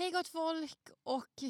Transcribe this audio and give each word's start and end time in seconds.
Hej 0.00 0.10
gott 0.10 0.28
folk 0.28 0.88
och 1.02 1.42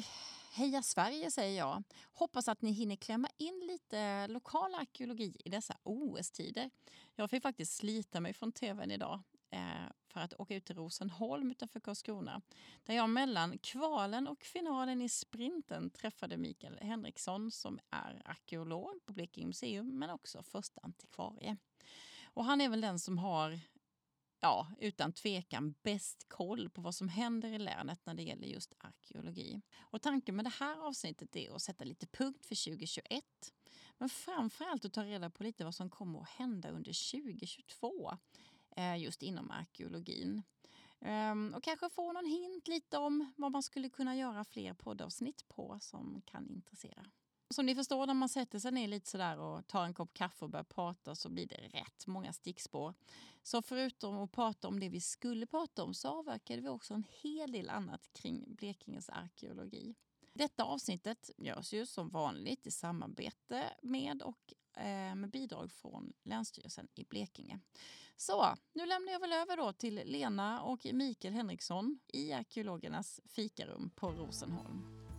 heja 0.53 0.81
Sverige 0.81 1.31
säger 1.31 1.57
jag. 1.57 1.83
Hoppas 2.13 2.47
att 2.47 2.61
ni 2.61 2.71
hinner 2.71 2.95
klämma 2.95 3.27
in 3.37 3.67
lite 3.67 4.27
lokal 4.27 4.75
arkeologi 4.75 5.37
i 5.45 5.49
dessa 5.49 5.77
OS-tider. 5.83 6.69
Jag 7.15 7.29
fick 7.29 7.43
faktiskt 7.43 7.75
slita 7.75 8.19
mig 8.19 8.33
från 8.33 8.51
tvn 8.51 8.91
idag 8.91 9.21
eh, 9.49 9.91
för 10.07 10.19
att 10.19 10.33
åka 10.33 10.55
ut 10.55 10.65
till 10.65 10.75
Rosenholm 10.75 11.51
utanför 11.51 11.79
Karlskrona. 11.79 12.41
Där 12.83 12.93
jag 12.93 13.09
mellan 13.09 13.57
kvalen 13.57 14.27
och 14.27 14.43
finalen 14.43 15.01
i 15.01 15.09
sprinten 15.09 15.89
träffade 15.89 16.37
Mikael 16.37 16.79
Henriksson 16.81 17.51
som 17.51 17.79
är 17.89 18.21
arkeolog 18.25 19.05
på 19.05 19.13
Blekinge 19.13 19.47
museum 19.47 19.99
men 19.99 20.09
också 20.09 20.43
första 20.43 20.81
antikvarie. 20.83 21.57
Och 22.23 22.45
han 22.45 22.61
är 22.61 22.69
väl 22.69 22.81
den 22.81 22.99
som 22.99 23.17
har 23.17 23.59
ja, 24.41 24.67
utan 24.79 25.13
tvekan 25.13 25.75
bäst 25.83 26.29
koll 26.29 26.69
på 26.69 26.81
vad 26.81 26.95
som 26.95 27.09
händer 27.09 27.53
i 27.53 27.59
länet 27.59 28.05
när 28.05 28.13
det 28.13 28.23
gäller 28.23 28.47
just 28.47 28.73
arkeologi. 28.77 29.61
Och 29.79 30.01
tanken 30.01 30.35
med 30.35 30.45
det 30.45 30.53
här 30.59 30.87
avsnittet 30.87 31.35
är 31.35 31.55
att 31.55 31.61
sätta 31.61 31.83
lite 31.83 32.07
punkt 32.07 32.45
för 32.45 32.65
2021. 32.65 33.23
Men 33.97 34.09
framförallt 34.09 34.85
att 34.85 34.93
ta 34.93 35.03
reda 35.03 35.29
på 35.29 35.43
lite 35.43 35.63
vad 35.63 35.75
som 35.75 35.89
kommer 35.89 36.21
att 36.21 36.29
hända 36.29 36.69
under 36.69 37.11
2022 37.11 38.17
eh, 38.75 38.97
just 38.97 39.23
inom 39.23 39.51
arkeologin. 39.51 40.41
Ehm, 41.01 41.53
och 41.55 41.63
kanske 41.63 41.89
få 41.89 42.11
någon 42.11 42.25
hint 42.25 42.67
lite 42.67 42.97
om 42.97 43.33
vad 43.37 43.51
man 43.51 43.63
skulle 43.63 43.89
kunna 43.89 44.15
göra 44.15 44.43
fler 44.43 44.73
poddavsnitt 44.73 45.47
på 45.47 45.77
som 45.81 46.21
kan 46.25 46.49
intressera. 46.49 47.05
Som 47.51 47.65
ni 47.65 47.75
förstår 47.75 48.07
när 48.07 48.13
man 48.13 48.29
sätter 48.29 48.59
sig 48.59 48.71
ner 48.71 48.87
lite 48.87 49.09
sådär 49.09 49.39
och 49.39 49.67
tar 49.67 49.85
en 49.85 49.93
kopp 49.93 50.13
kaffe 50.13 50.45
och 50.45 50.51
börjar 50.51 50.63
prata 50.63 51.15
så 51.15 51.29
blir 51.29 51.47
det 51.47 51.55
rätt 51.55 52.07
många 52.07 52.33
stickspår. 52.33 52.93
Så 53.43 53.61
förutom 53.61 54.17
att 54.17 54.31
prata 54.31 54.67
om 54.67 54.79
det 54.79 54.89
vi 54.89 55.01
skulle 55.01 55.45
prata 55.45 55.83
om 55.83 55.93
så 55.93 56.07
avverkade 56.07 56.61
vi 56.61 56.69
också 56.69 56.93
en 56.93 57.05
hel 57.09 57.51
del 57.51 57.69
annat 57.69 58.09
kring 58.13 58.55
Blekinges 58.55 59.09
arkeologi. 59.09 59.95
Detta 60.33 60.63
avsnittet 60.63 61.29
görs 61.37 61.73
ju 61.73 61.85
som 61.85 62.09
vanligt 62.09 62.67
i 62.67 62.71
samarbete 62.71 63.73
med 63.81 64.21
och 64.21 64.53
eh, 64.77 65.15
med 65.15 65.29
bidrag 65.29 65.71
från 65.71 66.13
Länsstyrelsen 66.23 66.87
i 66.95 67.03
Blekinge. 67.03 67.59
Så, 68.17 68.55
nu 68.73 68.85
lämnar 68.85 69.11
jag 69.11 69.19
väl 69.19 69.33
över 69.33 69.57
då 69.57 69.73
till 69.73 70.01
Lena 70.05 70.61
och 70.61 70.85
Mikael 70.93 71.33
Henriksson 71.33 71.99
i 72.07 72.33
arkeologernas 72.33 73.21
fikarum 73.25 73.89
på 73.95 74.11
Rosenholm. 74.11 75.10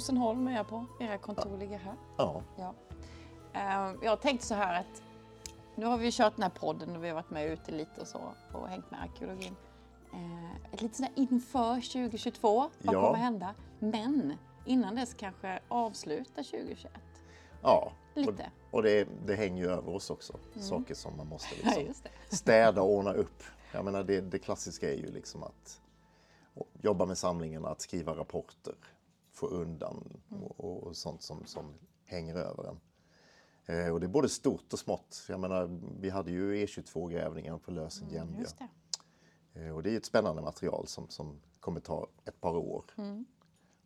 Rosenholm 0.00 0.48
är 0.48 0.52
jag 0.56 0.68
på. 0.68 0.84
Era 1.00 1.18
kontor 1.18 1.58
ligger 1.58 1.78
här. 1.78 1.94
Ja. 2.16 2.42
Ja. 2.56 2.74
Eh, 3.52 3.94
Jag 4.02 4.20
tänkte 4.20 4.46
så 4.46 4.54
här 4.54 4.80
att 4.80 5.02
nu 5.74 5.86
har 5.86 5.98
vi 5.98 6.12
kört 6.12 6.36
den 6.36 6.42
här 6.42 6.50
podden 6.50 6.96
och 6.96 7.04
vi 7.04 7.08
har 7.08 7.14
varit 7.14 7.30
med 7.30 7.46
ute 7.46 7.72
lite 7.72 8.00
och 8.00 8.06
så 8.06 8.20
och 8.52 8.68
hängt 8.68 8.90
med 8.90 9.02
arkeologin. 9.02 9.56
Eh, 10.12 10.72
Ett 10.74 10.82
lite 10.82 10.94
sådär 10.96 11.12
inför 11.14 11.74
2022, 11.74 12.70
vad 12.82 12.94
Ja. 12.94 13.02
kommer 13.06 13.18
hända? 13.18 13.54
Men 13.78 14.32
innan 14.64 14.94
dess 14.94 15.14
kanske 15.14 15.60
avsluta 15.68 16.42
2021. 16.42 16.92
ja. 17.62 17.92
Lite. 18.14 18.50
Och, 18.70 18.74
och 18.74 18.82
det, 18.82 19.08
det 19.26 19.34
hänger 19.34 19.62
ju 19.62 19.70
över 19.70 19.94
oss 19.94 20.10
också. 20.10 20.32
Saker 20.60 20.94
som 20.94 21.16
man 21.16 21.26
måste 21.26 21.54
Ja, 21.64 21.70
liksom 21.78 21.94
det. 22.30 22.36
städa 22.36 22.82
och 22.82 22.90
ordna 22.90 23.12
upp. 23.12 23.42
Jag 23.72 23.84
menar, 23.84 24.02
det, 24.04 24.20
det 24.20 24.38
klassiska 24.38 24.92
är 24.92 24.96
ju 24.96 25.10
liksom 25.12 25.42
att 25.42 25.80
jobba 26.82 27.06
med 27.06 27.18
samlingen, 27.18 27.64
att 27.66 27.80
skriva 27.80 28.12
rapporter, 28.16 28.74
få 29.36 29.46
undan 29.46 30.20
och, 30.56 30.82
och 30.86 30.96
sånt 30.96 31.22
som, 31.22 31.46
som 31.46 31.74
hänger 32.04 32.34
över 32.34 32.64
en. 32.64 32.80
Eh, 33.66 33.92
och 33.92 34.00
det 34.00 34.06
är 34.06 34.08
både 34.08 34.28
stort 34.28 34.72
och 34.72 34.78
smått. 34.78 35.24
Jag 35.28 35.40
menar, 35.40 35.80
vi 36.00 36.10
hade 36.10 36.30
ju 36.30 36.54
E22-grävningen 36.66 37.58
på 37.58 37.70
Lösen 37.70 38.08
det. 38.08 39.60
Eh, 39.60 39.70
Och 39.76 39.82
det 39.82 39.90
är 39.92 39.96
ett 39.96 40.04
spännande 40.04 40.42
material 40.42 40.86
som, 40.86 41.08
som 41.08 41.40
kommer 41.60 41.80
ta 41.80 42.06
ett 42.24 42.40
par 42.40 42.56
år 42.56 42.84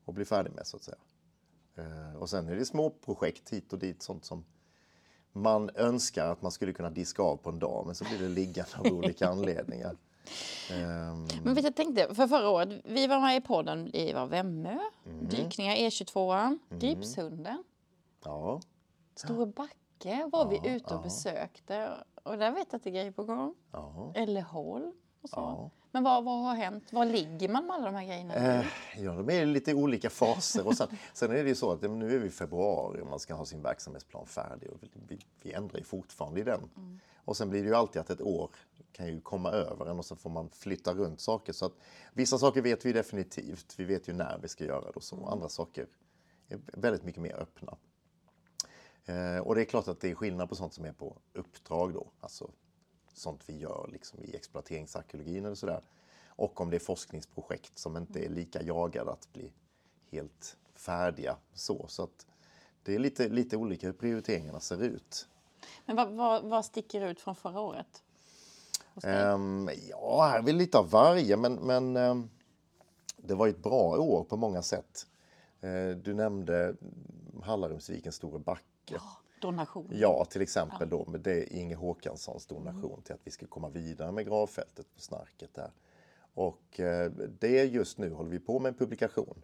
att 0.05 0.15
bli 0.15 0.25
färdig 0.25 0.53
med 0.53 0.67
så 0.67 0.77
att 0.77 0.83
säga. 0.83 0.99
Eh, 1.75 2.17
Och 2.17 2.31
sen 2.31 2.49
är 2.49 2.57
det 2.57 2.65
små 2.65 2.91
projekt 2.91 3.51
hit 3.51 3.73
och 3.73 3.79
dit, 3.79 4.03
sånt 4.03 4.25
som 4.25 4.45
man 5.33 5.71
önskar 5.75 6.27
att 6.27 6.43
man 6.43 6.53
skulle 6.53 6.73
kunna 6.73 6.91
diska 6.91 7.23
av 7.23 7.37
på 7.37 7.51
en 7.51 7.59
dag, 7.59 7.87
men 7.87 7.95
så 7.95 8.05
blir 8.05 8.19
det 8.19 8.29
liggande 8.29 8.71
av 8.79 8.87
olika 8.99 9.29
anledningar. 9.29 9.97
Ehm, 10.71 11.27
Men 11.45 11.55
vet, 11.55 11.65
jag 11.65 11.77
tänkte, 11.77 12.15
för 12.15 12.27
förra 12.27 12.49
året, 12.51 12.81
vi 12.85 13.07
var 13.07 13.21
med 13.21 13.37
i 13.37 13.41
podden 13.41 13.97
i 13.97 14.13
var 14.13 14.27
Vemmö, 14.27 14.79
dykningar 15.21 15.75
E22, 15.75 16.59
Gripshunden, 16.71 17.65
Ja, 18.25 18.61
Store 19.15 19.47
Backe 19.47 20.29
var 20.33 20.49
vi 20.49 20.61
ute 20.71 20.95
och 20.95 21.03
besökte. 21.03 21.91
Och 22.23 22.39
där 22.39 22.51
vet 22.53 22.67
jag 22.71 22.77
att 22.79 22.83
det 22.85 22.91
är 22.91 22.95
grejer 22.95 23.11
på 23.13 23.25
gång. 23.25 23.55
ja. 23.73 24.13
Elleholm 24.15 24.85
och 24.87 24.93
så. 24.95 25.00
Ja. 25.33 25.71
Men 25.93 26.03
vad, 26.03 26.25
vad 26.25 26.43
har 26.43 26.55
hänt? 26.55 26.93
Var 26.93 27.05
ligger 27.05 27.49
man 27.49 27.67
med 27.67 27.77
alla 27.77 27.85
de 27.85 27.95
här 27.95 28.07
grejerna? 28.07 28.35
Eh, 28.35 28.67
ja, 28.97 29.13
de 29.13 29.31
är 29.31 29.43
i 29.43 29.47
lite 29.47 29.75
olika 29.75 30.11
faser. 30.11 30.67
Och 30.67 30.77
sen, 30.77 30.89
sen 31.13 31.31
är 31.31 31.43
det 31.43 31.49
ju 31.49 31.55
så 31.55 31.73
att 31.73 31.83
nu 31.83 32.15
är 32.15 32.19
vi 32.19 32.27
i 32.27 32.31
februari 32.31 33.01
och 33.03 33.07
man 33.07 33.19
ska 33.19 33.35
ha 33.35 33.45
sin 33.45 33.63
verksamhetsplan 33.63 34.27
färdig. 34.27 34.71
Och 34.71 34.79
vi, 35.09 35.19
vi 35.43 35.53
ändrar 35.53 35.79
ju 35.79 35.85
fortfarande 35.85 36.41
i 36.41 36.45
den. 36.45 36.61
Och 37.25 37.37
sen 37.37 37.51
blir 37.51 37.63
det 37.63 37.69
ju 37.69 37.75
alltid 37.75 38.01
att 38.01 38.11
ett 38.11 38.21
år 38.21 38.51
kan 38.93 39.07
ju 39.07 39.21
komma 39.21 39.51
över 39.51 39.87
en 39.87 39.99
och 39.99 40.05
så 40.05 40.17
får 40.17 40.31
man 40.31 40.51
flytta 40.51 40.95
runt 40.95 41.21
saker. 41.21 41.53
Så 41.53 41.67
att 41.67 41.73
vissa 42.13 42.39
saker 42.39 42.63
vet 42.63 42.85
vi 42.85 42.93
definitivt. 42.93 43.75
Vi 43.77 43.85
vet 43.85 44.09
ju 44.09 44.13
när 44.13 44.39
vi 44.43 44.49
ska 44.49 44.65
göra 44.65 44.81
det 44.81 44.91
och 44.91 45.03
så. 45.03 45.27
Andra 45.27 45.49
saker 45.49 45.87
är 46.49 46.59
väldigt 46.67 47.05
mycket 47.05 47.23
mer 47.23 47.35
öppna. 47.35 47.77
Eh, 49.05 49.39
och 49.39 49.55
det 49.55 49.61
är 49.61 49.65
klart 49.65 49.89
att 49.89 50.01
det 50.01 50.11
är 50.11 50.15
skillnad 50.15 50.49
på 50.49 50.55
sånt 50.55 50.75
som 50.75 50.85
är 50.85 50.93
på 50.93 51.17
uppdrag 51.33 51.95
då. 51.95 52.07
Alltså 52.21 52.51
sånt 53.15 53.43
vi 53.47 53.59
gör 53.59 53.89
liksom 53.93 54.25
i 54.25 54.37
exploateringsarkeologin 54.37 55.45
eller 55.45 55.55
sådär. 55.55 55.83
Och 56.27 56.61
om 56.61 56.71
det 56.71 56.77
är 56.77 56.81
forskningsprojekt 56.81 57.79
som 57.79 57.97
inte 57.97 58.25
är 58.25 58.29
lika 58.29 58.63
jagade 58.63 59.11
att 59.11 59.33
bli 59.33 59.53
helt 60.11 60.57
färdiga. 60.75 61.37
Så, 61.55 61.85
så 61.89 62.03
att 62.03 62.27
det 62.83 62.95
är 62.95 62.99
lite, 62.99 63.29
lite 63.29 63.57
olika 63.57 63.87
hur 63.87 63.95
prioriteringarna 63.95 64.61
ser 64.61 64.83
ut. 64.83 65.29
Men 65.87 65.97
vad, 65.97 66.13
vad, 66.13 66.45
vad 66.45 66.65
sticker 66.65 67.07
ut 67.07 67.21
från 67.21 67.37
förra 67.37 67.61
året? 67.61 68.03
Ehm, 69.03 69.71
ja, 69.89 70.29
här 70.31 70.39
är 70.39 70.43
väl 70.43 70.57
lite 70.57 70.79
av 70.79 70.91
varje, 70.91 71.37
men, 71.37 71.55
men 71.55 71.97
ehm, 71.97 72.31
det 73.17 73.35
var 73.35 73.49
ett 73.49 73.63
bra 73.63 73.99
år 73.99 74.25
på 74.25 74.37
många 74.37 74.63
sätt. 74.63 75.07
Eh, 75.61 75.97
du 75.97 76.15
nämnde 76.15 76.75
Hallarumsvikens 77.43 78.15
Store 78.15 78.39
Backe. 78.39 79.01
Donation. 79.41 79.89
Ja, 79.93 80.25
till 80.25 80.43
exempel 80.43 80.89
då 80.89 81.05
med 81.05 81.21
det 81.21 81.55
Inge 81.55 81.75
Håkanssons 81.75 82.47
donation 82.47 83.03
till 83.03 83.15
att 83.15 83.21
vi 83.25 83.31
ska 83.31 83.47
komma 83.47 83.69
vidare 83.69 84.13
med 84.13 84.27
gravfältet 84.27 84.95
på 84.95 85.01
Snarket 85.01 85.55
där. 85.55 85.71
Och 86.35 86.81
eh, 86.81 87.11
det 87.41 87.65
just 87.65 87.99
nu 87.99 88.13
håller 88.13 88.31
vi 88.31 88.39
på 88.39 88.59
med 88.59 88.69
en 88.69 88.75
publikation 88.75 89.43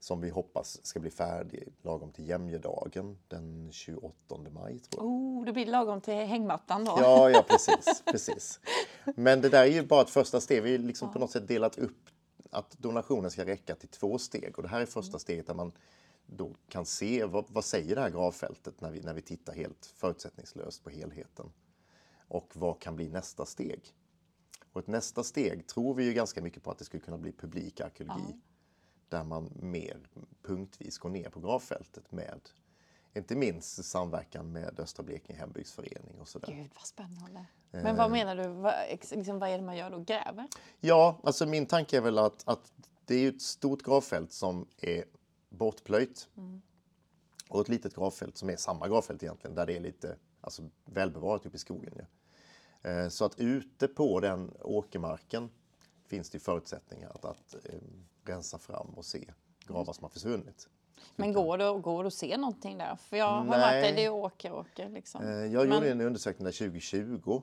som 0.00 0.20
vi 0.20 0.30
hoppas 0.30 0.86
ska 0.86 1.00
bli 1.00 1.10
färdig 1.10 1.68
lagom 1.82 2.12
till 2.12 2.28
Jämjedagen 2.28 3.18
den 3.28 3.68
28 3.72 4.14
maj 4.50 4.78
tror 4.78 5.04
jag. 5.04 5.04
Oh, 5.04 5.44
det 5.44 5.52
blir 5.52 5.66
lagom 5.66 6.00
till 6.00 6.14
hängmattan 6.14 6.84
då. 6.84 6.98
Ja, 7.00 7.30
ja 7.30 7.44
precis, 7.48 8.02
precis. 8.10 8.60
Men 9.16 9.40
det 9.40 9.48
där 9.48 9.62
är 9.62 9.66
ju 9.66 9.86
bara 9.86 10.02
ett 10.02 10.10
första 10.10 10.40
steg. 10.40 10.62
Vi 10.62 10.70
har 10.70 10.78
liksom 10.78 11.12
på 11.12 11.18
något 11.18 11.30
sätt 11.30 11.48
delat 11.48 11.78
upp 11.78 12.08
att 12.50 12.78
donationen 12.78 13.30
ska 13.30 13.44
räcka 13.44 13.74
till 13.74 13.88
två 13.88 14.18
steg. 14.18 14.52
Och 14.56 14.62
det 14.62 14.68
här 14.68 14.80
är 14.80 14.86
första 14.86 15.18
steget 15.18 15.46
där 15.46 15.54
man 15.54 15.72
då 16.36 16.54
kan 16.68 16.86
se 16.86 17.24
vad, 17.24 17.44
vad 17.48 17.64
säger 17.64 17.94
det 17.94 18.00
här 18.00 18.10
gravfältet 18.10 18.80
när 18.80 18.90
vi, 18.90 19.00
när 19.00 19.14
vi 19.14 19.22
tittar 19.22 19.52
helt 19.54 19.86
förutsättningslöst 19.86 20.84
på 20.84 20.90
helheten. 20.90 21.52
Och 22.28 22.50
vad 22.54 22.80
kan 22.80 22.96
bli 22.96 23.08
nästa 23.08 23.46
steg? 23.46 23.94
Och 24.72 24.80
ett 24.80 24.86
nästa 24.86 25.24
steg 25.24 25.66
tror 25.66 25.94
vi 25.94 26.04
ju 26.04 26.12
ganska 26.12 26.42
mycket 26.42 26.62
på 26.62 26.70
att 26.70 26.78
det 26.78 26.84
skulle 26.84 27.02
kunna 27.02 27.18
bli 27.18 27.32
publik 27.32 27.80
arkeologi. 27.80 28.40
Där 29.08 29.24
man 29.24 29.50
mer 29.60 30.08
punktvis 30.42 30.98
går 30.98 31.10
ner 31.10 31.30
på 31.30 31.40
gravfältet 31.40 32.12
med 32.12 32.40
inte 33.14 33.36
minst 33.36 33.84
samverkan 33.84 34.52
med 34.52 34.80
Östra 34.80 35.02
Blekinge 35.02 35.38
hembygdsförening 35.38 36.20
och 36.20 36.28
sådär. 36.28 36.52
Gud 36.52 36.70
vad 36.74 36.86
spännande. 36.86 37.46
Eh. 37.72 37.82
Men 37.82 37.96
vad 37.96 38.10
menar 38.10 38.36
du? 38.36 38.48
Vad, 38.48 38.74
liksom, 38.90 39.38
vad 39.38 39.48
är 39.48 39.58
det 39.58 39.64
man 39.64 39.76
gör 39.76 39.90
då? 39.90 39.98
Gräver? 39.98 40.48
Ja, 40.80 41.20
alltså 41.22 41.46
min 41.46 41.66
tanke 41.66 41.96
är 41.96 42.00
väl 42.00 42.18
att, 42.18 42.48
att 42.48 42.72
det 43.04 43.14
är 43.14 43.28
ett 43.28 43.42
stort 43.42 43.82
gravfält 43.82 44.32
som 44.32 44.66
är 44.78 45.04
bortplöjt. 45.50 46.28
Och 47.48 47.60
ett 47.60 47.68
litet 47.68 47.94
gravfält 47.94 48.36
som 48.36 48.50
är 48.50 48.56
samma 48.56 48.88
gravfält 48.88 49.22
egentligen, 49.22 49.54
där 49.54 49.66
det 49.66 49.76
är 49.76 49.80
lite 49.80 50.16
alltså, 50.40 50.62
välbevarat 50.84 51.46
uppe 51.46 51.56
i 51.56 51.58
skogen. 51.58 51.92
Ja. 52.82 52.90
Eh, 52.90 53.08
Så 53.08 53.24
att 53.24 53.40
ute 53.40 53.88
på 53.88 54.20
den 54.20 54.52
åkermarken 54.60 55.50
finns 56.06 56.30
det 56.30 56.38
förutsättningar 56.38 57.10
att, 57.14 57.24
att 57.24 57.54
eh, 57.64 57.80
rensa 58.24 58.58
fram 58.58 58.86
och 58.86 59.04
se 59.04 59.30
gravar 59.66 59.92
som 59.92 60.04
har 60.04 60.10
försvunnit. 60.10 60.68
Men 61.16 61.32
går 61.32 61.58
det, 61.58 61.80
går 61.80 62.02
det 62.02 62.06
att 62.06 62.14
se 62.14 62.36
någonting 62.36 62.78
där? 62.78 62.96
För 62.96 63.16
jag 63.16 63.26
har 63.26 63.40
Nej. 63.44 63.50
varit 63.60 63.84
där, 63.84 63.92
det 63.96 64.04
är 64.04 64.10
åker, 64.10 64.52
åker 64.52 64.88
liksom. 64.88 65.22
Eh, 65.22 65.28
Jag 65.30 65.68
Men- 65.68 65.76
gjorde 65.76 65.90
en 65.90 66.00
undersökning 66.00 66.44
där 66.44 66.52
2020 66.52 67.42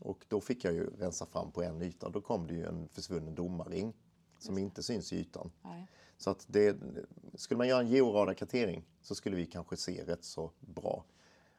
och 0.00 0.24
då 0.28 0.40
fick 0.40 0.64
jag 0.64 0.74
ju 0.74 0.90
rensa 0.90 1.26
fram 1.26 1.52
på 1.52 1.62
en 1.62 1.82
yta. 1.82 2.08
Då 2.08 2.20
kom 2.20 2.46
det 2.46 2.54
ju 2.54 2.64
en 2.66 2.88
försvunnen 2.88 3.34
domarring 3.34 3.92
som 4.38 4.58
inte 4.58 4.82
syns 4.82 5.12
i 5.12 5.16
ytan. 5.16 5.52
Nej. 5.62 5.86
Så 6.20 6.30
att 6.30 6.46
det, 6.48 6.76
skulle 7.34 7.58
man 7.58 7.68
göra 7.68 7.80
en 7.80 7.88
georadarkartering 7.88 8.84
så 9.02 9.14
skulle 9.14 9.36
vi 9.36 9.46
kanske 9.46 9.76
se 9.76 10.04
rätt 10.04 10.24
så 10.24 10.50
bra 10.60 11.04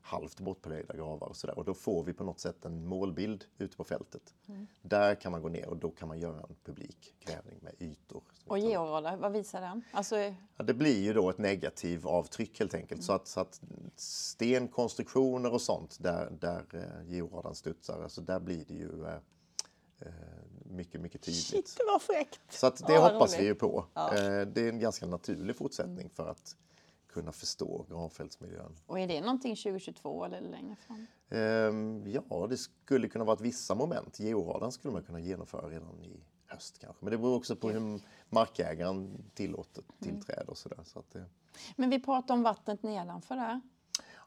halvt 0.02 0.40
bortplöjda 0.40 0.94
gravar 0.94 1.28
och 1.28 1.36
sådär. 1.36 1.58
Och 1.58 1.66
då 1.66 1.74
får 1.74 2.04
vi 2.04 2.14
på 2.14 2.24
något 2.24 2.40
sätt 2.40 2.66
en 2.66 2.88
målbild 2.88 3.46
ute 3.58 3.78
på 3.78 3.84
fältet. 3.84 4.34
Mm. 4.48 4.68
Där 4.82 5.16
kan 5.16 5.32
man 5.32 5.42
gå 5.42 5.50
ner 5.50 5.68
och 5.68 5.78
då 5.78 5.92
kan 5.92 6.08
man 6.08 6.20
göra 6.20 6.40
en 6.50 6.56
publik 6.64 7.16
grävning 7.20 7.60
med 7.62 7.74
ytor. 7.80 8.24
Och 8.48 8.60
georadar, 8.60 9.18
vad 9.18 9.32
visar 9.32 9.62
den? 9.62 9.82
Alltså, 9.92 10.16
Ja, 10.58 10.64
det 10.64 10.74
blir 10.74 11.04
ju 11.04 11.14
då 11.14 11.30
ett 11.30 11.38
negativ 11.38 12.08
avtryck 12.08 12.60
helt 12.60 12.74
enkelt. 12.74 13.04
Så, 13.04 13.14
att, 13.14 13.28
så 13.28 13.40
att 13.40 13.62
stenkonstruktioner 13.96 15.54
och 15.54 15.62
sånt 15.62 15.98
där, 16.00 16.32
där 16.42 16.66
eh, 16.74 17.14
georadarn 17.14 17.56
studsar, 17.56 18.04
alltså 18.04 18.22
där 18.22 18.40
blir 18.40 18.66
det 18.68 18.74
ju 18.74 19.06
eh, 19.06 19.20
mycket, 20.66 21.02
mycket 21.02 21.22
tydligt. 21.22 21.44
shit 21.46 21.78
vad 21.88 22.02
fräckt! 22.02 22.40
Så 22.50 22.68
att 22.68 22.88
det 22.88 23.00
vad 23.00 23.14
hoppas 23.14 23.32
roligt. 23.32 23.42
vi 23.42 23.46
ju 23.46 23.56
på. 23.56 23.86
Ja. 23.94 24.14
Eh, 24.18 24.48
Det 24.48 24.62
är 24.62 24.70
en 24.70 24.80
ganska 24.80 25.06
naturlig 25.06 25.56
fortsättning 25.56 26.10
för 26.10 26.28
att 26.28 26.56
kunna 27.08 27.32
förstå 27.32 27.86
gravfältsmiljön. 27.90 28.76
Och 28.86 29.00
är 29.00 29.08
det 29.08 29.22
någonting 29.22 29.56
2022 29.56 30.26
eller 30.26 30.42
längre 30.42 30.76
fram? 30.76 31.08
Ehm, 31.30 32.04
Ja, 32.30 32.48
det 32.50 32.58
skulle 32.58 33.08
kunna 33.08 33.24
vara 33.26 33.34
ett 33.36 33.42
vissa 33.42 33.76
moment. 33.76 34.20
Georadarn 34.20 34.72
skulle 34.72 34.94
man 34.94 35.04
kunna 35.04 35.20
genomföra 35.20 35.70
redan 35.70 36.04
i 36.04 36.24
höst 36.48 36.80
kanske. 36.80 37.06
Men 37.06 37.12
det 37.12 37.18
beror 37.18 37.36
också 37.36 37.56
på 37.56 37.70
hur 37.70 38.00
markägaren 38.30 39.24
tillåter 39.34 39.84
tillträde 40.02 40.46
och 40.48 40.58
sådär. 40.58 40.80
Så 40.86 41.00
att 41.00 41.12
det... 41.12 41.26
Men 41.76 41.90
vi 41.90 42.00
pratar 42.00 42.34
om 42.34 42.44
vattnet 42.44 42.84
nedanför 42.84 43.36
där. 43.36 43.62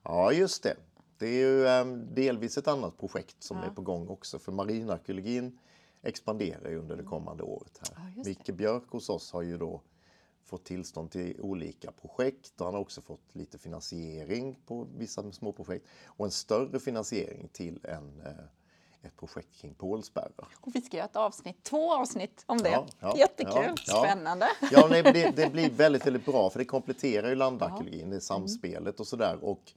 Ja, 0.03 0.33
just 0.33 0.63
det. 0.63 0.77
Det 1.19 1.27
är 1.27 1.39
ju 1.39 1.67
ehm, 1.67 2.15
delvis 2.15 2.59
ett 2.59 2.69
annat 2.69 2.99
projekt 2.99 3.43
som 3.43 3.57
är 3.57 3.71
på 3.71 3.83
gång 3.83 4.09
också. 4.09 4.39
För 4.39 4.53
marinarkeologin 4.53 5.59
expanderar 6.03 6.71
ju 6.71 6.79
under 6.79 6.97
det 6.97 7.03
kommande 7.03 7.43
året. 7.43 7.81
här. 7.83 8.13
Ja. 8.17 8.23
Micke 8.25 8.51
Björk 8.55 8.91
hos 8.91 9.09
oss 9.09 9.33
har 9.33 9.43
ju 9.43 9.59
då 9.59 9.81
fått 10.45 10.65
tillstånd 10.65 11.11
till 11.11 11.41
olika 11.41 11.93
projekt 11.93 12.61
och 12.61 12.67
han 12.67 12.75
har 12.75 12.81
också 12.81 13.01
fått 13.01 13.35
lite 13.35 13.59
finansiering 13.59 14.59
på 14.67 14.89
vissa 14.97 15.33
små 15.33 15.53
projekt 15.53 15.87
och 16.07 16.25
en 16.25 16.31
större 16.31 16.81
finansiering 16.81 17.49
till 17.53 17.81
en, 17.83 18.21
eh, 18.21 19.07
ett 19.07 19.17
projekt 19.17 19.57
kring 19.57 19.75
pålspärrar. 19.75 20.49
Och 20.61 20.75
vi 20.75 20.81
ska 20.81 20.97
göra 20.97 21.07
ett 21.07 21.17
avsnitt, 21.17 21.63
två 21.63 21.95
avsnitt 21.95 22.45
om 22.47 22.59
det. 22.59 22.71
Ja, 22.71 22.87
ja, 23.01 23.17
Jättekul, 23.19 23.53
ja, 23.55 23.75
ja. 23.87 24.05
spännande. 24.05 24.47
Ja, 24.73 24.89
det, 24.89 25.37
det 25.37 25.53
blir 25.53 25.71
väldigt, 25.71 26.07
väldigt 26.07 26.27
bra 26.27 26.51
för 26.51 26.59
det 26.59 26.65
kompletterar 26.65 27.29
ju 27.29 27.35
landarkeologin, 27.35 28.11
det 28.11 28.17
är 28.17 28.21
samspelet 28.21 29.01
och 29.01 29.07
sådär. 29.07 29.39
Och 29.45 29.73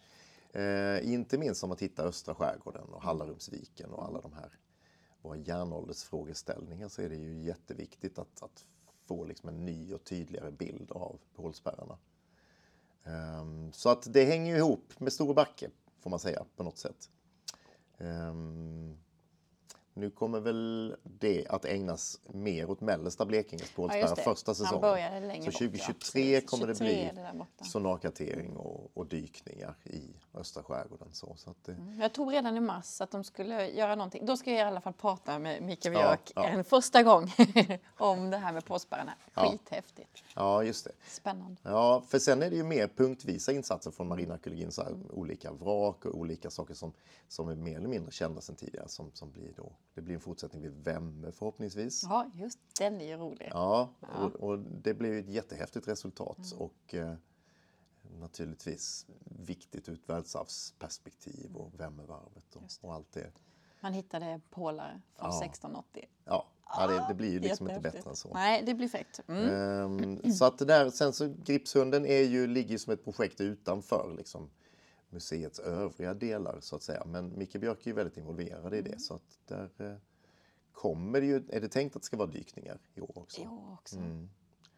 eh, 0.54 1.14
inte 1.14 1.38
minst 1.38 1.64
om 1.64 1.70
man 1.70 1.78
tittar 1.78 2.06
östra 2.06 2.36
skärgården 2.36 2.88
och 2.94 3.02
Hallarumsviken 3.02 3.92
och 3.92 4.06
alla 4.06 4.22
de 4.22 4.34
här 4.34 4.52
våra 5.22 5.38
järnåldersfrågeställningar 5.38 6.88
så 6.88 7.02
är 7.02 7.10
det 7.10 7.16
ju 7.16 7.44
jätteviktigt 7.44 8.20
att, 8.20 8.44
att 8.44 8.66
få 9.06 9.26
liksom 9.26 9.50
en 9.50 9.66
ny 9.66 9.94
och 9.94 10.04
tydligare 10.04 10.52
bild 10.52 10.92
av 10.92 11.20
pålspärrarna. 11.36 11.98
Um, 13.04 13.14
ehm, 13.14 13.72
så 13.74 13.90
att 13.90 14.14
det 14.14 14.26
hänger 14.26 14.52
ju 14.52 14.58
ihop 14.58 15.00
med 15.00 15.14
Store 15.14 15.34
Backe, 15.34 15.70
får 16.00 16.10
man 16.10 16.20
säga, 16.20 16.46
på 16.56 16.64
något 16.64 16.78
sätt. 16.78 17.10
Um, 17.98 18.98
nu 19.98 20.10
kommer 20.10 20.40
väl 20.40 20.96
det 21.04 21.48
att 21.48 21.66
ägnas 21.66 22.20
mer 22.28 22.70
åt 22.70 22.82
mellersta 22.82 23.26
Blekinges 23.26 23.70
Ja, 23.70 23.76
pålspärrar 23.76 24.16
det. 24.16 24.22
första 24.22 24.50
Han 24.50 24.56
säsongen. 24.56 24.82
började 24.82 25.20
längre 25.20 25.44
Så 25.44 25.46
bort, 25.52 25.62
ja. 25.62 25.68
2023 25.68 26.42
kommer 26.42 26.68
det 26.68 26.76
23 26.76 27.12
bli 27.14 27.68
sonarkartering 27.68 28.56
och, 28.58 28.92
och 28.94 29.06
dykningar 29.08 29.76
i 29.84 30.02
östra 30.34 30.64
skärgården. 30.64 31.08
Så, 31.12 31.36
så 31.38 31.54
det, 31.66 31.78
Jag 32.00 32.14
tror 32.14 32.32
redan 32.32 32.58
i 32.58 32.60
mars 32.60 33.02
att 33.02 33.12
de 33.12 33.24
skulle 33.24 33.70
göra 33.70 33.96
någonting. 33.96 34.26
Då 34.26 34.38
ska 34.38 34.52
jag 34.52 34.60
i 34.60 34.62
alla 34.64 34.82
fall 34.82 34.94
prata 34.94 35.40
med 35.40 35.64
Mikael 35.64 35.94
Ja, 35.96 36.00
Björk 36.00 36.32
ja. 36.36 36.44
en 36.46 36.64
första 36.64 37.04
gång 37.04 37.32
om 37.98 38.30
det 38.30 38.38
här 38.38 38.54
med 38.54 38.66
påspärrarna. 38.66 39.14
Ja. 39.34 39.50
Skithäftigt. 39.52 40.24
ja, 40.36 40.64
just 40.64 40.86
det. 40.86 40.92
Spännande. 41.08 41.62
Ja, 41.64 42.04
för 42.08 42.20
sen 42.20 42.44
är 42.44 42.50
det 42.50 42.56
ju 42.56 42.64
mer 42.64 42.88
punktvisa 42.88 43.52
insatser 43.52 43.92
från 43.92 44.08
marinarkeologin, 44.08 44.72
så 44.72 44.84
här, 44.84 44.96
olika 45.14 45.52
vrak 45.52 46.06
och 46.06 46.16
olika 46.16 46.50
saker 46.50 46.74
som, 46.74 46.94
som 47.28 47.50
är 47.50 47.56
mer 47.56 47.78
eller 47.78 47.88
mindre 47.90 48.12
kända 48.12 48.42
sedan 48.42 48.56
tidigare. 48.56 48.88
Som, 48.88 49.12
som 49.14 49.32
blir 49.32 49.54
då, 49.58 49.72
det 49.94 50.02
blir 50.02 50.16
en 50.16 50.22
fortsättning 50.22 50.62
vid 50.62 50.72
Vemme 50.84 51.32
förhoppningsvis. 51.32 52.04
Ja, 52.04 52.32
just 52.34 52.60
den 52.80 53.02
är 53.02 53.06
ju 53.06 53.18
rolig. 53.18 53.50
Ja, 53.52 53.90
och, 54.00 54.36
och 54.36 54.60
det 54.60 54.94
blir 54.94 55.14
ju 55.14 55.20
ett 55.20 55.30
jättehäftigt 55.30 55.88
resultat 55.88 56.54
och 56.58 56.96
eh, 56.96 57.14
naturligtvis 58.20 59.06
viktigt 59.26 59.90
ur 59.90 59.94
ett 59.94 60.10
världsarvsperspektiv 60.10 61.56
och 61.56 61.80
Vemmevarvet 61.80 62.56
och, 62.56 62.64
och 62.82 62.94
allt 62.94 63.12
det. 63.12 63.32
Man 63.80 63.94
hittade 63.94 64.42
pålar 64.50 65.02
från 65.16 65.30
Ja. 65.30 65.44
1680. 65.46 66.06
Ja, 66.26 66.48
ja 66.66 66.88
det, 66.88 67.06
det 67.08 67.14
blir 67.14 67.32
ju 67.32 67.40
liksom 67.40 67.70
inte 67.70 67.82
bättre 67.82 68.10
än 68.10 68.16
så. 68.16 68.34
Nej, 68.34 68.64
det 68.66 68.74
blir 68.74 68.88
fräckt. 68.88 69.22
Mm. 69.28 69.50
Ehm, 69.50 70.34
så 70.34 70.46
att 70.46 70.58
där, 70.58 70.90
sen 70.90 71.14
så 71.14 71.34
Gripshunden 71.44 72.06
är 72.06 72.22
ju, 72.24 72.48
ligger 72.48 72.72
ju 72.72 72.80
som 72.80 72.94
ett 72.94 73.04
projekt 73.04 73.42
utanför 73.42 74.14
liksom, 74.18 74.50
museets 75.10 75.60
övriga 75.60 76.14
delar 76.14 76.58
så 76.62 76.76
att 76.76 76.84
säga. 76.84 77.04
Men 77.06 77.38
Micke 77.38 77.54
Björk 77.60 77.82
är 77.82 77.88
ju 77.88 77.94
väldigt 77.94 78.18
involverad 78.18 78.74
i 78.74 78.82
det 78.82 79.00
så 79.00 79.14
att 79.14 79.40
där 79.48 79.70
eh, 79.78 79.96
kommer 80.72 81.22
det 81.22 81.28
ju, 81.28 81.36
är 81.50 81.62
det 81.62 81.70
tänkt 81.70 81.96
att 81.96 82.02
det 82.02 82.06
ska 82.06 82.18
vara 82.18 82.28
dykningar 82.28 82.80
i 82.96 83.02
år 83.02 83.18
också. 83.18 83.42
I 83.42 83.48
år 83.48 83.74
också. 83.74 83.96
Mm. 83.98 84.30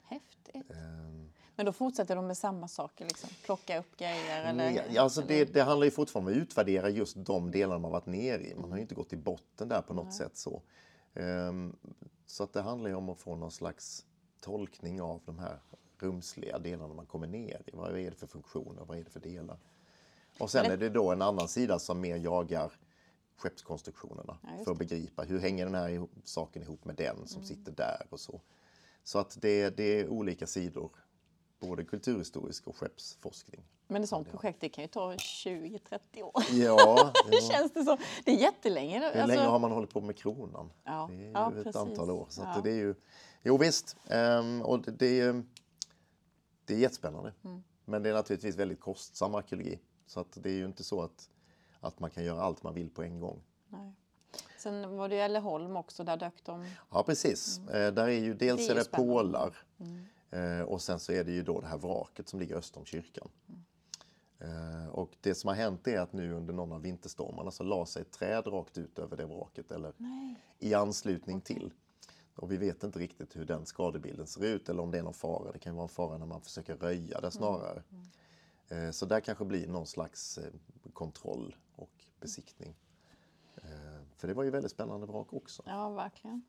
Häftigt. 0.03 0.71
Ehm, 0.71 1.31
Men 1.55 1.65
då 1.65 1.71
fortsätter 1.73 2.15
de 2.15 2.27
med 2.27 2.37
samma 2.37 2.67
saker, 2.67 3.05
liksom. 3.05 3.29
plocka 3.45 3.79
upp 3.79 3.97
grejer? 3.97 4.45
Eller, 4.45 4.71
Ja, 4.71 4.81
ja, 4.91 5.01
alltså 5.01 5.21
det, 5.21 5.41
eller- 5.41 5.53
det 5.53 5.61
handlar 5.63 5.85
ju 5.85 5.91
fortfarande 5.91 6.31
om 6.31 6.37
att 6.37 6.41
utvärdera 6.43 6.89
just 6.89 7.15
de 7.25 7.51
delarna 7.51 7.79
man 7.79 7.91
varit 7.91 8.05
nere 8.05 8.41
i. 8.47 8.55
Man 8.55 8.69
har 8.69 8.77
ju 8.77 8.81
inte 8.81 8.95
gått 8.95 9.09
till 9.09 9.17
botten 9.19 9.69
där 9.69 9.81
på 9.81 9.93
något 9.93 10.13
sätt. 10.13 10.37
så. 10.37 10.61
Ehm, 11.13 11.75
så 12.25 12.43
att 12.43 12.53
det 12.53 12.61
handlar 12.61 12.89
ju 12.89 12.95
om 12.95 13.09
att 13.09 13.19
få 13.19 13.35
någon 13.35 13.51
slags 13.51 14.05
tolkning 14.41 15.01
av 15.01 15.21
de 15.25 15.39
här 15.39 15.59
rumsliga 15.99 16.59
delarna 16.59 16.93
man 16.93 17.05
kommer 17.05 17.27
ner 17.27 17.61
i. 17.65 17.71
Vad 17.73 17.99
är 17.99 18.09
det 18.09 18.15
för 18.15 18.27
funktioner? 18.27 18.85
Vad 18.85 18.97
är 18.97 19.03
det 19.03 19.09
för 19.09 19.19
delar? 19.19 19.57
Och 20.39 20.51
sen 20.51 20.65
är 20.65 20.77
det 20.77 20.89
då 20.89 21.11
en 21.11 21.21
annan 21.21 21.47
sida 21.47 21.79
som 21.79 22.01
mer 22.01 22.15
jagar 22.17 22.71
skeppskonstruktionerna 23.37 24.37
Ja, 24.43 24.63
för 24.63 24.71
att 24.71 24.77
begripa 24.77 25.23
hur 25.23 25.39
hänger 25.39 25.65
den 25.65 25.75
här 25.75 25.89
ihop, 25.89 26.11
saken 26.23 26.61
ihop 26.61 26.85
med 26.85 26.95
den 26.95 27.27
som 27.27 27.43
sitter 27.43 27.71
där 27.71 28.07
och 28.09 28.19
så. 28.19 28.41
Så 29.03 29.19
att 29.19 29.37
det, 29.41 29.69
det 29.77 29.83
är 29.99 30.07
olika 30.07 30.47
sidor, 30.47 30.91
både 31.59 31.83
kulturhistorisk 31.83 32.67
och 32.67 32.75
skeppsforskning. 32.75 33.63
Men 33.87 34.03
ett 34.03 34.09
sånt 34.09 34.31
projekt 34.31 34.61
det 34.61 34.69
kan 34.69 34.83
ju 34.83 34.87
ta 34.87 35.13
20-30 35.13 36.21
år. 36.21 36.43
Ja, 36.51 37.11
Det 37.29 37.35
ja. 37.35 37.49
känns 37.51 37.73
det 37.73 37.83
som. 37.83 37.97
Det 38.25 38.31
är 38.31 38.35
jättelänge. 38.35 39.11
Hur 39.13 39.27
länge 39.27 39.41
har 39.41 39.59
man 39.59 39.71
hållit 39.71 39.89
på 39.89 40.01
med 40.01 40.17
kronan? 40.17 40.71
Ja, 40.83 41.07
Det 41.11 41.15
är 41.15 41.19
ju 41.27 41.31
ja, 41.31 41.47
ett 41.49 41.53
precis. 41.63 41.75
antal 41.75 42.09
år. 42.11 42.25
Så 42.29 42.41
Ja. 42.41 42.61
det 42.63 42.71
är 42.71 42.75
ju, 42.75 42.95
jo 43.43 43.57
visst, 43.57 43.97
ehm, 44.09 44.61
och 44.61 44.81
det, 44.81 44.91
det, 44.91 45.19
är, 45.19 45.43
det 46.65 46.73
är 46.73 46.77
jättespännande. 46.77 47.33
Mm. 47.43 47.63
Men 47.85 48.03
det 48.03 48.09
är 48.09 48.13
naturligtvis 48.13 48.55
väldigt 48.55 48.79
kostsam 48.79 49.35
arkeologi. 49.35 49.79
Så 50.09 50.19
att 50.19 50.37
det 50.43 50.49
är 50.49 50.53
ju 50.53 50.65
inte 50.65 50.83
så 50.83 51.01
att, 51.01 51.29
att 51.79 51.99
man 51.99 52.09
kan 52.09 52.23
göra 52.23 52.41
allt 52.41 52.63
man 52.63 52.73
vill 52.73 52.89
på 52.89 53.03
en 53.03 53.19
gång. 53.19 53.41
Nej. 53.67 53.93
Sen 54.57 54.97
var 54.97 55.09
det 55.09 55.15
ju 55.15 55.21
Älleholm 55.21 55.75
också, 55.75 56.03
där 56.03 56.17
dök 56.17 56.43
de. 56.45 56.65
Ja, 56.91 57.03
precis. 57.03 57.59
Eh, 57.59 57.93
där 57.93 58.07
är 58.07 58.19
ju 58.19 58.33
dels 58.33 58.67
Det 58.67 58.67
är 58.67 58.71
är 58.71 58.75
det 58.75 58.83
spännande. 58.83 59.13
pålar 59.13 59.57
eh, 60.31 60.61
och 60.61 60.81
sen 60.81 60.99
så 60.99 61.11
är 61.11 61.23
det 61.23 61.31
ju 61.31 61.43
då 61.43 61.61
det 61.61 61.67
här 61.67 61.77
vraket 61.77 62.29
som 62.29 62.39
ligger 62.39 62.55
öster 62.55 62.79
om 62.79 62.85
kyrkan. 62.85 63.29
Eh, 64.39 64.87
och 64.91 65.11
det 65.21 65.35
som 65.35 65.47
har 65.47 65.55
hänt 65.55 65.87
är 65.87 65.99
att 65.99 66.13
nu 66.13 66.33
under 66.33 66.53
någon 66.53 66.71
av 66.71 66.81
vinterstormarna 66.81 67.51
så 67.51 67.63
la 67.63 67.85
sig 67.85 68.01
ett 68.01 68.11
träd 68.11 68.47
rakt 68.47 68.77
ut 68.77 68.99
över 68.99 69.17
det 69.17 69.25
vraket 69.25 69.71
eller 69.71 69.93
Nej. 69.97 70.35
i 70.59 70.73
anslutning 70.73 71.41
till. 71.41 71.73
Och 72.35 72.51
vi 72.51 72.57
vet 72.57 72.83
inte 72.83 72.99
riktigt 72.99 73.35
hur 73.35 73.45
den 73.45 73.65
skadebilden 73.65 74.27
ser 74.27 74.45
ut 74.45 74.69
eller 74.69 74.83
om 74.83 74.91
det 74.91 74.97
är 74.97 75.03
någon 75.03 75.13
fara. 75.13 75.51
Det 75.51 75.59
kan 75.59 75.73
ju 75.73 75.75
vara 75.75 75.83
en 75.83 75.89
fara 75.89 76.17
när 76.17 76.25
man 76.25 76.41
försöker 76.41 76.75
röja 76.75 77.21
det 77.21 77.31
snarare. 77.31 77.83
Eh, 78.69 78.91
Så 78.91 79.05
där 79.05 79.19
kanske 79.19 79.45
blir 79.45 79.67
någon 79.67 79.87
slags 79.87 80.37
eh, 80.37 80.43
kontroll 80.93 81.55
och 81.75 81.91
besiktning. 82.19 82.75
Eh, 83.55 83.63
För 84.17 84.27
det 84.27 84.33
var 84.33 84.43
ju 84.43 84.49
väldigt 84.49 84.71
spännande 84.71 85.07
vrak 85.07 85.33
också. 85.33 85.63
Ja, 85.65 85.89
verkligen. 85.89 86.41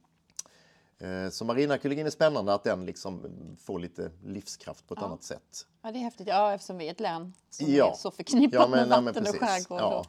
Så 1.32 1.44
marinarkeologin 1.44 2.06
är 2.06 2.10
spännande 2.10 2.54
att 2.54 2.64
den 2.64 2.86
liksom 2.86 3.26
får 3.58 3.78
lite 3.78 4.10
livskraft 4.24 4.86
på 4.86 4.94
ett 4.94 5.00
Ja. 5.00 5.06
annat 5.06 5.22
sätt. 5.22 5.66
Ja, 5.82 5.92
det 5.92 5.98
är 5.98 6.02
häftigt. 6.02 6.26
Ja, 6.28 6.52
eftersom 6.54 6.78
vi 6.78 6.86
är 6.86 6.90
ett 6.90 7.00
län 7.00 7.32
som 7.50 7.66
Ja. 7.72 7.90
är 7.90 7.94
så 7.96 8.10
förknippat 8.10 8.52
Ja, 8.54 8.60
men- 8.68 8.70
med 8.70 8.88
men 8.88 9.04
vatten 9.04 9.22
och 9.26 9.38
precis. 9.40 9.66
skärgård. 9.66 9.80
Ja. 9.80 9.98
Och, 10.00 10.06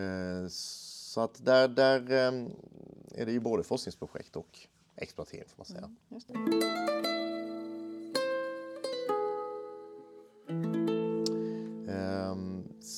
ja. 0.00 0.48
Så 0.48 1.20
att 1.20 1.44
där, 1.44 1.68
där 1.68 2.10
är 3.14 3.26
det 3.26 3.32
ju 3.32 3.40
både 3.40 3.62
forskningsprojekt 3.64 4.36
och 4.36 4.58
exploatering 4.96 5.48
får 5.48 5.56
man 5.58 5.66
säga. 5.66 5.96
Just 6.08 6.28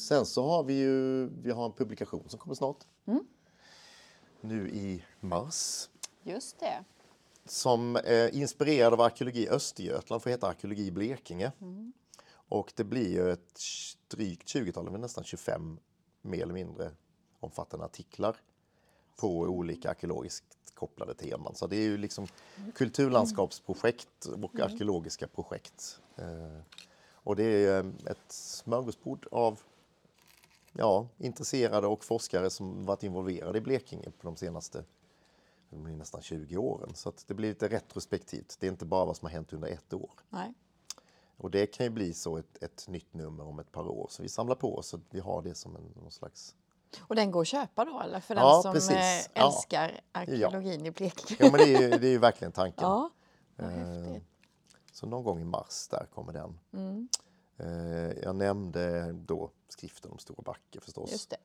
Sen 0.04 0.26
så 0.26 0.49
har 0.49 0.62
vi 0.64 0.75
ju 0.75 1.26
vi 1.42 1.50
har 1.50 1.64
en 1.66 1.73
publikation 1.73 2.25
som 2.28 2.38
kommer 2.38 2.54
snart. 2.54 2.76
Nu 4.40 4.68
i 4.68 5.04
mars. 5.20 5.88
Just 6.23 6.61
det. 6.61 6.84
Som 7.44 7.96
är 7.96 8.34
inspirerad 8.34 8.92
av 8.92 9.00
arkeologi 9.00 9.49
Östergötland, 9.49 10.23
får 10.23 10.30
heta 10.30 10.49
Arkeologi 10.49 10.90
Blekinge. 10.90 11.52
Och 12.49 12.73
det 12.76 12.84
blir 12.84 13.08
ju 13.08 13.30
ett 13.32 13.61
drygt 14.08 14.49
20-tal, 14.49 14.90
men 14.90 15.00
nästan 15.00 15.25
25 15.25 15.78
mer 16.23 16.42
eller 16.42 16.54
mindre 16.54 16.90
omfattande 17.40 17.84
artiklar 17.87 18.37
på 19.16 19.28
olika 19.40 19.90
arkeologiskt 19.90 20.44
kopplade 20.75 21.14
teman. 21.14 21.54
Så 21.54 21.66
det 21.66 21.76
är 21.76 21.82
ju 21.82 21.96
liksom 21.96 22.26
kulturlandskapsprojekt 22.75 24.26
och 24.26 24.54
Mm. 24.54 24.66
arkeologiska 24.73 25.28
projekt. 25.28 26.00
Eh, 26.16 26.61
Och 27.26 27.37
det 27.37 27.44
är 27.44 27.80
eh, 27.84 27.90
ett 28.11 28.32
smörgåsbord 28.32 29.26
av 29.30 29.61
ja, 30.75 31.09
intresserade 31.19 31.87
och 31.87 32.04
forskare 32.04 32.50
som 32.50 32.85
varit 32.87 33.02
involverade 33.02 33.59
i 33.59 33.61
Blekinge 33.61 34.11
på 34.11 34.26
de 34.26 34.37
senaste 34.37 34.85
nästan 35.71 36.23
20 36.23 36.57
åren. 36.57 36.95
Så 36.95 37.09
att 37.09 37.25
det 37.28 37.35
blir 37.35 37.49
lite 37.49 37.69
retrospektivt. 37.69 38.57
Det 38.61 38.66
är 38.66 38.71
inte 38.71 38.85
bara 38.85 39.04
vad 39.04 39.16
som 39.16 39.26
har 39.26 39.33
hänt 39.33 39.52
under 39.52 39.69
ett 39.69 39.93
år. 39.95 40.11
Nej. 40.28 40.54
Och 41.37 41.50
det 41.50 41.66
kan 41.66 41.87
ju 41.87 41.90
bli 41.90 42.14
så 42.14 42.37
ett, 42.37 42.62
ett 42.62 42.88
nytt 42.88 43.14
nummer 43.14 43.45
om 43.45 43.59
ett 43.59 43.73
par 43.73 43.88
år. 43.88 44.07
Så 44.11 44.23
vi 44.23 44.28
samlar 44.28 44.54
på 44.54 44.76
oss 44.78 44.87
så 44.88 44.97
att 44.97 45.02
vi 45.11 45.21
har 45.21 45.43
det 45.43 45.54
som 45.54 45.76
en 45.76 45.83
någon 46.02 46.11
slags... 46.11 46.54
Och 47.00 47.14
den 47.14 47.31
går 47.31 47.40
att 47.40 47.47
köpa 47.49 47.85
då 47.85 48.00
eller? 48.00 48.21
För 48.21 48.35
Ja, 48.35 48.52
den 48.52 48.62
som 48.62 48.73
precis. 48.73 48.90
eh, 48.97 49.31
Ja. 49.35 49.47
älskar 49.47 50.00
arkeologin 50.12 50.87
i 50.87 50.90
Blekinge. 50.90 51.37
Ja 51.45 51.50
men 51.50 51.61
det 51.61 51.75
är 51.75 51.81
ju, 51.83 51.88
det 51.99 52.07
är 52.07 52.11
ju 52.11 52.19
verkligen 52.19 52.52
tanken. 52.52 52.85
Ja, 52.88 53.11
Eh. 53.57 54.16
Så 54.93 55.07
någon 55.07 55.25
gång 55.25 55.40
i 55.40 55.45
mars 55.45 55.88
där 55.90 56.07
kommer 56.14 56.33
den. 56.33 56.59
Mm, 56.73 57.09
Jag 58.23 58.37
nämnde 58.37 59.12
då 59.12 59.50
skriften 59.68 60.11
om 60.11 60.18
Stora 60.18 60.42
Backe 60.42 60.80
förstås. 60.80 61.12
just 61.12 61.30
det. 61.30 61.37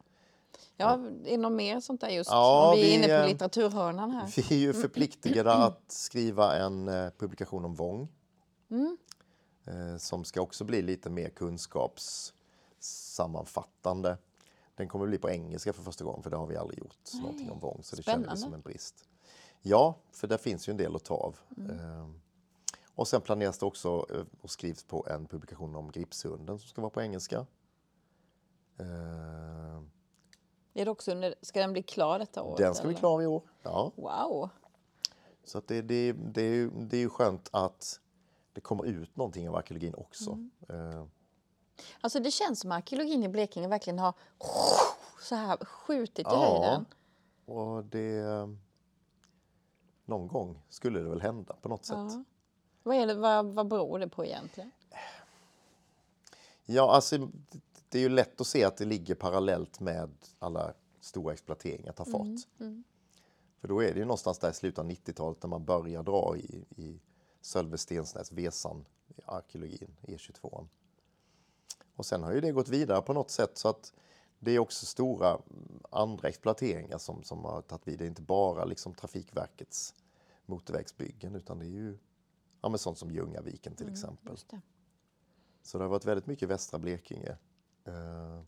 Ja, 0.78 0.94
är 0.94 1.12
det 1.24 1.38
något 1.38 1.52
mer 1.52 1.80
sånt 1.80 2.02
där 2.02 2.10
just? 2.10 2.30
Ja, 2.32 2.74
vi 2.76 2.92
är 2.92 2.96
inne 2.98 3.08
på 3.08 3.14
eh, 3.14 3.28
litteraturhörnan 3.28 4.12
här. 4.12 4.34
Vi 4.36 4.56
är 4.56 4.60
ju 4.60 4.74
förpliktigade 4.74 5.54
att 5.66 5.92
skriva 5.92 6.56
en 6.56 6.88
eh, 6.88 7.10
publikation 7.18 7.66
om 7.66 7.76
Vång. 7.76 8.08
Mm. 8.72 8.98
eh, 9.66 9.98
Som 9.98 10.26
ska 10.26 10.42
också 10.42 10.64
bli 10.64 10.82
lite 10.82 11.10
mer 11.10 11.30
kunskapssammanfattande. 11.30 14.18
Den 14.76 14.88
kommer 14.88 15.06
bli 15.08 15.18
på 15.18 15.30
engelska 15.30 15.74
för 15.74 15.84
första 15.84 16.04
gången 16.04 16.24
för 16.24 16.30
det 16.30 16.38
har 16.38 16.48
vi 16.48 16.58
aldrig 16.58 16.80
gjort 16.80 17.14
någonting 17.22 17.52
om 17.52 17.60
Vång. 17.60 17.80
Så 17.84 17.96
det 17.96 18.02
Spännande. 18.02 18.38
som 18.38 18.54
en 18.54 18.62
brist. 18.62 18.96
Ja, 19.62 19.96
för 20.12 20.28
där 20.28 20.38
finns 20.38 20.68
ju 20.70 20.72
en 20.72 20.78
del 20.78 20.96
att 20.96 21.04
ta 21.04 21.16
av. 21.16 21.38
Mm. 21.58 22.20
Eh, 23.00 23.02
Och 23.02 23.08
sen 23.08 23.22
planeras 23.22 23.58
det 23.58 23.66
också 23.66 24.06
eh, 24.14 24.24
och 24.42 24.50
skrivs 24.50 24.84
på 24.84 25.06
en 25.10 25.26
publikation 25.28 25.76
om 25.76 25.92
Gripshunden 25.92 26.60
som 26.60 26.68
ska 26.70 26.82
vara 26.82 26.90
på 26.90 27.02
engelska. 27.02 27.46
Eh, 28.80 29.82
Är 30.74 30.86
det 30.86 30.92
också 30.92 31.12
under, 31.12 31.36
ska 31.42 31.60
den 31.60 31.74
bli 31.74 31.84
klar 31.84 32.20
detta 32.20 32.44
år? 32.44 32.58
Den 32.58 32.76
ska 32.76 32.88
bli 32.88 32.96
klar 32.96 33.22
i 33.22 33.26
år. 33.28 33.42
Ja. 33.64 33.92
Wow! 33.96 34.50
Så 35.44 35.58
att 35.58 35.68
det, 35.68 35.82
det, 35.82 36.12
det, 36.14 36.42
är 36.42 36.54
ju, 36.56 36.70
det 36.70 36.98
är 36.98 37.02
ju 37.02 37.10
skönt 37.10 37.50
att 37.52 38.00
det 38.54 38.62
kommer 38.62 38.86
ut 38.86 39.16
någonting 39.16 39.50
av 39.50 39.56
arkeologin 39.56 39.94
också. 39.96 40.32
Mm. 40.70 40.92
Eh, 40.98 41.06
Alltså 42.02 42.20
det 42.20 42.32
känns 42.32 42.60
som 42.60 42.72
arkeologin 42.72 43.24
i 43.24 43.30
Blekinge 43.30 43.68
verkligen 43.68 44.00
har 44.00 44.14
så 45.22 45.36
här 45.36 45.58
skjutit 45.66 46.20
i 46.20 46.22
Ja. 46.32 46.40
höjden. 46.40 46.86
och 47.46 47.84
det... 47.86 48.24
Någon 50.06 50.28
gång 50.28 50.62
skulle 50.70 51.00
det 51.00 51.10
väl 51.10 51.22
hända 51.22 51.56
på 51.62 51.70
något 51.70 51.86
sätt. 51.86 51.98
Vad, 52.84 52.96
är 52.96 53.08
det, 53.08 53.14
vad, 53.14 53.46
vad 53.46 53.68
beror 53.68 54.00
det 54.00 54.08
på 54.08 54.26
egentligen? 54.26 54.72
Ja, 56.66 56.92
alltså 56.92 57.18
det- 57.90 57.98
är 57.98 58.02
ju 58.02 58.10
lätt 58.10 58.42
att 58.42 58.48
se 58.48 58.64
att 58.64 58.78
det 58.78 58.86
ligger 58.86 59.16
parallellt 59.16 59.80
med 59.80 60.10
alla 60.40 60.74
stora 61.00 61.34
exploateringar 61.34 61.92
tar 61.94 62.06
fart. 62.06 62.48
mm. 62.60 62.84
För 63.62 63.68
då 63.68 63.84
är 63.84 63.94
det 63.94 64.00
ju 64.00 64.06
någonstans 64.06 64.40
där 64.40 64.50
i 64.50 64.54
slutet 64.54 64.80
av 64.80 64.86
90-talet 64.90 65.44
när 65.44 65.48
man 65.50 65.66
börjar 65.66 66.04
dra 66.04 66.38
i, 66.38 66.66
i 66.78 67.00
Sölve 67.42 67.78
Stensnäs, 67.78 68.32
Vesan, 68.32 68.86
i 69.08 69.14
arkeologin, 69.26 69.96
E22. 70.02 70.68
Och 71.96 72.06
sen 72.06 72.24
har 72.24 72.32
ju 72.34 72.42
det 72.42 72.52
gått 72.52 72.70
vidare 72.70 73.02
på 73.02 73.14
något 73.14 73.32
sätt 73.32 73.58
så 73.58 73.68
att 73.70 73.94
det 74.40 74.52
är 74.52 74.60
också 74.60 74.86
stora 74.86 75.30
mm, 75.30 75.80
andra 75.90 76.30
exploateringar 76.30 76.98
som, 76.98 77.24
som 77.24 77.46
har 77.46 77.62
tagit 77.62 77.88
vid. 77.88 78.00
Det 78.00 78.06
är 78.06 78.08
inte 78.08 78.22
bara 78.22 78.66
liksom 78.66 78.94
Trafikverkets 78.94 79.96
motorvägsbyggen 80.46 81.36
utan 81.36 81.60
det 81.60 81.66
är 81.66 81.70
ju 81.70 81.98
ja, 82.62 82.70
men 82.70 82.80
sånt 82.80 82.98
som 82.98 83.12
Ljungaviken 83.12 83.76
till 83.76 83.90
exempel. 83.92 84.32
Just 84.32 84.50
det. 84.50 84.62
Så 85.64 85.78
det 85.78 85.84
har 85.84 85.90
varit 85.90 86.06
väldigt 86.06 86.28
mycket 86.28 86.50
västra 86.50 86.80
Blekinge. 86.80 87.38
Eh, 87.86 88.42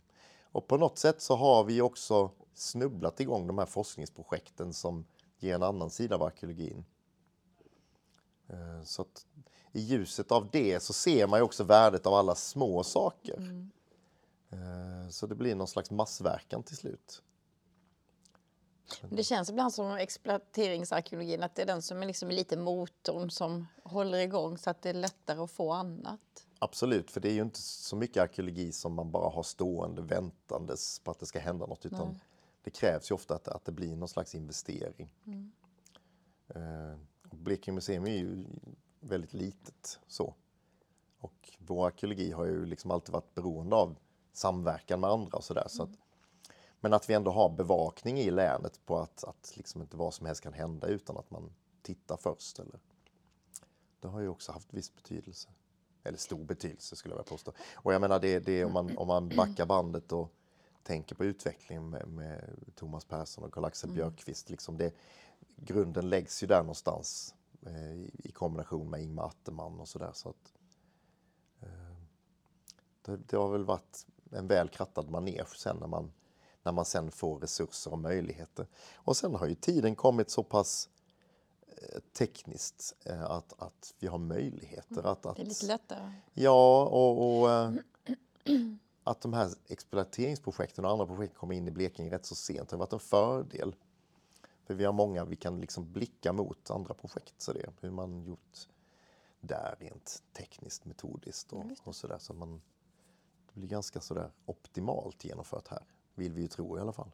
Och 0.52 0.66
på 0.68 0.76
något 0.76 0.98
sätt 0.98 1.20
så 1.22 1.36
har 1.36 1.64
vi 1.64 1.80
också 1.80 2.30
snubblat 2.54 3.20
igång 3.20 3.46
de 3.46 3.58
här 3.58 3.66
forskningsprojekten 3.66 4.72
som 4.72 5.04
ger 5.38 5.54
en 5.54 5.62
annan 5.62 5.90
sida 5.90 6.14
av 6.14 6.22
arkeologin. 6.22 6.84
Eh, 8.48 8.82
Så 8.84 9.02
att 9.02 9.26
i 9.72 9.80
ljuset 9.80 10.32
av 10.32 10.48
det 10.52 10.80
så 10.82 10.92
ser 10.92 11.26
man 11.26 11.38
ju 11.38 11.42
också 11.44 11.64
värdet 11.64 12.06
av 12.06 12.14
alla 12.14 12.34
små 12.34 12.82
saker. 12.84 13.36
Eh, 14.50 15.08
Så 15.10 15.26
det 15.26 15.34
blir 15.34 15.54
någon 15.54 15.68
slags 15.68 15.90
massverkan 15.90 16.62
till 16.62 16.76
slut. 16.76 17.22
Men 19.00 19.16
Det 19.16 19.22
känns 19.22 19.50
ibland 19.50 19.74
som 19.74 19.90
exploateringsarkeologin, 19.90 21.42
att 21.42 21.54
det 21.54 21.62
är 21.62 21.66
den 21.66 21.82
som 21.82 22.02
är 22.02 22.06
liksom 22.06 22.28
lite 22.28 22.56
motorn 22.56 23.30
som 23.30 23.66
håller 23.82 24.18
igång 24.18 24.58
så 24.58 24.70
att 24.70 24.82
det 24.82 24.90
är 24.90 24.94
lättare 24.94 25.40
att 25.40 25.50
få 25.50 25.72
annat. 25.72 26.20
Absolut, 26.58 27.10
för 27.10 27.20
det 27.20 27.28
är 27.28 27.34
ju 27.34 27.42
inte 27.42 27.60
så 27.60 27.96
mycket 27.96 28.22
arkeologi 28.22 28.72
som 28.72 28.94
man 28.94 29.10
bara 29.10 29.30
har 29.30 29.42
stående 29.42 30.02
väntandes 30.02 30.98
på 30.98 31.10
att 31.10 31.18
det 31.18 31.26
ska 31.26 31.38
hända 31.38 31.66
något. 31.66 31.86
Utan 31.86 32.20
det 32.62 32.70
krävs 32.70 33.10
ju 33.10 33.14
ofta 33.14 33.34
att, 33.34 33.48
att 33.48 33.64
det 33.64 33.72
blir 33.72 33.96
någon 33.96 34.08
slags 34.08 34.34
investering. 34.34 35.10
Eh, 36.48 36.98
och 37.30 37.36
Blekinge 37.36 37.74
museum 37.74 38.06
är 38.06 38.16
ju 38.16 38.44
väldigt 39.00 39.32
litet 39.32 40.00
så. 40.06 40.34
Och 41.20 41.52
vår 41.58 41.86
arkeologi 41.86 42.32
har 42.32 42.44
ju 42.44 42.66
liksom 42.66 42.90
alltid 42.90 43.12
varit 43.12 43.34
beroende 43.34 43.76
av 43.76 43.96
samverkan 44.32 45.00
med 45.00 45.10
andra 45.10 45.38
och 45.38 45.44
sådär. 45.44 45.66
Så 45.68 45.82
att, 45.82 45.90
men 46.82 46.92
att 46.92 47.10
vi 47.10 47.14
ändå 47.14 47.30
har 47.30 47.48
bevakning 47.48 48.18
i 48.18 48.30
länet 48.30 48.86
på 48.86 48.98
att, 48.98 49.24
att 49.24 49.52
liksom 49.56 49.82
inte 49.82 49.96
vad 49.96 50.14
som 50.14 50.26
helst 50.26 50.42
kan 50.42 50.52
hända 50.52 50.86
utan 50.86 51.16
att 51.16 51.30
man 51.30 51.52
tittar 51.82 52.16
först. 52.16 52.58
Eller, 52.58 52.78
det 54.00 54.08
har 54.08 54.20
ju 54.20 54.28
också 54.28 54.52
haft 54.52 54.74
viss 54.74 54.94
betydelse. 54.94 55.48
Eller 56.04 56.18
stor 56.18 56.44
betydelse 56.44 56.96
skulle 56.96 57.12
jag 57.12 57.18
vilja 57.18 57.30
påstå. 57.30 57.52
Och 57.74 57.94
jag 57.94 58.00
menar 58.00 58.20
det, 58.20 58.38
det 58.38 58.64
om, 58.64 58.72
man, 58.72 58.98
om 58.98 59.08
man 59.08 59.28
backar 59.28 59.66
bandet 59.66 60.12
och 60.12 60.32
tänker 60.82 61.14
på 61.14 61.24
utvecklingen 61.24 61.90
med, 61.90 62.08
med 62.08 62.56
Thomas 62.74 63.04
Persson 63.04 63.44
och 63.44 63.52
Karl-Axel 63.52 63.90
Björkqvist. 63.90 64.50
Liksom 64.50 64.76
det, 64.76 64.94
grunden 65.56 66.08
läggs 66.08 66.42
ju 66.42 66.46
där 66.46 66.60
någonstans 66.60 67.34
eh, 67.66 67.92
i, 67.92 68.10
i 68.24 68.32
kombination 68.32 68.90
med 68.90 69.02
Ingmar 69.02 69.24
Atterman 69.24 69.80
och 69.80 69.88
sådär. 69.88 70.10
Så 70.14 70.28
att, 70.28 70.52
eh, 71.60 71.96
det, 73.02 73.16
det 73.16 73.36
har 73.36 73.48
väl 73.48 73.64
varit 73.64 74.06
en 74.30 74.46
väl 74.46 74.68
krattad 74.68 75.10
manege 75.10 75.46
sen 75.56 75.76
när 75.76 75.86
man, 75.86 76.12
när 76.62 76.72
man 76.72 76.84
sen 76.84 77.10
får 77.10 77.38
resurser 77.38 77.92
och 77.92 77.98
möjligheter. 77.98 78.66
Och 78.94 79.16
sen 79.16 79.34
har 79.34 79.46
ju 79.46 79.54
tiden 79.54 79.94
kommit 79.94 80.30
så 80.30 80.42
pass 80.42 80.88
eh, 81.66 82.00
tekniskt 82.12 82.94
eh, 83.04 83.22
att, 83.22 83.54
att 83.58 83.94
vi 83.98 84.06
har 84.06 84.18
möjligheter 84.18 85.06
att, 85.06 85.26
att 85.26 85.36
Det 85.36 85.42
är 85.42 85.46
lite 85.46 85.66
lättare. 85.66 86.12
Ja, 86.34 86.84
och, 86.84 87.40
och 87.40 87.50
eh, 87.50 87.72
att 89.04 89.20
de 89.20 89.32
här 89.32 89.50
exploateringsprojekten 89.68 90.84
och 90.84 90.90
andra 90.90 91.06
projekt 91.06 91.34
kommer 91.34 91.54
in 91.54 91.68
i 91.68 91.70
Blekinge 91.70 92.10
rätt 92.10 92.26
så 92.26 92.34
sent 92.34 92.70
har 92.70 92.78
varit 92.78 92.92
en 92.92 92.98
fördel. 92.98 93.74
För 94.64 94.74
vi 94.74 94.84
har 94.84 94.92
många 94.92 95.24
vi 95.24 95.36
kan 95.36 95.60
liksom 95.60 95.92
blicka 95.92 96.32
mot 96.32 96.70
andra 96.70 96.94
projekt, 96.94 97.34
så 97.38 97.52
det, 97.52 97.70
hur 97.80 97.90
man 97.90 98.24
gjort 98.24 98.68
där 99.40 99.76
rent 99.78 100.22
tekniskt, 100.32 100.84
metodiskt 100.84 101.52
och, 101.52 101.64
och 101.84 101.94
sådär. 101.94 102.18
Så 102.18 102.34
man, 102.34 102.62
det 103.52 103.60
blir 103.60 103.68
ganska 103.68 104.00
sådär 104.00 104.30
optimalt 104.46 105.24
genomfört 105.24 105.68
här, 105.68 105.82
vill 106.14 106.32
vi 106.32 106.42
ju 106.42 106.48
tro 106.48 106.78
i 106.78 106.80
alla 106.80 106.92
fall. 106.92 107.10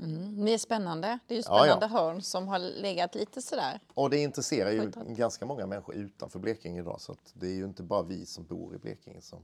Mm. 0.00 0.44
Det 0.44 0.54
är 0.54 0.58
spännande. 0.58 1.18
Det 1.26 1.34
är 1.34 1.38
ju 1.38 1.42
Ja, 1.46 1.66
ja. 1.66 1.72
spännande 1.72 1.86
hörn 1.86 2.22
som 2.22 2.48
har 2.48 2.58
legat 2.58 3.14
lite 3.14 3.42
sådär. 3.42 3.80
Och 3.94 4.10
det 4.10 4.18
intresserar 4.18 4.70
ju 4.70 4.92
ganska 5.06 5.46
många 5.46 5.66
människor 5.66 5.94
utanför 5.94 6.38
Blekinge 6.38 6.80
idag, 6.80 7.00
så 7.00 7.12
att 7.12 7.32
det 7.34 7.46
är 7.46 7.54
ju 7.54 7.64
inte 7.64 7.82
bara 7.82 8.02
vi 8.02 8.26
som 8.26 8.44
bor 8.44 8.74
i 8.74 8.78
Blekinge 8.78 9.20
som 9.20 9.38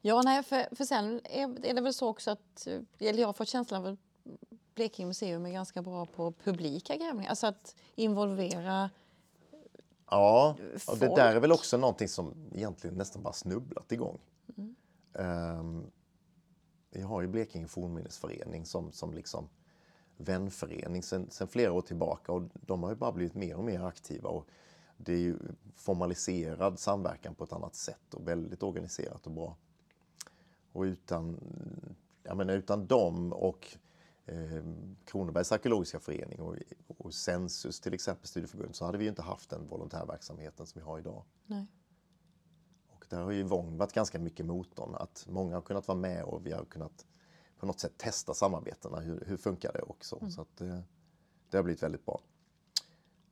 Ja, 0.00 0.22
nej, 0.22 0.42
för, 0.42 0.74
för 0.74 0.84
sen 0.84 1.20
är, 1.24 1.66
är 1.66 1.74
det 1.74 1.80
väl 1.80 1.94
så 1.94 2.08
också 2.08 2.30
att, 2.30 2.66
eh, 2.66 2.80
eller 3.08 3.20
jag 3.20 3.28
har 3.28 3.32
fått 3.32 3.48
känslan 3.48 3.86
av 3.86 3.92
att 3.92 3.98
Blekinge 4.74 5.06
museum 5.06 5.46
är 5.46 5.50
ganska 5.50 5.82
bra 5.82 6.06
på 6.06 6.32
publika 6.44 6.96
grävningar. 6.96 7.30
Alltså 7.30 7.46
att 7.46 7.76
involvera 7.94 8.90
Ja, 10.12 10.56
och 10.86 10.98
det 10.98 11.14
där 11.14 11.36
är 11.36 11.40
väl 11.40 11.52
också 11.52 11.76
någonting 11.76 12.08
som 12.08 12.34
egentligen 12.54 12.96
nästan 12.96 13.22
bara 13.22 13.32
snubblat 13.32 13.92
igång. 13.92 14.18
Ehm, 15.14 15.86
vi 16.90 17.02
har 17.02 17.22
ju 17.22 17.28
Blekinge 17.28 17.68
fornminnesförening 17.68 18.66
som, 18.66 18.92
som 18.92 19.14
liksom 19.14 19.48
vänförening 20.16 21.02
sen, 21.02 21.30
sen 21.30 21.48
flera 21.48 21.72
år 21.72 21.80
tillbaka 21.80 22.32
och 22.32 22.42
de 22.52 22.82
har 22.82 22.90
ju 22.90 22.96
bara 22.96 23.12
blivit 23.12 23.34
mer 23.34 23.56
och 23.56 23.64
mer 23.64 23.84
aktiva. 23.84 24.28
Och 24.28 24.46
det 24.96 25.12
är 25.12 25.18
ju 25.18 25.38
formaliserad 25.76 26.78
samverkan 26.78 27.34
på 27.34 27.44
ett 27.44 27.52
annat 27.52 27.74
sätt 27.74 28.14
och 28.14 28.28
väldigt 28.28 28.62
organiserat 28.62 29.26
och 29.26 29.32
bra. 29.32 29.56
Och 30.72 30.82
utan, 30.82 31.40
jag 32.22 32.36
menar, 32.36 32.54
utan 32.54 32.86
dem 32.86 33.32
och 33.32 33.76
eh, 34.26 34.64
Kronobergs 35.04 35.52
arkeologiska 35.52 36.00
förening 36.00 36.40
och, 36.40 36.56
och 36.98 37.14
Sensus 37.14 37.80
till 37.80 37.94
exempel 37.94 38.28
studieförbund 38.28 38.76
så 38.76 38.84
hade 38.84 38.98
vi 38.98 39.04
ju 39.04 39.10
inte 39.10 39.22
haft 39.22 39.50
den 39.50 39.68
volontärverksamheten 39.68 40.66
som 40.66 40.80
vi 40.80 40.84
har 40.84 40.98
idag. 40.98 41.24
nej. 41.46 41.66
Och 42.88 43.06
där 43.08 43.22
har 43.22 43.30
ju 43.30 43.42
Vång 43.42 43.76
varit 43.76 43.92
ganska 43.92 44.18
mycket 44.18 44.46
motorn. 44.46 44.94
Att 44.94 45.26
många 45.28 45.54
har 45.54 45.62
kunnat 45.62 45.88
vara 45.88 45.98
med 45.98 46.24
och 46.24 46.46
vi 46.46 46.52
har 46.52 46.64
kunnat 46.64 47.06
på 47.58 47.66
något 47.66 47.80
sätt 47.80 47.98
testa 47.98 48.34
samarbetena. 48.34 49.00
Hur, 49.00 49.24
hur 49.26 49.36
funkar 49.36 49.72
det 49.72 49.82
också? 49.82 50.16
Mm. 50.16 50.30
Så 50.30 50.40
att 50.40 50.56
det, 50.56 50.82
det 51.50 51.56
har 51.56 51.64
blivit 51.64 51.82
väldigt 51.82 52.06
bra. 52.06 52.20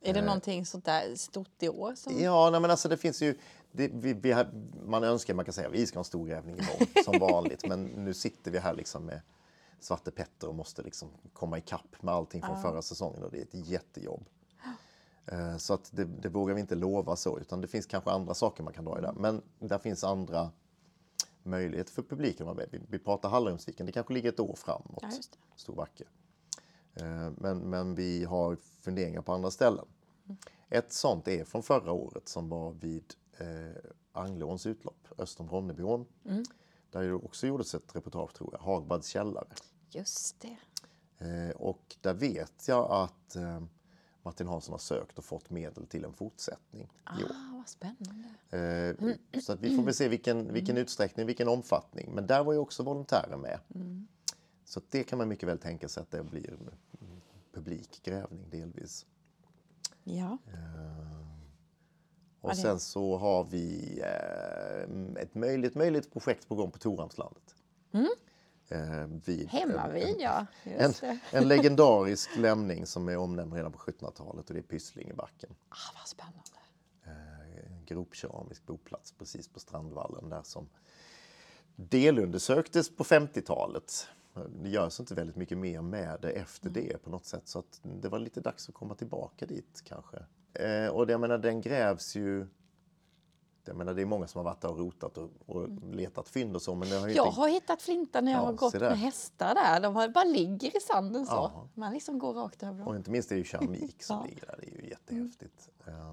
Är 0.01 0.13
det 0.13 0.21
någonting 0.21 0.65
sånt 0.65 0.85
där 0.85 1.15
stort 1.15 1.63
i 1.63 1.69
år? 1.69 1.95
Som... 1.95 2.19
Ja, 2.19 2.49
nej, 2.49 2.61
men 2.61 2.71
alltså 2.71 2.89
det 2.89 2.97
finns 2.97 3.21
ju... 3.21 3.37
Det, 3.71 3.87
vi, 3.93 4.13
vi 4.13 4.31
har, 4.31 4.51
man 4.85 5.03
önskar 5.03 5.33
man 5.33 5.45
kan 5.45 5.53
säga 5.53 5.69
vi 5.69 5.85
ska 5.85 5.97
ha 5.97 6.01
en 6.01 6.05
stor 6.05 6.27
grävning 6.27 6.55
igång 6.55 7.03
som 7.03 7.19
vanligt. 7.31 7.67
Men 7.67 7.83
nu 7.83 8.13
sitter 8.13 8.51
vi 8.51 8.59
här 8.59 8.73
liksom 8.73 9.05
med 9.05 9.21
Svarte 9.83 10.11
Petter 10.11 10.47
och 10.47 10.55
måste 10.55 10.81
liksom 10.81 11.09
komma 11.33 11.57
ikapp 11.57 12.01
med 12.01 12.13
allting 12.13 12.41
från 12.41 12.61
förra 12.61 12.81
säsongen 12.81 13.23
och 13.23 13.31
det 13.31 13.37
är 13.37 13.41
ett 13.41 13.67
jättejobb. 13.67 14.25
Eh, 15.25 15.57
Så 15.57 15.73
att 15.73 15.89
det, 15.93 16.03
det 16.05 16.29
vågar 16.29 16.55
vi 16.55 16.61
inte 16.61 16.75
lova 16.75 17.15
så, 17.15 17.39
utan 17.39 17.61
det 17.61 17.67
finns 17.67 17.85
kanske 17.85 18.11
andra 18.11 18.33
saker 18.33 18.63
man 18.63 18.73
kan 18.73 18.85
dra 18.85 18.99
i 18.99 19.01
där. 19.01 19.13
Men 19.13 19.41
där 19.59 19.77
finns 19.79 20.03
andra 20.03 20.51
möjligheter 21.43 21.91
för 21.93 22.01
publiken 22.03 22.47
att 22.47 22.55
vara 22.55 22.65
med. 22.65 22.67
Vi, 22.71 22.81
vi 22.89 22.99
pratar 22.99 23.29
Hallrumsviken, 23.29 23.85
det 23.85 23.91
kanske 23.91 24.13
ligger 24.13 24.29
ett 24.29 24.39
år 24.39 24.55
framåt. 24.55 24.99
Ja, 25.01 25.07
det. 25.07 25.37
Storvacke. 25.55 26.03
Eh, 26.93 27.29
Men, 27.37 27.57
men 27.59 27.95
vi 27.95 28.23
har 28.23 28.55
funderingar 28.55 29.21
på 29.21 29.33
andra 29.33 29.51
ställen. 29.51 29.85
Ett 30.69 30.93
sånt 30.93 31.27
är 31.27 31.43
från 31.45 31.63
förra 31.63 31.91
året 31.91 32.27
som 32.27 32.49
var 32.49 32.71
vid 32.71 33.13
eh, 33.37 33.47
Angleåns 34.11 34.65
utlopp, 34.65 35.07
öster 35.17 35.43
om 35.43 35.49
Ronnebyån. 35.49 36.05
Där 36.91 37.01
ju 37.01 37.13
också 37.13 37.47
gjordes 37.47 37.75
ett 37.75 37.95
reportage 37.95 38.33
tror 38.33 38.49
jag, 38.51 38.59
Hagbads 38.59 39.07
källare. 39.07 39.47
Just 39.91 40.39
det. 40.39 40.57
Eh, 41.25 41.55
och 41.55 41.95
där 42.01 42.13
vet 42.13 42.67
jag 42.67 42.91
att 42.91 43.35
eh, 43.35 43.63
Martin 44.23 44.47
Hansson 44.47 44.71
har 44.71 44.79
sökt 44.79 45.17
och 45.17 45.25
fått 45.25 45.49
medel 45.49 45.87
till 45.87 46.05
en 46.05 46.13
fortsättning 46.13 46.91
i 47.19 47.23
år. 47.23 47.31
Ah, 47.31 47.57
vad 47.57 47.69
spännande. 47.69 48.27
Eh, 49.31 49.41
så 49.41 49.53
att 49.53 49.59
vi 49.59 49.75
får 49.75 49.83
väl 49.83 49.93
se 49.93 50.07
vilken, 50.07 50.53
vilken 50.53 50.77
utsträckning, 50.77 51.25
vilken 51.25 51.47
omfattning. 51.47 52.11
Men 52.15 52.27
där 52.27 52.43
var 52.43 52.53
ju 52.53 52.59
också 52.59 52.83
volontärer 52.83 53.37
med. 53.37 53.59
Så 54.65 54.79
att 54.79 54.91
det 54.91 55.03
kan 55.03 55.17
man 55.17 55.27
mycket 55.27 55.49
väl 55.49 55.59
tänka 55.59 55.89
sig 55.89 56.01
att 56.01 56.11
det 56.11 56.23
blir 56.23 56.49
en 56.49 56.69
publik 57.53 57.99
grävning 58.03 58.49
delvis. 58.49 59.05
Ja. 60.03 60.37
Och 62.41 62.57
sen 62.57 62.79
så 62.79 63.17
har 63.17 63.43
vi 63.43 63.99
ett 65.17 65.35
möjligt, 65.35 65.75
möjligt 65.75 66.13
projekt 66.13 66.47
på 66.47 66.55
gång 66.55 66.71
på 66.71 66.79
Torhamnslandet. 66.79 67.55
Eh, 68.71 69.07
vid 69.25 69.47
Hemma 69.47 69.83
en- 69.87 69.93
vid, 69.93 70.15
ja. 70.19 70.45
En, 70.63 70.93
en 71.31 71.47
legendarisk 71.47 72.37
lämning 72.37 72.85
som 72.85 73.09
är 73.09 73.17
omnämnd 73.17 73.53
redan 73.53 73.71
på 73.71 73.77
1700-talet 73.79 74.47
och 74.49 74.53
det 74.53 74.59
är 74.59 74.63
Pysslingebacken. 74.63 75.49
Ah, 75.69 75.75
vad 75.99 76.07
spännande. 76.07 76.39
Eh, 77.05 77.85
gropkeramisk 77.85 78.65
boplats 78.65 79.11
precis 79.11 79.47
på 79.47 79.59
Strandvallen 79.59 80.29
där 80.29 80.41
som 80.43 80.69
delundersöktes 81.75 82.95
på 82.95 83.03
50-talet. 83.03 84.07
Det 84.63 84.69
görs 84.69 84.99
inte 84.99 85.13
väldigt 85.15 85.35
mycket 85.35 85.57
mer 85.57 85.81
med 85.81 86.17
det 86.21 86.29
efter 86.31 86.69
det 86.69 87.03
på 87.03 87.09
något 87.09 87.25
sätt 87.25 87.47
så 87.47 87.59
att 87.59 87.79
det 87.83 88.09
var 88.09 88.19
lite 88.19 88.41
dags 88.41 88.69
att 88.69 88.75
komma 88.75 88.95
tillbaka 88.95 89.45
dit 89.45 89.81
kanske. 89.85 90.17
Eh, 90.53 90.87
och 90.87 91.07
det, 91.07 91.11
jag 91.13 91.21
menar, 91.21 91.37
den 91.37 91.61
grävs 91.61 92.15
ju 92.15 92.47
jag 93.67 93.75
menar, 93.77 93.93
det 93.93 94.01
är 94.01 94.05
många 94.05 94.27
som 94.27 94.39
har 94.39 94.43
varit 94.45 94.61
där 94.61 94.69
och 94.71 94.77
rotat 94.79 95.17
och, 95.17 95.29
och 95.45 95.69
letat 95.93 96.29
fynd 96.29 96.55
och 96.55 96.61
så 96.61 96.75
men 96.75 96.87
har 96.91 96.95
Jag 96.97 97.09
inte... 97.27 97.39
har 97.39 97.47
hittat 97.47 97.81
flintar 97.81 98.21
när 98.21 98.31
jag 98.31 98.41
Ja, 98.41 98.45
har 98.45 98.53
gått 98.53 98.73
med 98.73 98.97
hästar 98.99 99.55
där. 99.55 99.79
De 99.79 99.95
har- 99.95 100.09
bara 100.09 100.23
ligger 100.23 100.77
i 100.77 100.79
sanden 100.79 101.25
så. 101.25 101.31
Ja. 101.33 101.67
Man 101.73 101.93
liksom 101.93 102.19
går 102.19 102.33
rakt 102.33 102.63
över 102.63 102.79
Och 102.79 102.85
dem. 102.85 102.95
inte 102.95 103.11
minst 103.11 103.31
är 103.31 103.35
det 103.35 103.39
ju 103.39 103.45
keramik 103.45 104.03
som 104.03 104.17
Ja. 104.19 104.25
ligger 104.25 104.45
där, 104.45 104.55
det 104.61 104.67
är 104.67 104.81
ju 104.83 104.89
jättehäftigt. 104.89 105.69
Ehm, 105.87 106.11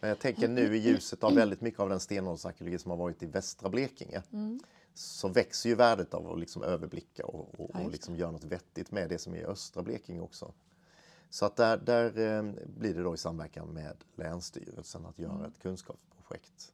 Men 0.00 0.08
jag 0.08 0.18
tänker 0.18 0.48
nu 0.48 0.76
i 0.76 0.78
ljuset 0.78 1.24
av 1.24 1.34
väldigt 1.34 1.60
mycket 1.60 1.80
av 1.80 1.88
den 1.88 2.00
stenåldersarkeologi 2.00 2.78
som 2.78 2.90
har 2.90 2.98
varit 2.98 3.22
i 3.22 3.26
västra 3.26 3.68
Blekinge 3.68 4.22
så 4.94 5.28
växer 5.28 5.68
ju 5.68 5.74
värdet 5.74 6.14
av 6.14 6.32
att 6.32 6.38
liksom 6.40 6.62
överblicka 6.62 7.26
och, 7.26 7.60
och, 7.60 7.70
och 7.70 7.90
liksom 7.90 8.16
göra 8.16 8.30
något 8.30 8.44
vettigt 8.44 8.90
med 8.90 9.08
det 9.08 9.18
som 9.18 9.34
är 9.34 9.38
i 9.38 9.44
östra 9.44 9.82
Blekinge 9.82 10.20
också. 10.20 10.52
Så 11.30 11.46
att 11.46 11.56
där, 11.56 11.76
där 11.76 12.04
eh, 12.38 12.42
blir 12.66 12.94
det 12.94 13.02
då 13.02 13.14
i 13.14 13.18
samverkan 13.18 13.68
med 13.68 13.96
Länsstyrelsen 14.16 15.06
att 15.06 15.18
göra 15.18 15.46
ett 15.46 15.58
kunskapsprojekt 16.28 16.72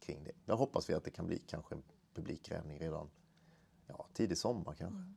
kring 0.00 0.24
det. 0.24 0.32
Jag 0.44 0.56
hoppas 0.56 0.90
vi 0.90 0.94
att 0.94 1.04
det 1.04 1.10
kan 1.10 1.26
bli 1.26 1.38
kanske 1.38 1.74
en 1.74 1.82
publikgrävning 2.14 2.78
redan 2.78 3.10
ja, 3.86 4.06
tidig 4.12 4.38
sommar 4.38 4.74
kanske. 4.74 5.12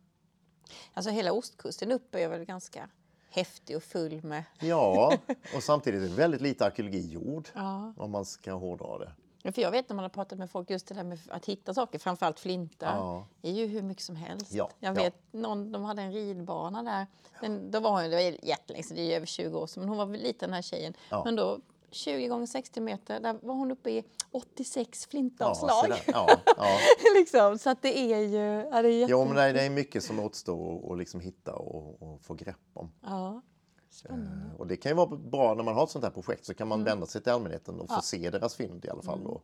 Alltså 0.94 1.12
hela 1.12 1.34
ostkusten 1.34 1.92
uppe 1.92 2.20
är 2.20 2.28
väl 2.30 2.46
ganska 2.46 2.90
häftig 3.30 3.76
och 3.78 3.84
full 3.84 4.24
med... 4.24 4.44
Ja, 4.60 5.18
och 5.56 5.64
samtidigt 5.64 6.02
är 6.04 6.08
det 6.08 6.16
väldigt 6.16 6.42
lite 6.42 6.66
arkeologi 6.66 7.10
gjord 7.12 7.50
Ja. 7.54 7.94
om 7.98 8.12
man 8.12 8.26
ska 8.26 8.54
hårdra 8.54 8.98
det. 8.98 9.12
Ja, 9.44 9.52
För 9.52 9.62
jag 9.62 9.72
vet 9.72 9.90
när 9.90 9.96
man 9.96 10.04
har 10.04 10.10
pratat 10.10 10.40
med 10.40 10.50
folk 10.52 10.70
just 10.70 10.88
det 10.88 10.94
där 10.94 11.04
med 11.04 11.20
att 11.30 11.46
hitta 11.46 11.74
saker, 11.74 12.00
framförallt 12.00 12.40
flintar, 12.40 12.96
Ja. 12.98 13.28
är 13.42 13.52
ju 13.52 13.66
hur 13.68 13.82
mycket 13.82 14.04
som 14.04 14.16
helst. 14.16 14.54
Ja, 14.54 14.70
Jag 14.80 14.98
ja. 14.98 15.04
vet 15.04 15.16
någon, 15.32 15.72
de 15.72 15.84
hade 15.84 16.02
en 16.02 16.12
ridbana 16.14 16.84
där. 16.84 17.08
Den, 17.42 17.72
då 17.72 17.80
var 17.80 17.92
hon, 17.92 18.02
det 18.10 18.16
var 18.16 18.46
jättelänge 18.48 18.84
sedan, 18.84 18.96
det 18.96 19.02
är 19.02 19.06
ju 19.06 19.14
över 19.14 19.26
20 19.26 19.60
år 19.60 19.68
sedan, 19.68 19.82
men 19.82 19.90
hon 19.90 19.98
var 19.98 20.06
liten 20.18 20.50
den 20.50 20.54
här 20.54 20.62
tjejen. 20.62 20.94
Ja. 21.10 21.22
Men 21.26 21.36
då 21.36 21.60
20 21.92 22.28
gånger 22.28 22.46
60 22.46 22.82
meter, 22.82 23.20
där 23.20 23.36
var 23.42 23.54
hon 23.54 23.72
uppe 23.72 23.90
i 23.90 24.04
86 24.32 25.00
Ja, 25.04 25.08
flintavslag. 25.12 25.70
så 25.84 25.88
där. 25.88 26.02
ja, 26.08 26.30
ja. 26.58 26.78
liksom, 27.20 27.58
så 27.58 27.70
att 27.70 27.82
det 27.82 27.98
är 27.98 28.20
ju... 28.20 28.68
Ja, 28.72 28.82
det 28.82 28.88
är 28.90 29.00
jätte... 29.00 29.12
Jo, 29.12 29.26
men 29.26 29.36
det 29.36 29.42
är- 29.42 29.54
det 29.54 29.70
mycket 29.70 30.04
som 30.04 30.20
återstår 30.20 30.92
att- 30.94 30.98
liksom 31.00 31.20
hitta 31.20 31.56
och, 31.56 32.02
och 32.02 32.22
få 32.22 32.34
grepp 32.34 32.56
om. 32.74 32.92
Ja, 33.02 33.42
spännande. 33.90 34.46
Eh, 34.54 34.60
Och 34.60 34.68
det 34.68 34.78
kan 34.78 34.90
ju 34.92 34.96
vara 34.96 35.16
bra 35.18 35.54
när 35.54 35.64
man 35.64 35.74
har 35.76 35.84
ett 35.84 35.90
sånt 35.90 36.04
här 36.06 36.12
projekt 36.12 36.46
så 36.46 36.54
kan 36.54 36.68
man 36.68 36.84
vända 36.84 37.06
sig 37.06 37.22
till 37.22 37.32
allmänheten 37.32 37.80
och 37.80 37.90
få 37.90 38.02
se 38.02 38.30
deras 38.30 38.56
fynd 38.56 38.86
i 38.86 38.90
alla 38.90 39.02
fall 39.02 39.26
och 39.26 39.44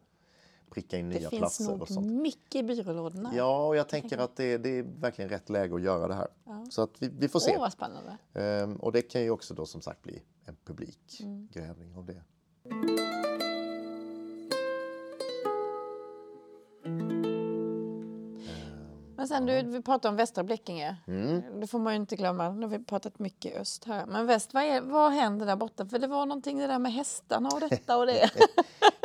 pricka 0.71 0.97
in 0.97 1.09
Det 1.09 1.19
nya 1.19 1.29
finns 1.29 1.39
platser 1.39 1.71
och 1.71 1.77
nog 1.79 1.87
sånt. 1.87 2.07
mycket 2.07 2.55
i 2.55 2.63
byrålådorna. 2.63 3.31
Ja, 3.35 3.67
och 3.67 3.75
jag 3.75 3.89
tänker 3.89 4.17
att 4.17 4.35
det, 4.35 4.57
det 4.57 4.69
är 4.69 4.83
verkligen 4.83 5.29
rätt 5.29 5.49
läge 5.49 5.75
att 5.75 5.81
göra 5.81 6.07
det 6.07 6.13
här. 6.13 6.27
Så 6.69 6.81
att 6.81 6.91
vi, 6.99 7.09
vi 7.19 7.27
får 7.27 7.39
se. 7.39 7.51
Åh, 7.55 7.59
vad 7.59 7.71
spännande. 7.73 8.17
Ehm, 8.33 8.75
och 8.75 8.91
det 8.91 9.01
kan 9.01 9.21
ju 9.21 9.29
också 9.31 9.53
då 9.53 9.65
som 9.65 9.81
sagt 9.81 10.01
bli 10.01 10.21
en 10.45 10.55
publik 10.65 11.19
Mm. 11.23 11.47
grävning 11.53 11.95
av 11.95 12.05
det. 12.05 12.23
Men 19.17 19.27
sen 19.27 19.45
du, 19.45 19.63
vi 19.63 19.81
pratar 19.81 20.09
om 20.09 20.15
västra 20.15 20.43
Blekinge. 20.43 20.97
Mm. 21.07 21.41
Det 21.59 21.67
får 21.67 21.79
man 21.79 21.93
ju 21.93 21.99
inte 21.99 22.15
glömma. 22.15 22.49
Nu 22.49 22.61
har 22.61 22.77
vi 22.77 22.85
pratat 22.85 23.19
mycket 23.19 23.61
öst 23.61 23.85
här. 23.85 24.05
Men 24.05 24.25
väst, 24.25 24.53
vad, 24.53 24.63
är, 24.63 24.81
vad 24.81 25.11
händer 25.11 25.45
där 25.45 25.55
borta? 25.55 25.85
För 25.85 25.99
det 25.99 26.07
var 26.07 26.25
någonting 26.25 26.57
det 26.57 26.67
där 26.67 26.79
med 26.79 26.93
hästarna 26.93 27.49
och 27.49 27.59
detta 27.59 27.97
och 27.97 28.05
det. 28.05 28.29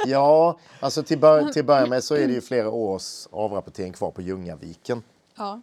Ja, 0.07 0.59
alltså 0.81 1.03
till, 1.03 1.19
bör, 1.19 1.45
till 1.53 1.61
att 1.61 1.67
börja 1.67 1.87
med 1.87 2.05
så 2.05 2.15
är 2.15 2.27
det 2.29 2.33
ju 2.35 2.41
flera 2.41 2.71
års 2.71 3.27
avrapportering 3.31 3.93
kvar 3.93 4.11
på 4.11 4.23
Ljungaviken. 4.23 5.03
ja. 5.37 5.61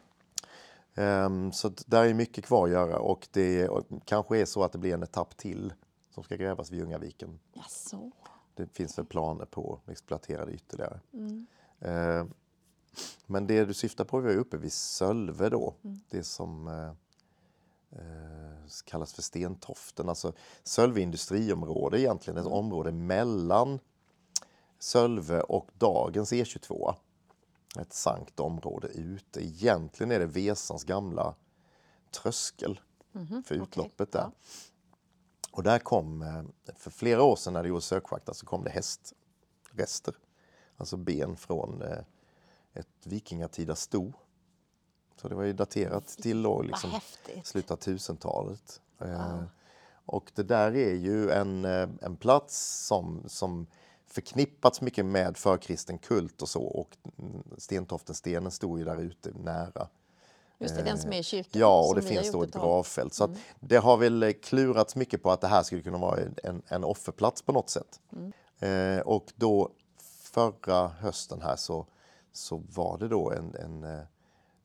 Ehm, 0.95 1.51
så 1.51 1.71
där 1.85 2.05
är 2.05 2.13
mycket 2.13 2.45
kvar 2.45 2.65
att 2.65 2.71
göra 2.71 2.99
och 2.99 3.27
det 3.31 3.67
och 3.67 3.83
kanske 4.05 4.37
är 4.37 4.45
så 4.45 4.63
att 4.63 4.71
det 4.71 4.77
blir 4.77 4.93
en 4.93 5.03
etapp 5.03 5.37
till 5.37 5.73
som 6.19 6.23
ska 6.23 6.35
grävas 6.35 6.71
vid 6.71 6.79
Ljungaviken. 6.79 7.39
Jaså. 7.53 8.11
Det 8.55 8.67
finns 8.73 8.97
väl 8.97 9.05
planer 9.05 9.45
på 9.45 9.79
att 9.83 9.91
exploatera 9.91 10.45
det 10.45 10.51
ytterligare. 10.51 10.99
Ehm, 11.79 12.33
men 13.25 13.47
det 13.47 13.65
du 13.65 13.73
syftar 13.73 14.05
på 14.05 14.19
var 14.19 14.29
ju 14.29 14.37
uppe 14.37 14.57
vid 14.57 14.73
Sölve 14.73 15.49
då, 15.49 15.73
det 16.09 16.23
som 16.23 16.67
eh, 16.67 16.91
eh, 17.99 18.67
kallas 18.85 19.13
för 19.13 19.21
Stentoften. 19.21 20.09
Alltså 20.09 20.33
Sölve 20.63 21.01
industriområde 21.01 21.99
egentligen, 21.99 22.37
ett 22.37 22.45
område 22.45 22.91
mellan 22.91 23.79
Sölve 24.79 25.41
och 25.41 25.71
dagens 25.77 26.33
E22. 26.33 26.95
Ett 27.79 27.93
sankt 27.93 28.39
område 28.39 28.87
ute. 28.87 29.45
Egentligen 29.45 30.11
är 30.11 30.19
det 30.19 30.25
Vesans 30.25 30.83
gamla 30.83 31.35
tröskel 32.11 32.79
för 33.45 33.55
utloppet 33.55 34.11
där. 34.11 34.19
ja. 34.19 34.31
Och 35.51 35.63
där 35.63 35.79
kom, 35.79 36.21
eh, 36.21 36.73
för 36.75 36.91
flera 36.91 37.23
år 37.23 37.35
sedan 37.35 37.53
när 37.53 37.63
det 37.63 37.69
gjordes 37.69 37.85
sökschaktar 37.85 38.33
så 38.33 38.45
kom 38.45 38.63
det 38.63 38.69
hästrester. 38.69 40.13
Alltså 40.77 40.97
ben 40.97 41.35
från 41.35 41.81
eh, 41.81 41.97
ett 42.73 42.87
vikingatida 43.03 43.75
sto. 43.75 44.13
Så 45.21 45.27
det 45.27 45.35
var 45.35 45.43
ju 45.43 45.53
daterat 45.53 46.07
till 46.07 46.43
då 46.43 46.61
liksom 46.61 46.89
slutet 47.43 47.71
av 47.71 47.75
tusentalet. 47.75 48.81
Eh, 48.99 49.43
Och 50.05 50.31
det 50.35 50.43
där 50.43 50.75
är 50.75 50.93
ju 50.93 51.31
en, 51.31 51.65
en 52.01 52.15
plats 52.17 52.85
som, 52.87 53.23
som 53.27 53.67
förknippats 54.07 54.81
mycket 54.81 55.05
med 55.05 55.37
förkristen 55.37 55.97
kult 55.97 56.41
och 56.41 56.49
så. 56.49 56.63
Och 56.63 56.97
Stentoftenstenen 57.57 58.51
stod 58.51 58.79
ju 58.79 58.85
där 58.85 58.97
ute 58.97 59.31
nära. 59.31 59.87
Just 60.61 60.75
det, 60.75 60.83
den 60.83 60.97
som 60.97 61.13
är 61.13 61.19
i 61.19 61.23
kyrkan. 61.23 61.61
Ja, 61.61 61.87
och 61.87 61.95
det 61.95 62.01
finns 62.01 62.31
då 62.31 62.43
ett 62.43 62.53
gravfält. 62.53 63.13
Så 63.13 63.23
att 63.23 63.31
det 63.59 63.77
har 63.77 63.97
väl 63.97 64.23
eh, 64.23 64.31
klurats 64.31 64.95
mycket 64.95 65.23
på 65.23 65.31
att 65.31 65.41
det 65.41 65.47
här 65.47 65.63
skulle 65.63 65.81
kunna 65.81 65.97
vara 65.97 66.19
en, 66.43 66.61
en 66.67 66.83
offerplats 66.83 67.41
på 67.41 67.51
något 67.51 67.69
sätt. 67.69 67.99
Eh, 68.59 68.99
och 68.99 69.33
då 69.35 69.71
förra 70.21 70.87
hösten 70.87 71.41
här 71.41 71.55
så, 71.55 71.85
så 72.31 72.63
var 72.75 72.97
det 72.97 73.07
då 73.07 73.31
en, 73.31 73.55
en 73.55 73.83
eh, 73.83 74.03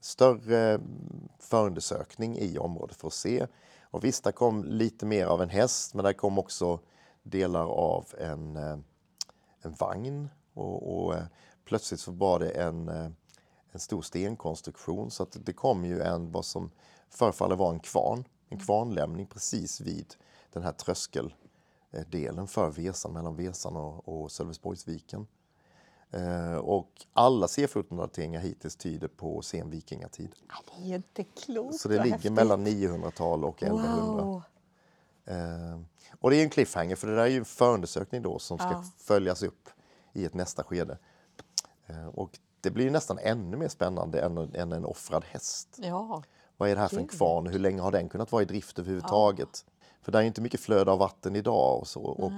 större 0.01 0.75
mm, 0.75 1.29
förundersökning 1.39 2.39
i 2.39 2.59
området 2.59 2.97
för 2.97 3.07
att 3.07 3.15
se. 3.15 3.47
Och 3.83 4.05
visst, 4.05 4.25
där 4.25 4.33
kom 4.33 4.65
lite 4.65 5.07
mer 5.07 5.27
av 5.27 5.43
en 5.43 5.51
häst, 5.51 5.95
men 5.95 6.05
där 6.05 6.13
kom 6.13 6.39
också 6.39 6.81
delar 7.23 7.67
av 7.67 8.07
en, 8.19 8.57
eh, 8.57 8.79
en 9.63 9.75
vagn 9.79 10.29
Och, 10.55 11.07
och 11.07 11.15
plötsligt 11.65 12.01
så 12.01 12.13
var 12.13 12.39
det 12.39 12.51
en, 12.51 12.89
en 13.75 13.81
stor 13.81 14.03
stenkonstruktion 14.03 15.11
så 15.11 15.23
att 15.23 15.37
det 15.47 15.53
kom 15.53 15.85
ju 15.85 16.01
en, 16.01 16.33
vad 16.33 16.45
som 16.45 16.71
förefaller 17.11 17.57
vara 17.57 17.73
en 17.75 17.81
kvarn, 17.81 18.25
en 18.49 18.59
kvarnlämning 18.59 19.27
precis 19.27 19.81
vid 19.81 20.15
den 20.53 20.63
här 20.63 20.73
tröskeldelen 20.73 22.47
för 22.47 22.71
Vesan, 22.71 23.13
mellan 23.13 23.37
Vesan 23.37 23.77
och, 23.77 24.09
och 24.09 24.33
Sölvesborgsviken. 24.33 25.27
Eh, 26.11 26.55
och 26.55 27.07
alla 27.13 27.47
C14-dateringar 27.47 28.41
hittills 28.41 28.77
tyder 28.77 29.09
på 29.09 29.43
sen 29.43 29.71
vikingatid. 29.71 30.35
Det 30.77 30.93
är 30.93 30.97
inte 30.97 31.25
klokt. 31.25 31.81
Så 31.81 31.89
det 31.89 32.03
ligger 32.03 32.11
häftigt. 32.13 32.33
mellan 32.33 32.67
900-tal 32.67 33.45
och 33.45 33.63
1100. 33.63 34.25
Wow. 34.25 34.43
Eh, 35.25 35.81
och 36.21 36.31
det 36.31 36.37
är 36.37 36.43
en 36.43 36.51
cliffhanger 36.51 36.97
för 36.97 37.07
det 37.07 37.17
där 37.17 37.23
är 37.23 37.27
ju 37.29 37.39
en 37.39 37.45
förundersökning 37.45 38.23
då 38.23 38.39
som 38.39 38.59
ska 38.59 38.71
Ja. 38.71 38.85
följas 38.99 39.43
upp 39.43 39.69
i 40.13 40.25
ett 40.25 40.35
nästa 40.35 40.65
skede. 40.65 40.99
Eh, 41.87 42.07
och 42.07 42.39
det 42.65 42.71
blir 42.71 42.85
ju 42.85 42.91
nästan 42.91 43.19
ännu 43.19 43.57
mer 43.57 43.69
spännande 43.69 44.21
än, 44.21 44.39
än 44.39 44.73
en 44.73 44.85
offrad 44.85 45.25
häst. 45.25 45.79
Ja, 45.83 46.23
Vad 46.57 46.71
är 46.71 46.75
det 46.75 46.81
här 46.81 46.89
för 46.89 46.99
en 46.99 47.09
kvarn? 47.09 47.47
Hur 47.47 47.59
länge 47.59 47.83
har 47.83 47.93
den 47.93 48.09
kunnat 48.09 48.33
vara 48.33 48.43
i 48.43 48.45
drift 48.45 48.79
överhuvudtaget? 48.79 49.65
För 50.03 50.13
det 50.13 50.19
är 50.19 50.23
inte 50.23 50.41
mycket 50.41 50.61
flöde 50.61 50.91
av 50.91 50.99
vatten 50.99 51.37
idag 51.37 51.79
och 51.81 51.89
så. 51.89 52.03
Och 52.03 52.33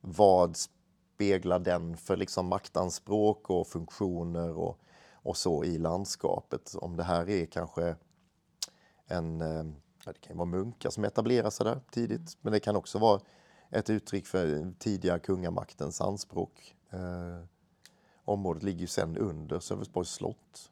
vad 0.00 0.56
speglar 0.56 1.58
den 1.58 1.96
för 1.96 2.16
liksom 2.16 2.46
maktanspråk 2.46 3.50
och 3.50 3.66
funktioner 3.66 4.58
och, 4.58 4.78
och 5.12 5.36
så 5.36 5.64
i 5.64 5.78
landskapet? 5.78 6.74
Om 6.74 6.96
det 6.96 7.02
här 7.02 7.28
är 7.30 7.46
kanske 7.46 7.96
en, 9.06 9.40
eh, 9.40 9.64
ja, 10.04 10.12
det 10.12 10.20
kan 10.20 10.36
vara 10.36 10.46
munkar 10.46 10.90
som 10.90 11.04
etablerar 11.04 11.50
sig 11.50 11.66
där 11.66 11.80
tidigt, 11.90 12.36
men 12.40 12.52
det 12.52 12.60
kan 12.60 12.76
också 12.76 12.98
vara 12.98 13.20
ett 13.70 13.90
uttryck 13.90 14.26
för 14.26 14.72
tidiga 14.78 15.18
kungamaktens 15.18 16.00
anspråk. 16.00 16.74
Eh, 16.90 17.46
området 18.24 18.62
ligger 18.62 18.80
ju 18.80 18.86
sen 18.86 19.16
under 19.16 19.60
Sölvesborgs 19.60 20.10
slott. 20.10 20.70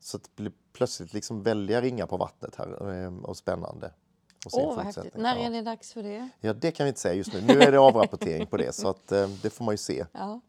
Så 0.00 0.18
det 0.18 0.36
blir 0.36 0.52
plötsligt 0.72 1.12
liksom 1.12 1.42
väldiga 1.42 1.80
ringar 1.80 2.06
på 2.06 2.16
vattnet 2.16 2.54
här 2.56 2.92
eh, 3.04 3.14
och 3.14 3.36
spännande. 3.36 3.92
Åh, 4.52 4.76
vad 4.76 4.84
fortsättningen. 4.84 4.86
häftigt. 5.04 5.22
När 5.22 5.36
är 5.36 5.50
det 5.50 5.62
dags 5.62 5.92
för 5.92 6.02
det? 6.02 6.28
Ja, 6.40 6.52
det 6.52 6.70
kan 6.70 6.84
vi 6.84 6.88
inte 6.88 7.00
säga 7.00 7.14
just 7.14 7.32
nu. 7.32 7.40
Nu 7.40 7.60
är 7.60 7.72
det 7.72 7.78
avrapportering 7.78 8.46
på 8.46 8.56
det, 8.56 8.74
så 8.74 8.88
att, 8.88 9.12
eh, 9.12 9.28
det 9.28 9.50
får 9.50 9.64
man 9.64 9.72
ju 9.72 9.78
se 9.78 10.06
Ja. 10.12 10.40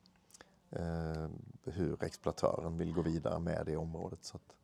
eh, 0.70 1.28
hur 1.64 2.04
exploatören 2.04 2.78
vill 2.78 2.94
gå 2.94 3.02
vidare 3.02 3.40
med 3.40 3.64
det 3.66 3.78
området. 3.78 4.20
Så 4.24 4.38
att, 4.38 4.56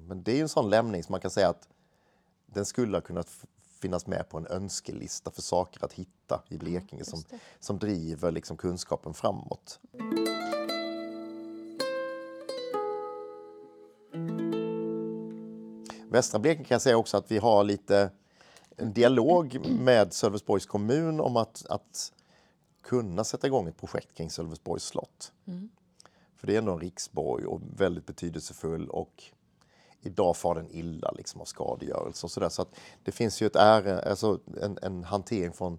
men 0.00 0.22
det 0.22 0.32
är 0.32 0.36
ju 0.36 0.42
en 0.42 0.48
sån 0.48 0.70
lämning 0.70 1.02
som 1.02 1.12
man 1.12 1.20
kan 1.20 1.30
säga 1.30 1.48
att 1.48 1.68
den 2.46 2.64
skulle 2.66 2.96
ha 2.96 3.00
kunnat 3.02 3.30
finnas 3.80 4.06
med 4.06 4.28
på 4.28 4.38
en 4.38 4.46
önskelista 4.46 5.30
för 5.30 5.42
saker 5.42 5.84
att 5.84 5.92
hitta 5.92 6.42
i 6.48 6.58
Blekinge 6.58 7.04
som, 7.04 7.22
som 7.60 7.78
driver 7.78 8.30
liksom 8.30 8.56
kunskapen 8.56 9.14
framåt. 9.14 9.80
Västra 16.10 16.38
Blekinge 16.38 16.64
kan 16.64 16.74
jag 16.74 16.82
säga 16.82 16.96
också 16.96 17.16
att 17.16 17.30
vi 17.30 17.38
har 17.38 17.64
lite 17.64 18.10
en 18.76 18.92
dialog 18.92 19.66
med 19.80 20.12
Sölvesborgs 20.12 20.66
kommun 20.66 21.20
om 21.20 21.36
att, 21.36 21.66
att 21.68 22.12
kunna 22.82 23.24
sätta 23.24 23.46
igång 23.46 23.68
ett 23.68 23.76
projekt 23.76 24.14
kring 24.14 24.30
Sölvesborgs 24.30 24.84
slott. 24.84 25.32
För 26.36 26.46
det 26.46 26.54
är 26.54 26.58
ändå 26.58 26.72
en 26.72 26.80
riksborg 26.80 27.46
och 27.46 27.60
väldigt 27.76 28.06
betydelsefull 28.06 28.88
och 28.88 29.24
idag 30.02 30.36
far 30.36 30.54
den 30.54 30.70
illa 30.70 31.10
liksom 31.10 31.40
av 31.40 31.44
skadegörelse 31.44 32.26
och 32.26 32.30
sådär. 32.30 32.48
Så 32.48 32.62
att 32.62 32.74
det 33.04 33.12
finns 33.12 33.42
ju 33.42 33.46
ett 33.46 33.56
ärende, 33.56 34.02
alltså 34.02 34.40
en, 34.62 34.78
en 34.82 35.04
hantering 35.04 35.52
från, 35.52 35.78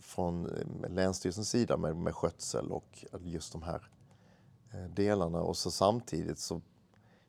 från 0.00 0.46
eh, 0.46 0.90
Länsstyrelsens 0.90 1.50
sida 1.50 1.76
med, 1.76 1.96
med 1.96 2.14
skötsel 2.14 2.72
och 2.72 3.04
just 3.20 3.52
de 3.52 3.62
här 3.62 3.88
eh, 4.72 4.84
delarna. 4.94 5.42
Och 5.42 5.56
så 5.56 5.70
samtidigt 5.70 6.38
så 6.38 6.60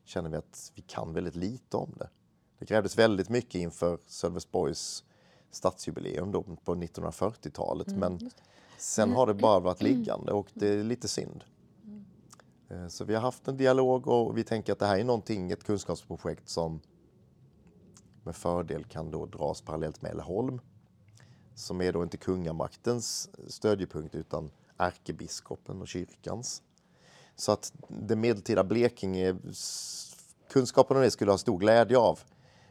känner 0.06 0.30
vi 0.30 0.38
att 0.38 0.72
vi 0.76 0.82
kan 0.82 1.14
väldigt 1.14 1.36
lite 1.36 1.78
om 1.78 1.94
det. 2.00 2.10
Det 2.60 2.66
krävdes 2.66 2.98
väldigt 2.98 3.30
mycket 3.30 3.56
inför 3.56 4.00
Sölvesborgs 4.08 5.04
stadsjubileum 5.52 6.32
då 6.32 6.44
på 6.44 6.76
1940-talet 6.76 7.88
men 7.88 8.30
sen 8.78 9.12
har 9.12 9.28
det 9.28 9.34
bara 9.34 9.60
varit 9.60 9.82
liggande 9.82 10.32
och 10.32 10.48
det 10.54 10.68
är 10.68 10.84
lite 10.84 11.08
synd. 11.08 11.44
Eh, 12.74 12.88
så 12.88 13.06
vi 13.06 13.14
har 13.14 13.22
haft 13.22 13.48
en 13.48 13.58
dialog 13.58 14.08
och 14.08 14.38
vi 14.38 14.44
tänker 14.44 14.74
att 14.74 14.80
det 14.80 14.86
här 14.86 14.98
är 14.98 15.04
någonting, 15.04 15.52
ett 15.52 15.64
kunskapsprojekt 15.64 16.50
som 16.50 16.82
med 18.24 18.36
fördel 18.36 18.84
kan 18.84 19.12
då 19.12 19.26
dras 19.26 19.62
parallellt 19.62 20.02
med 20.02 20.12
Älleholm. 20.12 20.62
Som 21.56 21.82
är 21.82 21.94
då 21.94 22.04
inte 22.04 22.18
kungamaktens 22.18 23.30
stödjepunkt 23.48 24.16
utan 24.16 24.52
ärkebiskopen 24.78 25.82
och 25.82 25.88
kyrkans. 25.88 26.62
Så 27.36 27.52
att 27.52 27.74
det 27.88 28.16
medeltida 28.16 28.64
Blekinge, 28.64 29.36
kunskapen 30.50 30.98
om 30.98 31.04
det 31.04 31.12
skulle 31.12 31.32
ha 31.32 31.38
stor 31.38 31.58
glädje 31.58 31.98
av 31.98 32.20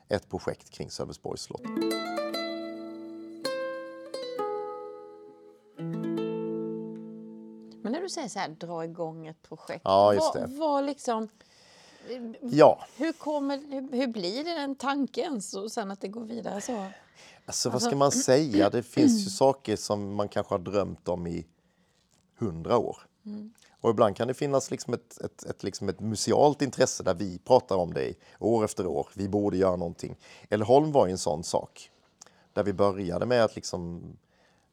ett 0.08 0.28
projekt 0.28 0.70
kring 0.70 0.90
Sölvesborgs 0.90 1.42
slott. 1.42 1.62
Men 7.92 8.00
när 8.00 8.02
du 8.02 8.08
säger 8.08 8.28
så 8.28 8.38
här, 8.38 8.48
dra 8.48 8.84
igång 8.84 9.26
ett 9.26 9.42
projekt. 9.42 9.82
Ja, 9.84 10.14
just 10.14 10.34
vad, 10.34 10.50
vad 10.50 10.84
liksom, 10.84 11.28
Ja, 12.40 12.86
hur, 12.96 13.12
kommer, 13.12 13.58
hur, 13.58 13.96
hur 13.96 14.06
blir 14.06 14.44
det 14.44 14.54
den 14.54 14.74
tanken 14.74 15.42
så 15.42 15.68
sen 15.68 15.90
att 15.90 16.00
det 16.00 16.08
går 16.08 16.24
vidare 16.24 16.60
så? 16.60 16.86
alltså 17.46 17.70
vad 17.70 17.82
ska 17.82 17.96
man 17.96 18.12
säga? 18.12 18.70
Det 18.70 18.82
finns 18.96 19.26
ju 19.26 19.30
saker 19.30 19.76
som 19.76 20.14
man 20.14 20.28
kanske 20.28 20.54
har 20.54 20.58
drömt 20.58 21.08
om 21.08 21.26
i 21.26 21.46
hundra 22.38 22.78
år. 22.78 22.96
Och 23.80 23.90
ibland 23.90 24.16
kan 24.16 24.28
det 24.28 24.34
finnas 24.34 24.70
liksom 24.70 24.94
ett, 24.94 25.20
ett, 25.20 25.44
ett, 25.44 25.62
liksom 25.62 25.88
ett 25.88 26.00
musealt 26.00 26.62
intresse 26.62 27.02
där 27.02 27.14
vi 27.14 27.38
pratar 27.38 27.76
om 27.76 27.94
det 27.94 28.14
år 28.38 28.64
efter 28.64 28.86
år. 28.86 29.08
Vi 29.14 29.28
borde 29.28 29.56
göra 29.56 29.76
någonting. 29.76 30.16
Älleholm 30.50 30.92
var 30.92 31.06
ju 31.06 31.12
en 31.12 31.18
sån 31.18 31.44
sak. 31.44 31.90
Där 32.52 32.62
vi 32.62 32.72
började 32.72 33.26
med 33.26 33.44
att 33.44 33.56
liksom, 33.56 34.02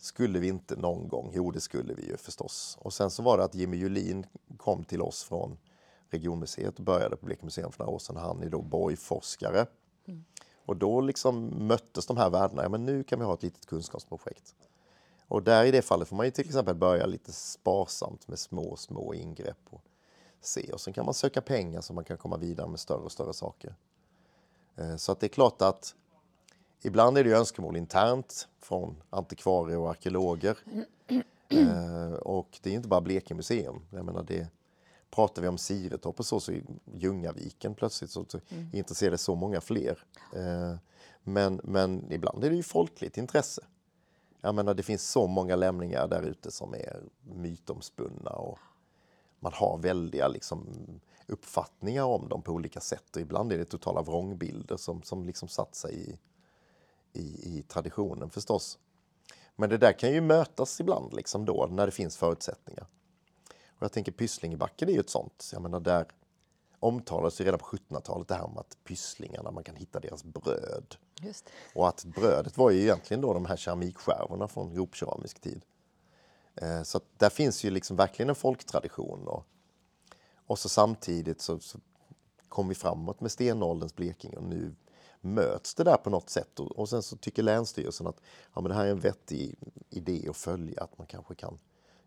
skulle 0.01 0.39
vi 0.39 0.47
inte 0.47 0.75
någon 0.75 1.07
gång? 1.07 1.31
Jo, 1.33 1.51
det 1.51 1.61
skulle 1.61 1.93
vi 1.93 2.07
ju 2.07 2.17
förstås. 2.17 2.77
Och 2.81 2.93
sen 2.93 3.11
så 3.11 3.23
var 3.23 3.37
det 3.37 3.43
att 3.43 3.55
Jimmy 3.55 3.77
Julin 3.77 4.25
kom 4.57 4.83
till 4.83 5.01
oss 5.01 5.23
från 5.23 5.57
regionmuseet 6.09 6.77
och 6.79 6.85
började 6.85 7.15
på 7.15 7.25
Blekinge 7.25 7.51
för 7.51 7.79
några 7.79 7.91
år 7.91 7.99
sedan. 7.99 8.17
Han 8.17 8.43
är 8.43 8.49
då 8.49 8.61
borgforskare. 8.61 9.65
Och 10.65 10.77
då 10.77 11.01
liksom 11.01 11.67
möttes 11.67 12.05
de 12.05 12.17
här 12.17 12.29
värdena. 12.29 12.63
Ja, 12.63 12.69
men 12.69 12.85
nu 12.85 13.03
kan 13.03 13.19
vi 13.19 13.25
ha 13.25 13.33
ett 13.33 13.43
litet 13.43 13.65
kunskapsprojekt. 13.65 14.55
Och 15.27 15.43
där 15.43 15.65
i 15.65 15.71
det 15.71 15.81
fallet 15.81 16.07
får 16.07 16.15
man 16.15 16.25
ju 16.25 16.31
till 16.31 16.45
exempel 16.45 16.75
börja 16.75 17.05
lite 17.05 17.31
sparsamt 17.31 18.27
med 18.27 18.39
små, 18.39 18.75
små 18.75 19.13
ingrepp 19.13 19.57
och 19.69 19.83
se. 20.41 20.73
Och 20.73 20.81
sen 20.81 20.93
kan 20.93 21.05
man 21.05 21.13
söka 21.13 21.41
pengar 21.41 21.81
så 21.81 21.93
man 21.93 22.03
kan 22.03 22.17
komma 22.17 22.37
vidare 22.37 22.67
med 22.67 22.79
större 22.79 23.01
och 23.01 23.11
större 23.11 23.33
saker. 23.33 23.75
Eh, 24.75 24.95
Så 24.95 25.11
att 25.11 25.19
det 25.19 25.25
är 25.25 25.29
klart 25.29 25.61
att 25.61 25.95
ibland 26.81 27.17
är 27.17 27.23
det 27.23 27.31
önskemål 27.31 27.75
internt 27.77 28.47
från 28.59 28.95
antikvarier 29.09 29.77
och 29.77 29.89
arkeologer. 29.89 30.57
Eh, 31.49 32.13
Och 32.13 32.59
det 32.61 32.69
är 32.69 32.73
inte 32.73 32.87
bara 32.87 33.01
Blekinge 33.01 33.35
museum. 33.37 33.81
Jag 33.91 34.05
menar 34.05 34.23
det, 34.23 34.47
pratar 35.11 35.41
vi 35.41 35.47
om 35.47 35.57
Siretorp 35.57 36.19
och 36.19 36.25
så, 36.25 36.39
så 36.39 36.53
Ljungaviken 36.93 37.75
plötsligt 37.75 38.11
så, 38.11 38.25
så 38.27 38.39
intresserar 38.73 39.11
det 39.11 39.17
så 39.17 39.35
många 39.35 39.61
fler. 39.61 40.03
Eh, 40.35 40.75
Men, 41.23 41.61
men 41.63 42.11
ibland 42.11 42.43
är 42.43 42.49
det 42.49 42.55
ju 42.55 42.63
folkligt 42.63 43.17
intresse. 43.17 43.61
Jag 44.41 44.55
menar, 44.55 44.73
det 44.73 44.83
finns 44.83 45.09
så 45.11 45.27
många 45.27 45.55
lämningar 45.55 46.07
där 46.07 46.21
ute 46.21 46.51
som 46.51 46.73
är 46.73 46.99
mytomspunna 47.21 48.31
och 48.31 48.59
man 49.39 49.53
har 49.53 49.77
väldiga 49.77 50.27
liksom, 50.27 50.67
uppfattningar 51.27 52.03
om 52.03 52.29
dem 52.29 52.41
på 52.41 52.51
olika 52.51 52.79
sätt. 52.79 53.15
Och 53.15 53.21
ibland 53.21 53.51
är 53.51 53.57
det 53.57 53.65
totala 53.65 54.01
vrångbilder 54.01 54.77
som, 54.77 55.01
som 55.03 55.25
liksom 55.25 55.47
satt 55.47 55.75
sig 55.75 56.09
i, 56.09 56.19
i, 57.13 57.57
i 57.57 57.63
traditionen 57.67 58.29
förstås. 58.29 58.79
Men 59.55 59.69
det 59.69 59.77
där 59.77 59.93
kan 59.99 60.11
ju 60.11 60.21
mötas 60.21 60.79
ibland 60.79 61.13
liksom 61.13 61.45
då 61.45 61.67
när 61.71 61.85
det 61.85 61.91
finns 61.91 62.17
förutsättningar. 62.17 62.87
Och 63.69 63.83
jag 63.83 63.91
tänker 63.91 64.11
Pysslingebacken 64.11 64.89
är 64.89 64.93
ju 64.93 64.99
ett 64.99 65.09
sånt. 65.09 65.49
Jag 65.53 65.61
menar 65.61 65.79
där 65.79 66.05
omtalades 66.79 67.41
ju 67.41 67.45
redan 67.45 67.59
på 67.59 67.65
1700-talet 67.65 68.27
det 68.27 68.35
här 68.35 68.45
om 68.45 68.57
att 68.57 68.77
pysslingarna, 68.83 69.51
man 69.51 69.63
kan 69.63 69.75
hitta 69.75 69.99
deras 69.99 70.23
bröd. 70.23 70.95
Just. 71.21 71.49
Och 71.75 71.87
att 71.87 72.05
brödet 72.05 72.57
var 72.57 72.69
ju 72.71 72.81
egentligen 72.81 73.21
då 73.21 73.33
de 73.33 73.45
här 73.45 73.57
keramikskärvorna 73.57 74.47
från 74.47 74.73
gropkeramisk 74.73 75.39
tid. 75.39 75.65
Eh, 76.55 76.83
Så 76.83 77.01
där 77.17 77.29
finns 77.29 77.63
ju 77.63 77.69
liksom 77.69 77.97
verkligen 77.97 78.29
en 78.29 78.35
folktradition. 78.35 79.27
Och, 79.27 79.45
och 80.45 80.59
så 80.59 80.69
samtidigt 80.69 81.41
så, 81.41 81.59
så 81.59 81.79
kom 82.49 82.69
vi 82.69 82.75
framåt 82.75 83.21
med 83.21 83.31
stenålderns 83.31 83.95
Blekinge 83.95 84.37
och 84.37 84.43
nu 84.43 84.75
möts 85.21 85.75
det 85.75 85.83
där 85.83 85.97
på 85.97 86.09
något 86.09 86.29
sätt. 86.29 86.59
Och, 86.59 86.71
och 86.71 86.89
sen 86.89 87.03
så 87.03 87.17
tycker 87.17 87.43
Länsstyrelsen 87.43 88.07
att 88.07 88.21
ja, 88.53 88.61
men 88.61 88.69
det 88.69 88.75
här 88.75 88.85
är 88.85 88.91
en 88.91 88.99
vettig 88.99 89.55
idé 89.89 90.27
att 90.29 90.37
följa, 90.37 90.83
att 90.83 90.97
man 90.97 91.07
kanske 91.07 91.35
kan 91.35 91.57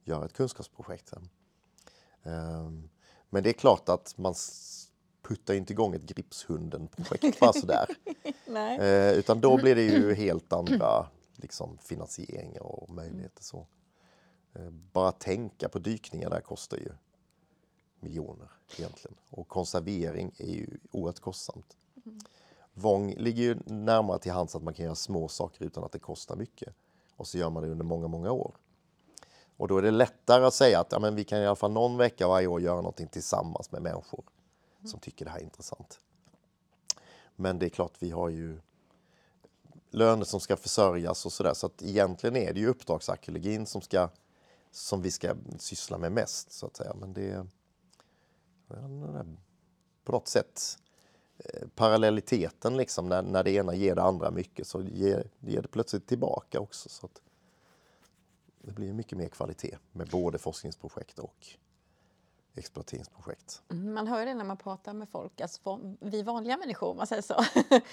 göra 0.05 0.25
ett 0.25 0.33
kunskapsprojekt 0.33 1.09
sen. 1.09 1.29
Ehm, 2.23 2.89
Men 3.31 3.43
det 3.43 3.49
är 3.51 3.55
klart 3.55 3.89
att 3.89 4.19
man 4.19 4.35
puttar 5.23 5.55
inte 5.55 5.73
igång 5.73 5.95
ett 5.95 6.03
Gripshunden-projekt 6.03 7.41
bara 7.41 7.53
sådär. 7.53 7.87
Nej. 8.47 8.79
Eh, 8.79 9.13
utan 9.13 9.41
då 9.41 9.57
blir 9.57 9.75
det 9.75 9.83
ju 9.83 10.15
helt 10.15 10.53
andra 10.53 11.07
liksom, 11.37 11.79
finansieringar 11.79 12.63
och 12.63 12.91
möjligheter. 12.91 13.43
Så. 13.43 13.67
Eh, 14.55 14.71
bara 14.71 15.13
tänka 15.13 15.69
på 15.69 15.79
dykningar 15.79 16.31
där 16.31 16.41
kostar 16.41 16.77
ju 16.77 16.93
miljoner 18.01 18.49
egentligen. 18.79 19.17
Och 19.31 19.49
konservering 19.49 20.33
är 20.39 20.53
ju 20.53 20.67
oerhört 20.91 21.21
kostsamt. 21.21 21.77
Mm. 22.07 22.19
Vång 22.75 23.15
ligger 23.15 23.43
ju 23.43 23.59
närmare 23.67 24.19
till 24.19 24.33
hands 24.33 24.55
att 24.55 24.63
man 24.63 24.75
kan 24.75 24.85
göra 24.85 24.95
små 24.95 25.29
saker 25.29 25.65
utan 25.65 25.85
att 25.85 25.93
det 25.93 25.99
kostar 25.99 26.37
mycket. 26.37 26.75
Och 27.17 27.27
så 27.27 27.39
gör 27.39 27.51
man 27.51 27.63
det 27.63 27.69
under 27.69 27.85
många, 27.85 28.09
många 28.09 28.33
år. 28.33 28.55
Och 29.57 29.69
då 29.69 29.79
är 29.79 29.83
det 29.83 29.91
lättare 29.91 30.45
att 30.45 30.55
säga 30.55 30.81
att 30.81 30.93
ja, 30.93 30.99
men 30.99 31.15
vi 31.15 31.25
kan 31.25 31.39
i 31.39 31.47
alla 31.47 31.57
fall 31.57 31.73
någon 31.73 31.97
vecka 31.97 32.29
varje 32.29 32.47
år 32.47 32.61
göra 32.61 32.77
någonting 32.77 33.09
tillsammans 33.09 33.73
med 33.73 33.83
människor 33.83 34.25
mm. 34.79 34.91
som 34.91 35.01
tycker 35.01 35.25
det 35.25 35.31
här 35.31 35.39
är 35.39 35.45
intressant. 35.45 36.01
Men 37.37 37.59
det 37.59 37.67
är 37.67 37.71
klart, 37.71 37.93
vi 37.99 38.11
har 38.11 38.29
ju 38.29 38.61
löner 39.91 40.25
som 40.25 40.41
ska 40.41 40.57
försörjas 40.57 41.27
och 41.27 41.33
sådär. 41.33 41.55
Så 41.55 41.67
att 41.67 41.83
egentligen 41.83 42.37
är 42.37 42.53
det 42.53 42.61
ju 42.61 42.67
uppdragsarkeologin 42.67 43.67
som, 43.67 43.81
ska, 43.81 44.09
som 44.71 45.03
vi 45.03 45.11
ska 45.11 45.35
syssla 45.59 45.99
med 45.99 46.13
mest, 46.13 46.53
så 46.53 46.67
att 46.67 46.77
säga. 46.77 46.95
Men 46.95 47.13
det 47.13 47.31
är 47.31 47.47
på 50.05 50.13
något 50.13 50.29
sätt 50.29 50.79
parallelliteten 51.75 52.77
liksom, 52.77 53.09
när, 53.09 53.23
när 53.23 53.45
det 53.45 53.51
ena 53.51 53.75
ger 53.75 53.95
det 53.95 54.03
andra 54.03 54.31
mycket 54.31 54.67
så 54.67 54.83
ger, 54.83 55.31
ger 55.41 55.63
det 55.63 55.69
plötsligt 55.69 56.07
tillbaka 56.07 56.61
också. 56.61 56.89
Så 56.89 57.09
det 58.63 58.73
blir 58.73 58.93
mycket 58.93 59.19
mer 59.19 59.29
kvalitet 59.29 59.79
med 59.93 60.09
både 60.09 60.39
forskningsprojekt 60.39 61.19
och 61.19 61.47
exploateringsprojekt. 62.55 63.63
Mm, 63.71 63.95
man 63.95 64.07
hör 64.07 64.27
det 64.27 64.35
när 64.35 64.45
man 64.45 64.57
pratar 64.57 64.93
med 64.93 65.09
folk, 65.09 65.41
alltså 65.41 65.81
vi 66.01 66.23
vanliga 66.23 66.57
människor, 66.57 66.95
man 66.95 67.07
säger 67.07 67.23
så. 67.23 67.45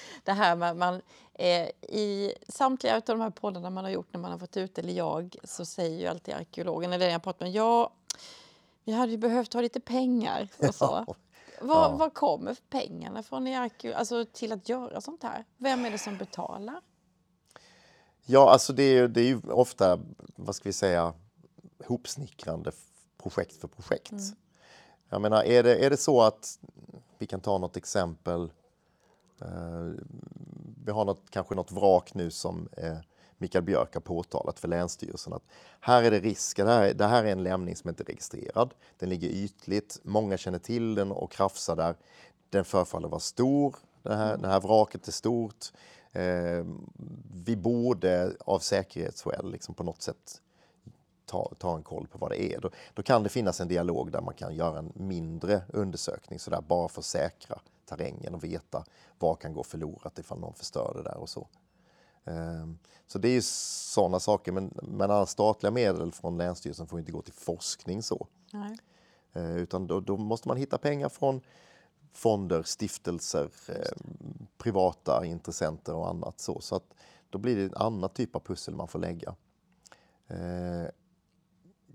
det 0.23 0.31
här 0.31 0.55
med 0.55 0.77
man, 0.77 1.01
eh, 1.33 1.69
I 1.81 2.33
samtliga 2.47 2.95
av 2.95 3.01
de 3.05 3.21
här 3.21 3.29
poddarna 3.29 3.69
man 3.69 3.83
har 3.83 3.91
gjort 3.91 4.07
när 4.11 4.19
man 4.19 4.31
har 4.31 4.37
varit 4.37 4.57
ute, 4.57 4.81
eller 4.81 4.93
jag, 4.93 5.35
så 5.43 5.65
säger 5.65 5.99
ju 5.99 6.07
alltid 6.07 6.33
arkeologen, 6.33 6.93
eller 6.93 7.09
jag 7.09 7.23
pratar 7.23 7.45
med, 7.45 7.53
ja, 7.53 7.93
vi 8.83 8.91
hade 8.91 9.11
ju 9.11 9.17
behövt 9.17 9.53
ha 9.53 9.61
lite 9.61 9.79
pengar 9.79 10.47
och 10.57 10.75
så. 10.75 11.15
Var, 11.61 11.89
ja. 11.89 11.95
var 11.95 12.09
kommer 12.09 12.57
pengarna 12.69 13.23
från 13.23 13.47
i 13.47 13.69
alltså 13.95 14.25
till 14.33 14.51
att 14.51 14.69
göra 14.69 15.01
sånt 15.01 15.23
här? 15.23 15.45
Vem 15.57 15.85
är 15.85 15.91
det 15.91 15.97
som 15.97 16.17
betalar? 16.17 16.81
Ja, 18.25 18.49
alltså 18.51 18.73
det 18.73 18.83
är, 18.83 19.07
det 19.07 19.21
är 19.21 19.25
ju 19.25 19.41
ofta, 19.51 19.99
vad 20.35 20.55
ska 20.55 20.69
vi 20.69 20.73
säga, 20.73 21.13
hopsnickrande 21.85 22.71
projekt 23.17 23.61
för 23.61 23.67
projekt. 23.67 24.11
Mm. 24.11 24.23
Jag 25.09 25.21
menar, 25.21 25.43
är 25.43 25.63
det, 25.63 25.85
är 25.85 25.89
det 25.89 25.97
så 25.97 26.21
att, 26.21 26.59
vi 27.17 27.27
kan 27.27 27.41
ta 27.41 27.57
något 27.57 27.77
exempel, 27.77 28.51
eh, 29.41 29.91
vi 30.85 30.91
har 30.91 31.05
något, 31.05 31.29
kanske 31.29 31.55
något 31.55 31.71
vrak 31.71 32.13
nu 32.13 32.31
som 32.31 32.69
eh, 32.77 32.97
Mikael 33.41 33.63
Björk 33.63 33.93
har 33.93 34.01
påtalat 34.01 34.59
för 34.59 34.67
Länsstyrelsen 34.67 35.33
att 35.33 35.43
här 35.79 36.03
är 36.03 36.11
det 36.11 36.19
risker, 36.19 36.65
det 36.65 36.71
här, 36.71 36.93
det 36.93 37.05
här 37.05 37.23
är 37.23 37.31
en 37.31 37.43
lämning 37.43 37.75
som 37.75 37.89
inte 37.89 38.03
är 38.03 38.05
registrerad, 38.05 38.73
den 38.97 39.09
ligger 39.09 39.29
ytligt, 39.29 39.99
många 40.03 40.37
känner 40.37 40.59
till 40.59 40.95
den 40.95 41.11
och 41.11 41.31
krafsar 41.31 41.75
där, 41.75 41.95
den 42.49 42.65
förefaller 42.65 43.07
vara 43.07 43.19
stor, 43.19 43.75
det 44.03 44.15
här, 44.15 44.37
det 44.37 44.47
här 44.47 44.59
vraket 44.59 45.07
är 45.07 45.11
stort, 45.11 45.65
eh, 46.11 46.65
vi 47.33 47.55
borde 47.55 48.33
av 48.39 48.59
säkerhetsskäl 48.59 49.51
liksom 49.51 49.75
på 49.75 49.83
något 49.83 50.01
sätt 50.01 50.41
ta, 51.25 51.51
ta 51.57 51.75
en 51.75 51.83
koll 51.83 52.07
på 52.07 52.17
vad 52.17 52.31
det 52.31 52.53
är. 52.53 52.59
Då, 52.59 52.69
då, 52.93 53.03
kan 53.03 53.23
det 53.23 53.29
finnas 53.29 53.61
en 53.61 53.67
dialog 53.67 54.11
där 54.11 54.21
man 54.21 54.33
kan 54.33 54.55
göra 54.55 54.79
en 54.79 54.91
mindre 54.95 55.61
undersökning 55.67 56.39
sådär 56.39 56.61
bara 56.67 56.87
för 56.87 57.01
att 57.01 57.05
säkra 57.05 57.59
terrängen 57.85 58.35
och 58.35 58.43
veta 58.43 58.83
vad 59.19 59.39
kan 59.39 59.53
gå 59.53 59.63
förlorat 59.63 60.19
ifall 60.19 60.39
någon 60.39 60.53
förstör 60.53 60.93
det 60.95 61.03
där 61.03 61.17
och 61.17 61.29
så. 61.29 61.47
Um, 62.29 62.79
så 63.07 63.19
det 63.19 63.27
är 63.27 63.33
ju 63.33 63.41
sådana 63.41 64.19
saker, 64.19 64.51
men, 64.51 64.73
men 64.83 65.11
alla 65.11 65.25
statliga 65.25 65.71
medel 65.71 66.11
från 66.11 66.37
Länsstyrelsen 66.37 66.87
får 66.87 66.99
inte 66.99 67.11
gå 67.11 67.21
till 67.21 67.33
forskning 67.33 68.03
så. 68.03 68.27
Uh, 69.35 69.57
utan 69.57 69.87
då, 69.87 69.99
då, 69.99 70.17
måste 70.17 70.47
man 70.47 70.57
hitta 70.57 70.77
pengar 70.77 71.09
från 71.09 71.41
fonder, 72.13 72.63
stiftelser, 72.63 73.49
eh, 73.67 73.97
privata 74.57 75.25
intressenter 75.25 75.95
och 75.95 76.09
annat. 76.09 76.39
Så, 76.39 76.61
så 76.61 76.75
att 76.75 76.93
då 77.29 77.37
blir 77.37 77.55
det 77.55 77.63
en 77.63 77.75
annan 77.75 78.09
typ 78.09 78.35
av 78.35 78.39
pussel 78.39 78.75
man 78.75 78.87
får 78.87 78.99
lägga. 78.99 79.35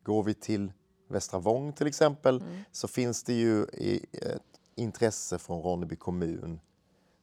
Går 0.03 0.23
vi 0.23 0.35
till 0.35 0.73
Västra 1.09 1.39
Vång 1.39 1.73
till 1.73 1.87
exempel 1.87 2.37
mm. 2.37 2.63
så 2.73 2.89
finns 2.89 3.23
det 3.23 3.33
ju 3.33 3.65
ett 4.13 4.43
intresse 4.75 5.39
från 5.39 5.63
Ronneby 5.63 5.97
kommun 5.97 6.61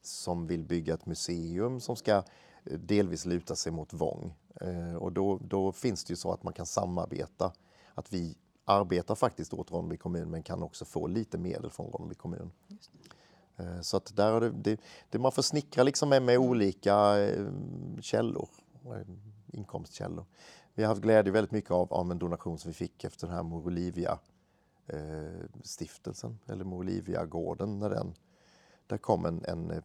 som 0.01 0.47
vill 0.47 0.63
bygga 0.63 0.93
ett 0.93 1.05
museum 1.05 1.79
som 1.79 1.95
ska 1.95 2.23
delvis 2.63 3.25
luta 3.25 3.55
sig 3.55 3.71
mot 3.71 3.93
Vång. 3.93 4.33
Eh, 4.61 4.95
och 4.95 5.11
då, 5.11 5.39
då 5.41 5.71
finns 5.71 6.03
det 6.03 6.11
ju 6.11 6.17
så 6.17 6.31
att 6.31 6.43
man 6.43 6.53
kan 6.53 6.65
samarbeta. 6.65 7.51
Att 7.93 8.13
vi 8.13 8.37
arbetar 8.65 9.15
faktiskt 9.15 9.53
åt 9.53 9.71
Ronneby 9.71 9.97
kommun 9.97 10.29
men 10.29 10.43
kan 10.43 10.63
också 10.63 10.85
få 10.85 11.07
lite 11.07 11.37
medel 11.37 11.69
från 11.69 11.91
Ronneby 11.91 12.15
kommun. 12.15 12.51
Eh, 13.57 13.81
så 13.81 13.97
att 13.97 14.15
där 14.15 14.39
det, 14.41 14.49
det, 14.49 14.79
det, 15.09 15.19
man 15.19 15.31
får 15.31 15.41
snickra 15.41 15.83
liksom 15.83 16.09
med, 16.09 16.23
med 16.23 16.35
mm. 16.35 16.49
olika 16.49 17.15
källor, 18.01 18.49
inkomstkällor 19.47 20.25
vi 20.73 20.83
har 20.83 20.89
haft 20.89 21.01
glädje 21.01 21.31
väldigt 21.31 21.51
mycket 21.51 21.71
av, 21.71 21.93
av 21.93 22.11
en 22.11 22.19
donation 22.19 22.57
som 22.57 22.69
vi 22.69 22.73
fick 22.73 23.03
efter 23.03 23.27
den 23.27 23.35
här 23.35 23.43
Mor 23.43 23.65
Olivia 23.65 24.19
eh, 24.87 25.45
stiftelsen 25.63 26.39
eller 26.47 26.63
Mor 26.63 26.79
Olivia-gården. 26.79 27.79
När 27.79 27.89
den, 27.89 28.13
där 28.87 28.97
kom 28.97 29.25
en, 29.25 29.45
en 29.45 29.71
eh, 29.71 29.83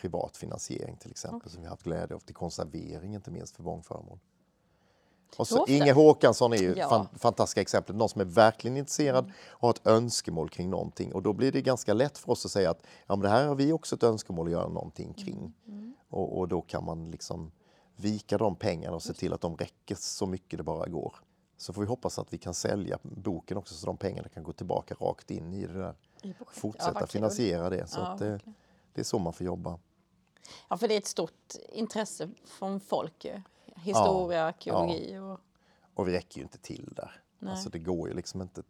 privat 0.00 0.36
finansiering 0.36 0.96
till 0.96 1.10
exempel 1.10 1.36
okay. 1.36 1.50
som 1.50 1.60
vi 1.60 1.66
har 1.66 1.70
haft 1.70 1.82
glädje 1.82 2.16
av 2.16 2.20
till 2.20 2.34
konservering 2.34 3.14
inte 3.14 3.30
minst 3.30 3.56
för. 3.56 4.18
Och 5.36 5.48
så 5.48 5.66
Inge 5.66 5.92
Håkansson 5.92 6.52
är 6.52 6.56
ju 6.56 6.74
ja. 6.76 6.88
fan, 6.88 7.08
fantastiska 7.18 7.60
exempel, 7.60 7.96
någon 7.96 8.08
som 8.08 8.20
är 8.20 8.24
verkligen 8.24 8.76
intresserad 8.76 9.24
mm. 9.24 9.36
och 9.50 9.68
har 9.68 9.70
ett 9.70 9.86
önskemål 9.86 10.48
kring 10.48 10.70
någonting. 10.70 11.14
Och 11.14 11.22
då 11.22 11.32
blir 11.32 11.52
det 11.52 11.62
ganska 11.62 11.94
lätt 11.94 12.18
för 12.18 12.32
oss 12.32 12.44
att 12.44 12.50
säga 12.50 12.70
att 12.70 12.82
ja, 13.06 13.16
men 13.16 13.20
det 13.20 13.28
här 13.28 13.46
har 13.46 13.54
vi 13.54 13.72
också 13.72 13.96
ett 13.96 14.02
önskemål 14.02 14.46
att 14.46 14.52
göra 14.52 14.68
någonting 14.68 15.14
kring. 15.14 15.38
Mm. 15.38 15.78
Mm. 15.78 15.94
Och, 16.08 16.38
och, 16.38 16.48
då 16.48 16.60
kan 16.60 16.84
man 16.84 17.10
liksom 17.10 17.52
vika 17.96 18.38
de 18.38 18.56
pengarna 18.56 18.96
och 18.96 19.02
se 19.02 19.12
till 19.12 19.32
att 19.32 19.40
de 19.40 19.56
räcker 19.56 19.94
så 19.94 20.26
mycket 20.26 20.56
det 20.56 20.62
bara 20.62 20.86
går. 20.86 21.14
Så 21.56 21.72
får 21.72 21.82
vi 21.82 21.88
hoppas 21.88 22.18
att 22.18 22.32
vi 22.32 22.38
kan 22.38 22.54
sälja 22.54 22.98
boken 23.02 23.56
också 23.56 23.74
så 23.74 23.86
de 23.86 23.96
pengarna 23.96 24.28
kan 24.28 24.42
gå 24.42 24.52
tillbaka 24.52 24.94
rakt 24.94 25.30
in 25.30 25.52
i 25.52 25.66
det 25.66 25.78
där. 25.78 25.94
I 26.22 26.34
Fortsätta 26.50 27.00
ja, 27.00 27.06
finansiera 27.06 27.70
det. 27.70 27.86
Så 27.86 28.00
ja, 28.00 28.16
det, 28.18 28.40
det, 28.92 29.00
är 29.00 29.04
så 29.04 29.18
man 29.18 29.32
får 29.32 29.46
jobba. 29.46 29.78
Ja, 30.68 30.76
för 30.76 30.88
det 30.88 30.94
är 30.94 30.98
ett 30.98 31.06
stort 31.06 31.54
intresse 31.72 32.30
från 32.44 32.80
folk 32.80 33.26
Historia, 33.76 34.38
ja, 34.38 34.44
arkeologi 34.44 35.18
och... 35.18 35.40
Och 35.94 36.08
vi 36.08 36.12
räcker 36.12 36.38
ju 36.38 36.42
inte 36.42 36.58
till 36.58 36.92
där. 36.96 37.22
Nej. 37.38 37.52
Alltså 37.52 37.68
det 37.70 37.78
går 37.78 38.08
ju 38.08 38.14
liksom 38.14 38.42
inte, 38.42 38.62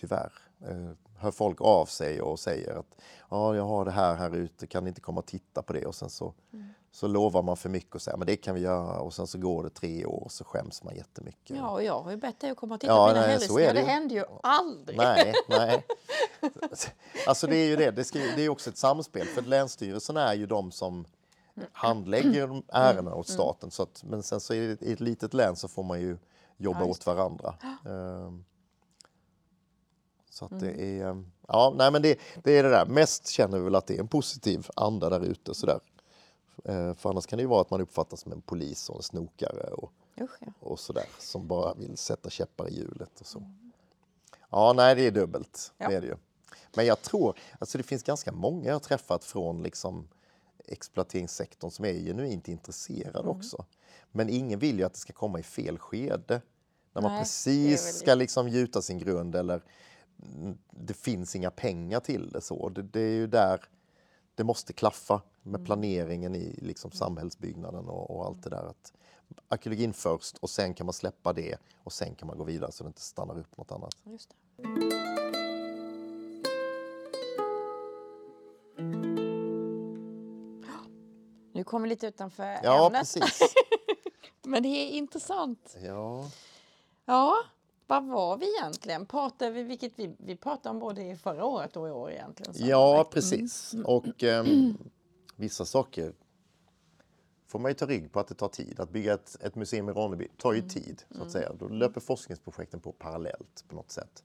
tyvärr. 0.00 0.32
Eh, 0.68 0.90
hör 1.16 1.30
folk 1.30 1.60
av 1.60 1.86
sig 1.86 2.20
och 2.20 2.40
säger 2.40 2.78
att 2.78 2.96
ja, 3.30 3.56
jag 3.56 3.64
har 3.64 3.84
det 3.84 3.90
här 3.90 4.14
här 4.14 4.36
ute, 4.36 4.66
kan 4.66 4.84
ni 4.84 4.88
inte 4.88 5.00
komma 5.00 5.20
och 5.20 5.26
titta 5.26 5.62
på 5.62 5.72
det? 5.72 5.86
Och 5.86 5.94
sen 5.94 6.10
så 6.10 6.34
mm 6.52 6.68
så 6.90 7.08
lovar 7.08 7.42
man 7.42 7.56
för 7.56 7.68
mycket 7.68 7.94
och 7.94 8.02
säger 8.02 8.18
men 8.18 8.26
det 8.26 8.36
kan 8.36 8.54
vi 8.54 8.60
göra 8.60 9.00
och 9.00 9.14
sen 9.14 9.26
så 9.26 9.38
går 9.38 9.62
det 9.62 9.70
tre 9.70 10.04
år 10.04 10.24
och 10.24 10.32
så 10.32 10.44
skäms 10.44 10.82
man 10.82 10.96
jättemycket. 10.96 11.56
Ja, 11.56 11.70
och 11.70 11.84
jag 11.84 12.00
har 12.00 12.10
ju 12.10 12.16
bett 12.16 12.40
dig 12.40 12.50
att 12.50 12.56
komma 12.56 12.74
och 12.74 12.80
titta 12.80 12.92
ja, 12.92 13.08
på 13.08 13.14
mina 13.14 13.26
hälsningar. 13.26 13.74
Det. 13.74 13.80
det 13.80 13.86
händer 13.86 14.16
ju 14.16 14.24
aldrig. 14.42 14.98
Nej, 14.98 15.34
nej. 15.48 15.86
Alltså 17.26 17.46
det 17.46 17.56
är 17.56 17.66
ju 17.66 17.76
det. 17.76 17.90
Det, 17.90 18.04
ska, 18.04 18.18
det 18.18 18.42
är 18.42 18.48
också 18.48 18.70
ett 18.70 18.76
samspel 18.76 19.26
för 19.26 19.42
Länsstyrelsen 19.42 20.16
är 20.16 20.34
ju 20.34 20.46
de 20.46 20.72
som 20.72 21.04
handlägger 21.72 22.62
ärendena 22.68 23.16
åt 23.16 23.28
mm. 23.28 23.34
staten. 23.34 23.70
Så 23.70 23.82
att, 23.82 24.04
men 24.04 24.22
sen 24.22 24.40
så 24.40 24.54
i 24.54 24.92
ett 24.92 25.00
litet 25.00 25.34
län 25.34 25.56
så 25.56 25.68
får 25.68 25.82
man 25.82 26.00
ju 26.00 26.18
jobba 26.56 26.80
ja, 26.80 26.86
åt 26.86 27.06
varandra. 27.06 27.54
Så 30.38 30.44
att 30.44 30.60
det 30.60 30.70
mm. 30.70 31.02
är, 31.02 31.24
ja, 31.48 31.74
nej 31.76 31.92
men 31.92 32.02
det, 32.02 32.18
det 32.44 32.58
är 32.58 32.62
det 32.62 32.68
där. 32.68 32.86
Mest 32.86 33.28
känner 33.28 33.58
vi 33.58 33.64
väl 33.64 33.74
att 33.74 33.86
det 33.86 33.96
är 33.96 34.00
en 34.00 34.08
positiv 34.08 34.66
anda 34.76 35.10
där 35.10 35.24
ute 35.24 35.54
sådär. 35.54 35.80
Eh, 36.64 36.94
för 36.94 37.10
annars 37.10 37.26
kan 37.26 37.36
det 37.36 37.42
ju 37.42 37.48
vara 37.48 37.60
att 37.60 37.70
man 37.70 37.80
uppfattas 37.80 38.20
som 38.20 38.32
en 38.32 38.40
polis 38.40 38.88
och 38.88 38.96
en 38.96 39.02
snokare 39.02 39.70
och, 39.70 39.92
Usch, 40.20 40.36
ja. 40.40 40.52
och 40.60 40.80
sådär 40.80 41.06
som 41.18 41.46
bara 41.46 41.74
vill 41.74 41.96
sätta 41.96 42.30
käppar 42.30 42.68
i 42.68 42.74
hjulet 42.74 43.20
och 43.20 43.26
så. 43.26 43.42
Ja, 44.50 44.72
nej, 44.76 44.94
det 44.94 45.06
är 45.06 45.10
dubbelt. 45.10 45.72
Ja. 45.78 45.88
Det 45.88 45.94
är 45.94 46.00
det 46.00 46.06
ju. 46.06 46.16
Men 46.74 46.86
jag 46.86 47.02
tror, 47.02 47.38
alltså 47.58 47.78
det 47.78 47.84
finns 47.84 48.02
ganska 48.02 48.32
många 48.32 48.68
jag 48.68 48.82
träffat 48.82 49.24
från 49.24 49.62
liksom 49.62 50.08
exploateringssektorn 50.66 51.70
som 51.70 51.84
är 51.84 51.92
genuint 51.92 52.48
intresserade 52.48 53.18
mm. 53.18 53.30
också. 53.30 53.64
Men 54.12 54.28
ingen 54.28 54.58
vill 54.58 54.78
ju 54.78 54.84
att 54.84 54.92
det 54.92 54.98
ska 54.98 55.12
komma 55.12 55.38
i 55.38 55.42
fel 55.42 55.78
skede. 55.78 56.40
När 56.92 57.02
man 57.02 57.12
Nej, 57.12 57.20
precis 57.20 57.98
ska 57.98 58.14
liksom 58.14 58.48
gjuta 58.48 58.82
sin 58.82 58.98
grund 58.98 59.36
eller 59.36 59.62
det 60.70 60.94
finns 60.94 61.36
inga 61.36 61.50
pengar 61.50 62.00
till 62.00 62.30
det. 62.30 62.40
så. 62.40 62.68
Det, 62.68 62.82
det 62.82 63.00
är 63.00 63.14
ju 63.14 63.26
där 63.26 63.60
det 64.34 64.44
måste 64.44 64.72
klaffa 64.72 65.22
med 65.42 65.54
mm. 65.54 65.64
planeringen 65.64 66.34
i 66.34 66.58
liksom 66.62 66.90
samhällsbyggnaden 66.90 67.88
och, 67.88 68.10
och, 68.10 68.26
allt 68.26 68.42
det 68.42 68.50
där. 68.50 68.64
Att 68.64 68.92
arkeologin 69.48 69.92
först 69.92 70.38
och 70.38 70.50
sen 70.50 70.74
kan 70.74 70.86
man 70.86 70.92
släppa 70.92 71.32
det 71.32 71.56
och 71.84 71.92
sen 71.92 72.14
kan 72.14 72.28
man 72.28 72.38
gå 72.38 72.44
vidare 72.44 72.72
så 72.72 72.84
det 72.84 72.88
inte 72.88 73.00
stannar 73.00 73.38
upp 73.38 73.56
något 73.56 73.72
annat. 73.72 73.96
Just 74.04 74.30
det. 74.30 74.62
Nu 81.52 81.64
kommer 81.64 81.82
vi 81.82 81.88
lite 81.88 82.06
utanför 82.06 82.58
ja, 82.62 82.86
ämnet. 82.86 83.00
Precis. 83.00 83.54
Men 84.44 84.62
det 84.62 84.68
är 84.68 84.90
intressant. 84.90 85.76
Ja. 85.82 86.30
Ja, 87.04 87.36
vad 87.88 88.06
var 88.06 88.36
vi 88.36 88.56
egentligen? 88.58 89.06
Pratade 89.06 89.50
vi, 89.50 89.62
vilket 89.62 89.92
vi, 89.96 90.16
vi 90.18 90.36
pratade 90.36 90.70
om 90.70 90.78
både 90.78 91.16
förra 91.16 91.44
året 91.44 91.76
och 91.76 91.88
i 91.88 91.90
år 91.90 92.10
egentligen. 92.10 92.68
Ja, 92.68 93.08
precis. 93.12 93.74
Mm. 93.74 93.86
Och 93.86 94.24
eh, 94.24 94.44
vissa 95.36 95.64
saker 95.64 96.12
får 97.46 97.58
man 97.58 97.70
ju 97.70 97.74
ta 97.74 97.86
rygg 97.86 98.12
på 98.12 98.20
att 98.20 98.28
det 98.28 98.34
tar 98.34 98.48
tid. 98.48 98.80
Att 98.80 98.90
bygga 98.90 99.14
ett, 99.14 99.36
ett 99.40 99.54
museum 99.54 99.88
i 99.88 99.92
Ronneby 99.92 100.28
tar 100.36 100.52
ju 100.52 100.58
mm. 100.58 100.68
tid, 100.68 101.02
så 101.08 101.14
att 101.14 101.20
mm. 101.20 101.30
säga. 101.30 101.52
Då 101.58 101.68
löper 101.68 102.00
forskningsprojekten 102.00 102.80
på 102.80 102.92
parallellt 102.92 103.64
på 103.68 103.74
något 103.74 103.90
sätt. 103.90 104.22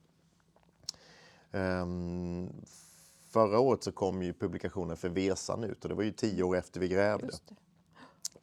Um, 1.51 2.51
förra 3.29 3.59
året 3.59 3.83
så 3.83 3.91
kom 3.91 4.23
ju 4.23 4.33
publikationen 4.33 4.97
för 4.97 5.09
Vesan 5.09 5.63
ut 5.63 5.83
och 5.83 5.89
det 5.89 5.95
var 5.95 6.03
ju 6.03 6.11
tio 6.11 6.43
år 6.43 6.55
efter 6.57 6.79
vi 6.79 6.87
grävde. 6.87 7.29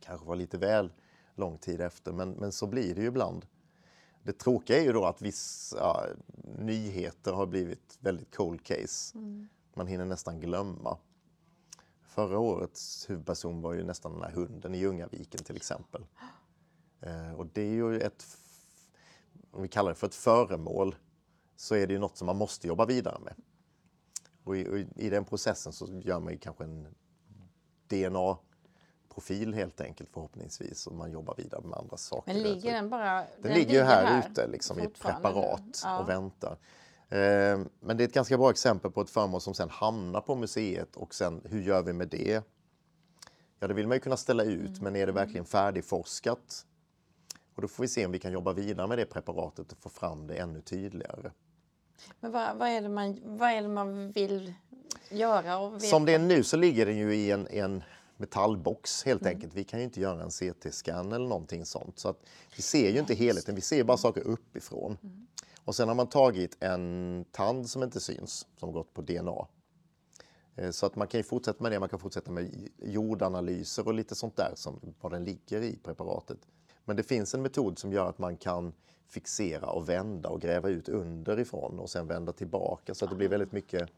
Kanske 0.00 0.26
var 0.26 0.36
lite 0.36 0.58
väl 0.58 0.92
lång 1.34 1.58
tid 1.58 1.80
efter, 1.80 2.12
men, 2.12 2.30
men 2.30 2.52
så 2.52 2.66
blir 2.66 2.94
det 2.94 3.00
ju 3.00 3.06
ibland. 3.06 3.46
Det 4.22 4.32
tråkiga 4.32 4.78
är 4.78 4.82
ju 4.82 4.92
då 4.92 5.04
att 5.04 5.22
vissa 5.22 6.06
nyheter 6.58 7.32
har 7.32 7.46
blivit 7.46 7.98
väldigt 8.00 8.36
cold 8.36 8.64
case. 8.64 9.18
Mm. 9.18 9.48
Man 9.74 9.86
hinner 9.86 10.04
nästan 10.04 10.40
glömma. 10.40 10.98
Förra 12.02 12.38
årets 12.38 13.10
huvudperson 13.10 13.62
var 13.62 13.72
ju 13.72 13.84
nästan 13.84 14.12
den 14.12 14.22
här 14.22 14.30
hunden 14.30 14.74
i 14.74 14.78
Ljungaviken 14.78 15.44
till 15.44 15.56
exempel. 15.56 16.06
Eh, 17.02 17.32
och 17.32 17.46
det 17.46 17.62
är 17.62 17.72
ju 17.72 18.00
ett, 18.00 18.26
om 19.50 19.62
vi 19.62 19.68
kallar 19.68 19.90
det 19.90 19.94
för 19.94 20.06
ett 20.06 20.14
föremål, 20.14 20.94
så 21.56 21.74
är 21.74 21.86
det 21.86 21.92
ju 21.92 21.98
något 21.98 22.16
som 22.16 22.26
man 22.26 22.36
måste 22.36 22.68
jobba 22.68 22.86
vidare 22.86 23.18
med. 23.20 23.34
Och 24.44 24.56
i, 24.56 24.68
och 24.68 24.78
i 24.96 25.10
den 25.10 25.24
processen 25.24 25.72
så 25.72 25.86
gör 25.86 26.20
man 26.20 26.32
ju 26.32 26.38
kanske 26.38 26.64
en 26.64 26.94
DNA 27.86 28.38
profil 29.14 29.54
helt 29.54 29.80
enkelt 29.80 30.10
förhoppningsvis 30.12 30.86
och 30.86 30.94
man 30.94 31.12
jobbar 31.12 31.34
vidare 31.36 31.62
med 31.64 31.78
andra 31.78 31.96
saker. 31.96 32.32
Men 32.32 32.42
ligger 32.42 32.72
den 32.72 32.90
bara? 32.90 33.14
Den, 33.14 33.26
den 33.42 33.52
ligger 33.52 33.72
ju 33.72 33.82
här, 33.82 34.04
här, 34.04 34.30
ute 34.30 34.46
liksom, 34.46 34.80
i 34.80 34.82
ett 34.82 35.00
preparat 35.00 35.82
ja. 35.84 35.98
och 35.98 36.08
väntar. 36.08 36.58
Eh, 37.08 37.60
men 37.80 37.96
det 37.96 38.04
är 38.04 38.08
ett 38.08 38.14
ganska 38.14 38.38
bra 38.38 38.50
exempel 38.50 38.90
på 38.90 39.00
ett 39.00 39.10
föremål 39.10 39.40
som 39.40 39.54
sen 39.54 39.70
hamnar 39.70 40.20
på 40.20 40.34
museet 40.34 40.96
och 40.96 41.14
sen 41.14 41.40
hur 41.44 41.62
gör 41.62 41.82
vi 41.82 41.92
med 41.92 42.08
det? 42.08 42.42
Ja, 43.60 43.68
det 43.68 43.74
vill 43.74 43.86
man 43.86 43.96
ju 43.96 44.00
kunna 44.00 44.16
ställa 44.16 44.44
ut, 44.44 44.68
mm. 44.68 44.82
men 44.82 44.96
är 44.96 45.06
det 45.06 45.12
verkligen 45.12 45.44
färdigforskat? 45.44 46.66
Och 47.54 47.62
då 47.62 47.68
får 47.68 47.82
vi 47.84 47.88
se 47.88 48.06
om 48.06 48.12
vi 48.12 48.18
kan 48.18 48.32
jobba 48.32 48.52
vidare 48.52 48.86
med 48.86 48.98
det 48.98 49.06
preparatet 49.06 49.72
och 49.72 49.78
få 49.78 49.88
fram 49.88 50.26
det 50.26 50.34
ännu 50.34 50.60
tydligare. 50.60 51.30
Men 52.20 52.32
vad, 52.32 52.56
vad, 52.56 52.68
är, 52.68 52.80
det 52.80 52.88
man, 52.88 53.20
vad 53.24 53.50
är 53.50 53.62
det 53.62 53.68
man 53.68 54.10
vill 54.10 54.54
göra? 55.10 55.80
Som 55.80 56.04
det 56.04 56.14
är 56.14 56.18
nu 56.18 56.42
så 56.44 56.56
ligger 56.56 56.86
den 56.86 56.96
ju 56.96 57.14
i 57.14 57.30
en, 57.30 57.46
en 57.46 57.82
metallbox 58.20 59.04
helt 59.04 59.22
mm. 59.22 59.34
enkelt. 59.34 59.54
Vi 59.54 59.64
kan 59.64 59.78
ju 59.78 59.84
inte 59.84 60.00
göra 60.00 60.22
en 60.22 60.30
CT-scan 60.30 61.14
eller 61.14 61.28
någonting 61.28 61.66
sånt. 61.66 61.98
Så 61.98 62.08
att 62.08 62.22
vi 62.56 62.62
ser 62.62 62.90
ju 62.90 62.98
inte 62.98 63.14
helheten, 63.14 63.54
vi 63.54 63.60
ser 63.60 63.84
bara 63.84 63.96
saker 63.96 64.20
uppifrån. 64.20 64.98
Mm. 65.02 65.26
Och 65.64 65.74
sen 65.74 65.88
har 65.88 65.94
man 65.94 66.06
tagit 66.06 66.56
en 66.60 67.24
tand 67.30 67.70
som 67.70 67.82
inte 67.82 68.00
syns, 68.00 68.46
som 68.56 68.72
gått 68.72 68.94
på 68.94 69.02
DNA. 69.02 69.46
Eh, 70.56 70.70
så 70.70 70.86
att 70.86 70.96
man 70.96 71.08
kan 71.08 71.18
ju 71.18 71.24
fortsätta 71.24 71.62
med 71.62 71.72
det, 71.72 71.80
man 71.80 71.88
kan 71.88 71.98
fortsätta 71.98 72.30
med 72.30 72.68
jordanalyser 72.78 73.86
och 73.86 73.94
lite 73.94 74.14
sånt 74.14 74.36
där, 74.36 74.52
som 74.54 74.94
var 75.00 75.10
den 75.10 75.24
ligger 75.24 75.62
i 75.62 75.78
preparatet. 75.82 76.38
Men 76.84 76.96
det 76.96 77.02
finns 77.02 77.34
en 77.34 77.42
metod 77.42 77.78
som 77.78 77.92
gör 77.92 78.08
att 78.08 78.18
man 78.18 78.36
kan 78.36 78.72
fixera 79.08 79.70
och 79.70 79.88
vända 79.88 80.28
och 80.28 80.40
gräva 80.40 80.68
ut 80.68 80.88
underifrån 80.88 81.78
och 81.78 81.90
sen 81.90 82.06
vända 82.06 82.32
tillbaka 82.32 82.94
så 82.94 83.04
att 83.04 83.10
det 83.10 83.16
blir 83.16 83.28
väldigt 83.28 83.52
mycket 83.52 83.88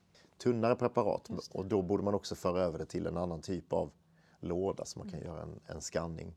tunnare 0.43 0.77
preparat. 0.77 1.31
Och 1.53 1.67
då 1.67 1.83
borde 1.83 2.03
man 2.03 2.15
också 2.15 2.35
föra 2.35 2.63
över 2.63 2.79
det 2.79 2.87
till 2.87 3.07
en 3.07 3.17
annan 3.17 3.41
typ 3.41 3.73
av 3.73 3.91
låda 4.43 4.85
så 4.85 4.99
man 4.99 5.09
kan 5.09 5.21
mm. 5.21 5.33
göra 5.33 5.43
en, 5.43 5.61
en 5.67 5.81
scanning. 5.81 6.35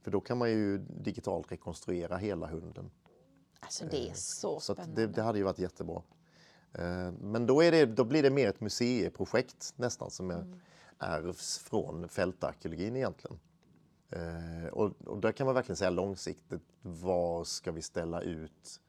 För 0.00 0.10
då 0.10 0.20
kan 0.20 0.38
man 0.38 0.50
ju 0.50 0.78
digitalt 0.78 1.52
rekonstruera 1.52 2.16
hela 2.16 2.46
hunden. 2.46 2.90
Alltså 3.60 3.84
det 3.90 4.06
är 4.06 4.08
eh, 4.08 4.14
så, 4.14 4.60
så 4.60 4.74
spännande. 4.74 5.06
Det, 5.06 5.12
det, 5.12 5.22
hade 5.22 5.38
ju 5.38 5.44
varit 5.44 5.58
jättebra. 5.58 6.02
Eh, 6.72 7.12
men 7.20 7.46
då, 7.46 7.62
är 7.62 7.72
det, 7.72 7.86
då 7.86 8.04
blir 8.04 8.22
det 8.22 8.30
mer 8.30 8.48
ett 8.48 8.60
museiprojekt 8.60 9.74
nästan 9.76 10.10
som 10.10 10.30
är, 10.30 10.40
mm. 10.40 10.60
ärvs 10.98 11.58
från 11.58 12.08
fältarkeologin 12.08 12.96
egentligen. 12.96 13.38
Eh, 14.10 14.68
och, 14.72 15.02
och 15.06 15.20
där 15.20 15.32
kan 15.32 15.44
man 15.46 15.54
verkligen 15.54 15.76
säga 15.76 15.90
långsiktigt, 15.90 16.62
var 16.82 17.44
ska 17.44 17.72
vi 17.72 17.82
ställa 17.82 18.20
ut 18.20 18.80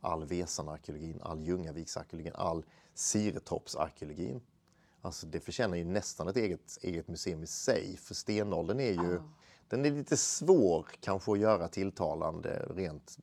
all 0.00 0.24
Vesanarkeologin, 0.24 1.20
all 1.22 1.40
Ljungaviksarkeologin, 1.40 2.32
all 2.34 2.64
Siretorpsarkeologin? 2.94 4.40
Alltså 5.02 5.26
det 5.26 5.40
förtjänar 5.40 5.76
ju 5.76 5.84
nästan 5.84 6.28
ett 6.28 6.36
eget, 6.36 6.78
eget 6.82 7.08
museum 7.08 7.42
i 7.42 7.46
sig, 7.46 7.96
för 7.96 8.14
stenåldern 8.14 8.80
är 8.80 8.92
ju 8.92 9.16
oh. 9.16 9.22
Den 9.68 9.84
är 9.84 9.90
lite 9.90 10.16
svår 10.16 10.86
kanske 11.00 11.32
att 11.32 11.38
göra 11.38 11.68
tilltalande 11.68 12.66
rent 12.70 13.18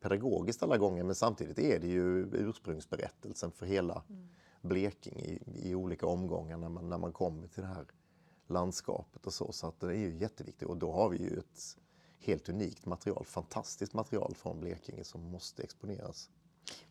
pedagogiskt 0.00 0.62
alla 0.62 0.76
gånger 0.76 1.04
men 1.04 1.14
samtidigt 1.14 1.58
är 1.58 1.78
det 1.78 1.86
ju 1.86 2.26
ursprungsberättelsen 2.32 3.52
för 3.52 3.66
hela 3.66 4.02
mm. 4.08 4.28
Blekinge 4.62 5.24
i, 5.24 5.42
i, 5.54 5.74
olika 5.74 6.06
omgångar 6.06 6.56
när 6.56 6.68
man, 6.68 6.88
när 6.88 6.98
man 6.98 7.12
kommer 7.12 7.48
till 7.48 7.62
det 7.62 7.68
här 7.68 7.86
landskapet 8.46 9.26
och 9.26 9.32
så. 9.32 9.52
Så 9.52 9.66
att 9.66 9.80
det 9.80 9.86
är 9.86 9.92
ju 9.92 10.16
jätteviktigt 10.16 10.68
och 10.68 10.76
då 10.76 10.92
har 10.92 11.08
vi 11.08 11.18
ju 11.18 11.38
ett 11.38 11.76
helt 12.18 12.48
unikt 12.48 12.86
material, 12.86 13.24
fantastiskt 13.24 13.94
material 13.94 14.34
från 14.36 14.60
Blekinge 14.60 15.04
som 15.04 15.30
måste 15.30 15.62
exponeras. 15.62 16.30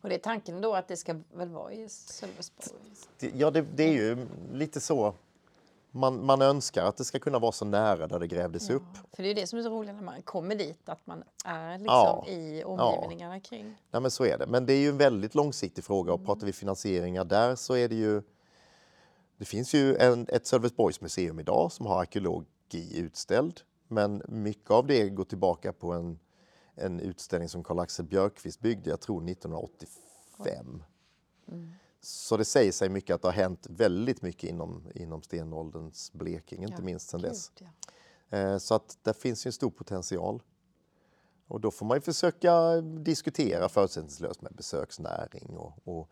Och 0.00 0.08
det 0.08 0.14
är 0.14 0.18
tanken 0.18 0.60
då 0.60 0.74
att 0.74 0.88
det 0.88 0.96
ska 0.96 1.16
väl 1.32 1.48
vara 1.48 1.72
i 1.72 1.88
Sölvesborg? 1.88 2.80
Ja, 3.34 3.50
det, 3.50 3.64
det 3.76 3.82
är 3.82 3.92
ju 3.92 4.26
lite 4.52 4.80
så 4.80 5.14
man, 5.90 6.26
man 6.26 6.42
önskar 6.42 6.84
att 6.84 6.96
det 6.96 7.04
ska 7.04 7.18
kunna 7.18 7.38
vara 7.38 7.52
så 7.52 7.64
nära 7.64 8.06
där 8.06 8.18
det 8.18 8.26
grävdes 8.26 8.68
ja, 8.68 8.74
upp. 8.74 8.82
För 9.12 9.22
det 9.22 9.28
är 9.28 9.34
det 9.34 9.46
som 9.46 9.58
är 9.58 9.62
så 9.62 9.70
roligt 9.70 9.94
när 9.94 10.02
man 10.02 10.22
kommer 10.22 10.54
dit, 10.54 10.88
att 10.88 11.06
man 11.06 11.24
är 11.44 11.78
liksom 11.78 11.86
ja, 11.86 12.24
i 12.28 12.64
omgivningarna 12.64 13.36
ja. 13.36 13.40
kring. 13.40 13.74
Ja, 13.90 14.00
men 14.00 14.10
så 14.10 14.24
är 14.24 14.38
det. 14.38 14.46
Men 14.46 14.66
det 14.66 14.72
är 14.72 14.78
ju 14.78 14.88
en 14.88 14.98
väldigt 14.98 15.34
långsiktig 15.34 15.84
fråga 15.84 16.12
och 16.12 16.18
mm. 16.18 16.26
pratar 16.26 16.46
vi 16.46 16.52
finansieringar 16.52 17.24
där 17.24 17.54
så 17.54 17.74
är 17.74 17.88
det 17.88 17.94
ju 17.94 18.22
det 19.38 19.44
finns 19.44 19.74
ju 19.74 19.96
en, 19.96 20.26
ett 20.28 20.46
Sölvesborgsmuseum 20.46 21.40
idag 21.40 21.72
som 21.72 21.86
har 21.86 22.00
arkeologi 22.00 22.98
utställd. 22.98 23.60
Men 23.88 24.22
mycket 24.28 24.70
av 24.70 24.86
det 24.86 25.08
går 25.08 25.24
tillbaka 25.24 25.72
på 25.72 25.92
en, 25.92 26.18
en 26.78 27.00
utställning 27.00 27.48
som 27.48 27.64
Karl-Axel 27.64 28.04
Björkqvist 28.06 28.60
byggde, 28.60 28.90
jag 28.90 29.00
tror 29.00 29.30
1985. 29.30 30.82
Mm. 31.48 31.70
Så 32.00 32.36
det 32.36 32.44
säger 32.44 32.72
sig 32.72 32.88
mycket 32.88 33.14
att 33.14 33.22
det 33.22 33.28
har 33.28 33.32
hänt 33.32 33.66
väldigt 33.70 34.22
mycket 34.22 34.50
inom, 34.50 34.90
inom 34.94 35.22
stenålderns 35.22 36.12
Blekinge, 36.12 36.66
inte 36.66 36.82
minst 36.82 37.10
sedan 37.10 37.22
dess. 37.22 37.52
Ja. 37.58 38.38
Eh, 38.38 38.58
så 38.58 38.74
att 38.74 38.98
där 39.02 39.12
finns 39.12 39.46
ju 39.46 39.48
en 39.48 39.52
stor 39.52 39.70
potential. 39.70 40.42
Och 41.46 41.60
då 41.60 41.70
får 41.70 41.86
man 41.86 41.96
ju 41.96 42.00
försöka 42.00 42.80
diskutera 42.80 43.68
förutsättningslöst 43.68 44.42
med 44.42 44.52
besöksnäring 44.54 45.56
och, 45.56 45.72
och 45.84 46.08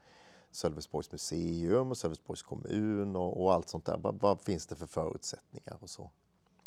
Sölvesborgs 0.51 1.13
museum 1.13 1.91
och 1.91 1.97
Sölvesborgs 1.97 2.43
kommun 2.43 3.17
och, 3.17 3.43
och 3.43 3.53
allt 3.55 3.69
sånt 3.69 3.85
där. 3.85 3.99
Vad, 3.99 4.21
vad, 4.21 4.41
finns 4.41 4.67
det 4.67 4.77
för 4.77 4.87
förutsättningar 4.87 5.79
och 5.81 5.91
så? 5.91 6.11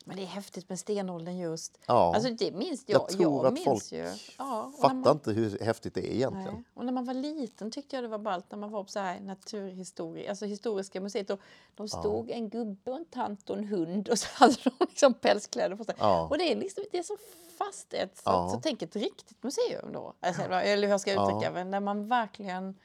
Men 0.06 0.18
det 0.18 0.24
är 0.24 0.28
häftigt 0.28 0.70
med 0.70 0.80
stenåldern 0.80 1.38
just. 1.38 1.80
Ja. 1.86 2.16
Alltså 2.16 2.30
det 2.34 2.52
minns 2.52 2.84
jag. 2.88 3.02
Jag 3.02 3.10
tror 3.10 3.46
jag 3.46 3.54
att 3.54 3.64
folk 3.64 3.92
ju. 3.92 4.12
Ja, 4.38 4.72
fattar 4.82 4.96
man, 4.96 5.12
inte 5.12 5.32
hur 5.32 5.60
häftigt 5.60 5.94
det 5.94 6.12
är 6.12 6.16
egentligen. 6.16 6.54
Nej. 6.54 6.64
Och 6.74 6.86
när 6.86 6.94
man 6.94 7.06
var 7.06 7.14
liten 7.14 7.72
tyckte 7.72 7.96
jag 7.96 8.04
det 8.04 8.08
var 8.08 8.18
ballt 8.18 8.46
när 8.52 8.58
man 8.58 8.72
var 8.72 8.84
på 8.84 8.92
så 8.92 9.00
här 9.00 9.20
naturhistoria, 9.20 10.30
alltså 10.30 10.46
historiska 10.46 11.02
museet. 11.02 11.30
Och 11.30 11.40
de 11.76 11.88
stod 11.88 12.30
ja. 12.30 12.34
en 12.34 12.50
gubbe 12.50 12.92
och 12.92 12.98
en 12.98 13.06
tant 13.06 13.50
och 13.50 13.58
en 13.58 13.64
hund 13.64 14.10
och 14.10 14.20
så 14.20 14.28
hade 14.34 14.56
de 14.64 14.72
liksom 14.80 15.14
pälskläder 15.14 15.76
på 15.76 15.84
sig. 15.84 15.96
Ja. 15.98 16.28
Och 16.28 16.38
det 16.38 16.52
är 16.52 16.56
liksom 16.56 16.84
det 16.92 16.98
är 16.98 17.04
så 17.04 17.18
fast 17.58 17.94
ett, 17.94 18.18
så, 18.18 18.24
ja. 18.26 18.50
så 18.54 18.60
tänk 18.64 18.82
ett 18.82 18.96
riktigt 18.96 19.44
museum 19.44 19.94
då. 19.94 20.14
Alltså, 20.20 20.42
eller 20.42 20.88
hur 20.88 20.92
jag 20.92 21.02
ska 21.02 21.12
uttrycka 21.12 21.52
det, 21.52 21.64
där 21.64 21.80
man 21.80 22.08
verkligen 22.08 22.76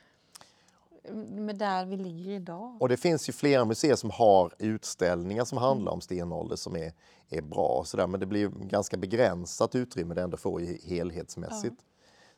med 1.12 1.58
där 1.58 1.86
vi 1.86 1.96
ligger 1.96 2.32
idag. 2.32 2.76
Och 2.80 2.88
det 2.88 2.96
finns 2.96 3.28
ju 3.28 3.32
flera 3.32 3.64
museer 3.64 3.96
som 3.96 4.10
har 4.10 4.54
utställningar 4.58 5.44
som 5.44 5.58
handlar 5.58 5.92
om 5.92 6.00
stenålder 6.00 6.56
som 6.56 6.76
är, 6.76 6.92
är 7.28 7.42
bra. 7.42 7.82
Så 7.86 7.96
där, 7.96 8.06
men 8.06 8.20
det 8.20 8.26
blir 8.26 8.48
ganska 8.48 8.96
begränsat 8.96 9.74
utrymme 9.74 10.14
det 10.14 10.22
ändå 10.22 10.36
får 10.36 10.60
helhetsmässigt. 10.88 11.76
Ja. 11.78 11.94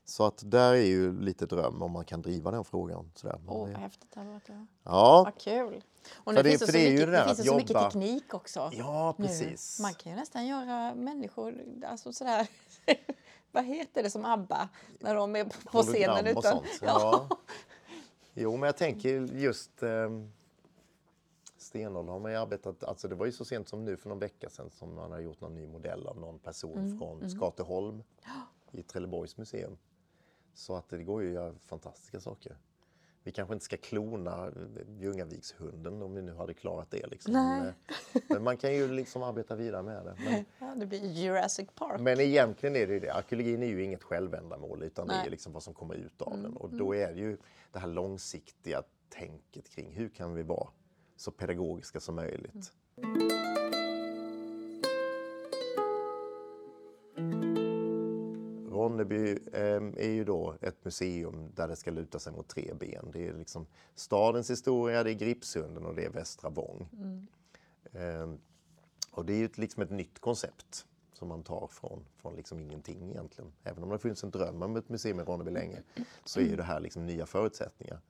Så 0.09 0.24
att 0.24 0.50
där 0.50 0.72
är 0.72 0.87
ju 0.87 1.20
lite 1.20 1.46
dröm 1.46 1.83
om 1.83 1.92
man 1.92 2.05
kan 2.05 2.22
driva 2.22 2.50
den 2.50 2.64
frågan. 2.64 3.12
Åh, 3.24 3.31
oh, 3.33 3.68
vad 3.68 3.76
häftigt 3.76 4.11
det 4.14 4.20
hade 4.20 4.33
varit. 4.33 4.48
Ja. 4.48 4.67
ja. 4.85 5.23
Vad 5.25 5.40
kul! 5.40 5.85
Och 6.14 6.35
nu 6.35 6.42
det, 6.42 6.48
finns 6.48 6.60
det, 6.60 6.67
så, 6.67 6.79
mycket, 6.79 7.06
det, 7.06 7.12
det 7.12 7.25
finns 7.25 7.38
så 7.38 7.44
jobba... 7.44 7.58
mycket 7.58 7.77
teknik 7.77 8.35
också. 8.35 8.71
Ja, 8.73 9.14
precis. 9.17 9.79
Nu. 9.79 9.83
Man 9.83 9.94
kan 9.94 10.12
ju 10.12 10.19
nästan 10.19 10.46
göra 10.46 10.94
människor, 10.94 11.64
alltså 11.87 12.12
sådär, 12.12 12.46
vad 13.52 13.64
heter 13.64 14.02
det 14.02 14.10
som 14.10 14.25
ABBA, 14.25 14.69
när 15.00 15.14
de 15.14 15.37
är 15.37 15.44
på 15.44 15.83
scenen? 15.83 16.27
Utan, 16.27 16.42
sånt. 16.42 16.67
Ja. 16.83 17.29
Jo, 18.38 18.56
men 18.56 18.66
jag 18.66 18.76
tänker 18.76 19.34
just 19.34 19.82
eh, 19.82 20.10
stenålder 21.56 22.12
har 22.12 22.20
man 22.20 22.30
ju 22.30 22.38
arbetat, 22.38 22.84
alltså 22.84 23.08
det 23.08 23.14
var 23.14 23.26
ju 23.26 23.32
så 23.32 23.44
sent 23.44 23.68
som 23.68 23.84
nu 23.84 23.96
för 23.96 24.08
någon 24.08 24.18
vecka 24.18 24.50
sedan 24.50 24.70
som 24.70 24.94
man 24.94 25.12
har 25.12 25.20
gjort 25.20 25.40
någon 25.40 25.54
ny 25.54 25.66
modell 25.66 26.06
av 26.06 26.20
någon 26.20 26.38
person 26.38 26.78
mm, 26.78 26.98
från 26.98 27.18
mm. 27.18 27.30
Skateholm 27.30 28.02
i 28.72 28.82
Trelleborgs 28.82 29.37
museum. 29.37 29.78
Så 30.54 30.76
att 30.76 30.88
det 30.88 31.04
går 31.04 31.22
ju 31.22 31.28
att 31.28 31.34
göra 31.34 31.54
fantastiska 31.58 32.20
saker. 32.20 32.56
Vi 33.27 33.33
kanske 33.33 33.54
inte 33.54 33.64
ska 33.64 33.77
klona 33.77 34.52
Ljungavikshunden 34.98 36.02
om 36.02 36.14
vi 36.14 36.22
nu 36.22 36.35
hade 36.35 36.54
klarat 36.54 36.90
det. 36.90 37.06
Liksom. 37.06 37.33
Men, 37.33 37.66
eh, 37.66 37.74
men 38.29 38.42
man 38.42 38.56
kan 38.56 38.74
ju 38.74 38.92
liksom 38.92 39.22
arbeta 39.22 39.54
vidare 39.54 39.83
med 39.83 40.04
det. 40.04 40.16
Men, 40.24 40.44
Ja, 40.68 40.74
det 40.77 40.87
blir 40.87 41.12
Jurassic 41.12 41.68
Park. 41.74 42.00
men 42.00 42.20
egentligen 42.20 42.77
är 42.77 42.87
det 42.87 42.92
ju 42.92 43.00
det. 43.00 43.10
Arkeologin 43.14 43.62
är 43.62 43.66
ju 43.66 43.83
inget 43.85 44.02
självändamål 44.02 44.83
utan 44.83 45.06
det 45.06 45.14
Nej. 45.14 45.27
är 45.27 45.31
liksom 45.31 45.52
vad 45.52 45.62
som 45.62 45.74
kommer 45.74 45.94
ut 45.94 46.22
av 46.22 46.42
den. 46.42 46.56
Och 46.56 46.70
då 46.70 46.94
är 46.94 47.12
det 47.14 47.20
ju 47.20 47.37
det 47.72 47.79
här 47.79 47.88
långsiktiga 47.88 48.83
tänket 49.08 49.68
kring 49.70 49.92
hur 49.92 50.08
kan 50.08 50.35
vi 50.35 50.42
vara 50.42 50.68
så 51.16 51.31
pedagogiska 51.31 52.00
som 52.00 52.14
möjligt. 52.14 52.72
Ronneby 58.88 59.38
eh, 59.52 59.82
är 59.96 60.10
ju 60.10 60.24
då 60.24 60.54
ett 60.60 60.84
museum 60.84 61.50
där 61.54 61.68
det 61.68 61.76
ska 61.76 61.90
luta 61.90 62.18
sig 62.18 62.32
mot 62.32 62.48
tre 62.48 62.72
ben. 62.80 63.10
Det 63.12 63.28
är 63.28 63.34
liksom 63.34 63.66
stadens 63.94 64.50
historia, 64.50 65.04
det 65.04 65.10
är 65.10 65.14
Gripsunden 65.14 65.87
och 65.87 65.94
det 65.94 66.04
är 66.04 66.10
Västra 66.10 66.50
Vång. 66.50 66.88
Eh, 67.92 68.34
och 69.10 69.24
det 69.24 69.32
är 69.32 69.38
ju 69.38 69.48
liksom 69.54 69.82
ett 69.82 69.90
nytt 69.90 70.18
koncept 70.18 70.87
som 71.12 71.28
man 71.28 71.42
tar 71.42 71.68
från, 71.70 72.04
från 72.16 72.37
liksom 72.37 72.60
ingenting 72.60 73.10
egentligen. 73.10 73.52
Även 73.64 73.82
om 73.82 73.90
det 73.90 73.98
funnits 73.98 74.24
en 74.24 74.30
dröm 74.30 74.62
om 74.62 74.76
ett 74.76 74.88
museum 74.88 75.20
i 75.20 75.22
Ronneby 75.22 75.50
länge 75.50 75.82
så 76.24 76.40
är 76.40 76.44
ju 76.44 76.56
det 76.56 76.62
här 76.62 76.80
liksom 76.80 77.06
nya 77.06 77.26
förutsättningar. 77.26 78.00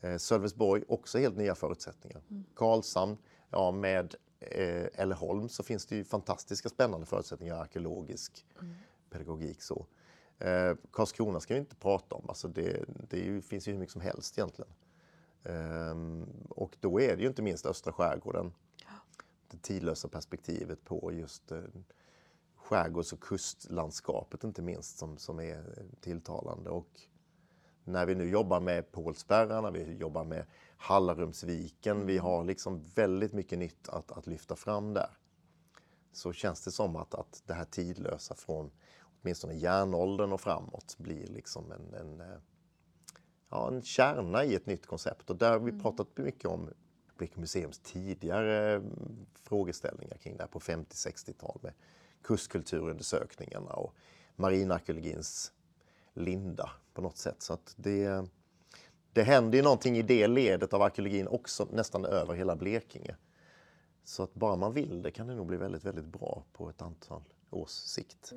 Eh, 0.00 0.16
Sölvesborg, 0.16 0.84
också 0.88 1.18
helt 1.18 1.36
nya 1.36 1.54
förutsättningar. 1.54 2.22
Karlshamn, 2.54 3.18
ja 3.50 3.70
med 3.70 4.14
eh, 4.40 4.86
Älleholm 4.94 5.48
så 5.48 5.62
finns 5.62 5.86
det 5.86 5.96
ju 5.96 6.04
fantastiska 6.04 6.68
spännande 6.68 7.06
förutsättningar, 7.06 7.54
arkeologisk 7.54 8.46
pedagogik 9.10 9.62
så. 9.62 9.86
Eh, 10.40 10.74
Karlskrona 10.90 11.40
ska 11.40 11.54
vi 11.54 11.60
inte 11.60 11.76
prata 11.76 12.14
om, 12.16 12.24
alltså 12.28 12.48
det, 12.48 12.84
det 13.08 13.18
ju, 13.18 13.42
finns 13.42 13.68
ju 13.68 13.72
hur 13.72 13.78
mycket 13.78 13.92
som 13.92 14.00
helst 14.00 14.38
egentligen. 14.38 14.72
Ehm, 15.44 16.26
och 16.48 16.76
då 16.80 17.00
är 17.00 17.16
det 17.16 17.22
ju 17.22 17.28
inte 17.28 17.42
minst 17.42 17.66
östra 17.66 17.92
skärgården, 17.92 18.52
det 19.50 19.62
tidlösa 19.62 20.08
perspektivet 20.08 20.84
på 20.84 21.12
just 21.12 21.52
eh, 21.52 21.58
skärgårds 22.56 23.12
och 23.12 23.20
kustlandskapet 23.20 24.44
inte 24.44 24.62
minst 24.62 24.98
som, 24.98 25.18
som 25.18 25.40
är 25.40 25.64
tilltalande. 26.00 26.70
Och 26.70 27.00
när 27.84 28.06
vi 28.06 28.14
nu 28.14 28.30
jobbar 28.30 28.60
med 28.60 28.92
Pålsberga, 28.92 29.60
när 29.60 29.70
vi 29.70 29.96
jobbar 29.96 30.24
med 30.24 30.46
Hallarumsviken, 30.76 32.06
vi 32.06 32.18
har 32.18 32.44
liksom 32.44 32.84
väldigt 32.94 33.32
mycket 33.32 33.58
nytt 33.58 33.88
att, 33.88 34.12
att 34.12 34.26
lyfta 34.26 34.56
fram 34.56 34.94
där. 34.94 35.10
Så 36.12 36.32
känns 36.32 36.64
det 36.64 36.70
som 36.70 36.96
att, 36.96 37.14
att 37.14 37.42
det 37.46 37.54
här 37.54 37.64
tidlösa 37.64 38.34
från 38.34 38.70
åtminstone 39.22 39.54
järnåldern 39.54 40.32
och 40.32 40.40
framåt 40.40 40.96
blir 40.98 41.26
liksom 41.26 41.72
en, 41.72 41.94
en, 41.94 42.20
eh, 42.20 42.36
ja, 43.50 43.68
en 43.68 43.82
kärna 43.82 44.44
i 44.44 44.54
ett 44.54 44.66
nytt 44.66 44.86
koncept. 44.86 45.30
Och 45.30 45.36
där 45.36 45.50
har 45.50 45.58
vi 45.58 45.80
pratat 45.80 46.08
mycket 46.16 46.44
om 46.44 46.70
Blekinge 47.16 47.40
museums 47.40 47.78
tidigare 47.78 48.74
mm, 48.74 49.26
frågeställningar 49.42 50.16
kring 50.16 50.36
det 50.36 50.42
här 50.42 50.48
på 50.48 50.60
50-60-tal 50.60 51.58
med 51.62 51.72
kustkulturundersökningarna 52.22 53.72
och 53.72 53.94
marinarkeologins 54.36 55.52
linda 56.14 56.70
på 56.94 57.02
något 57.02 57.16
sätt. 57.16 57.42
Så 57.42 57.52
att 57.52 57.74
det, 57.76 58.24
det 59.12 59.22
händer 59.22 59.58
ju 59.58 59.64
någonting 59.64 59.96
i 59.96 60.02
det 60.02 60.26
ledet 60.26 60.74
av 60.74 60.82
arkeologin 60.82 61.28
också 61.28 61.68
nästan 61.72 62.04
över 62.04 62.34
hela 62.34 62.56
Blekinge. 62.56 63.16
Så 64.04 64.22
att 64.22 64.34
bara 64.34 64.56
man 64.56 64.72
vill 64.72 65.02
det 65.02 65.10
kan 65.10 65.26
det 65.26 65.34
nog 65.34 65.46
bli 65.46 65.56
väldigt, 65.56 65.84
väldigt 65.84 66.04
bra 66.04 66.44
på 66.52 66.70
ett 66.70 66.82
antal 66.82 67.22
års 67.50 67.70
sikt. 67.70 68.32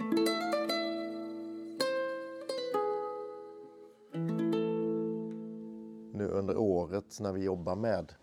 Under 6.43 6.57
året 6.57 7.19
när 7.19 7.31
vi 7.31 7.43
jobbar 7.43 7.75
med 7.75 8.13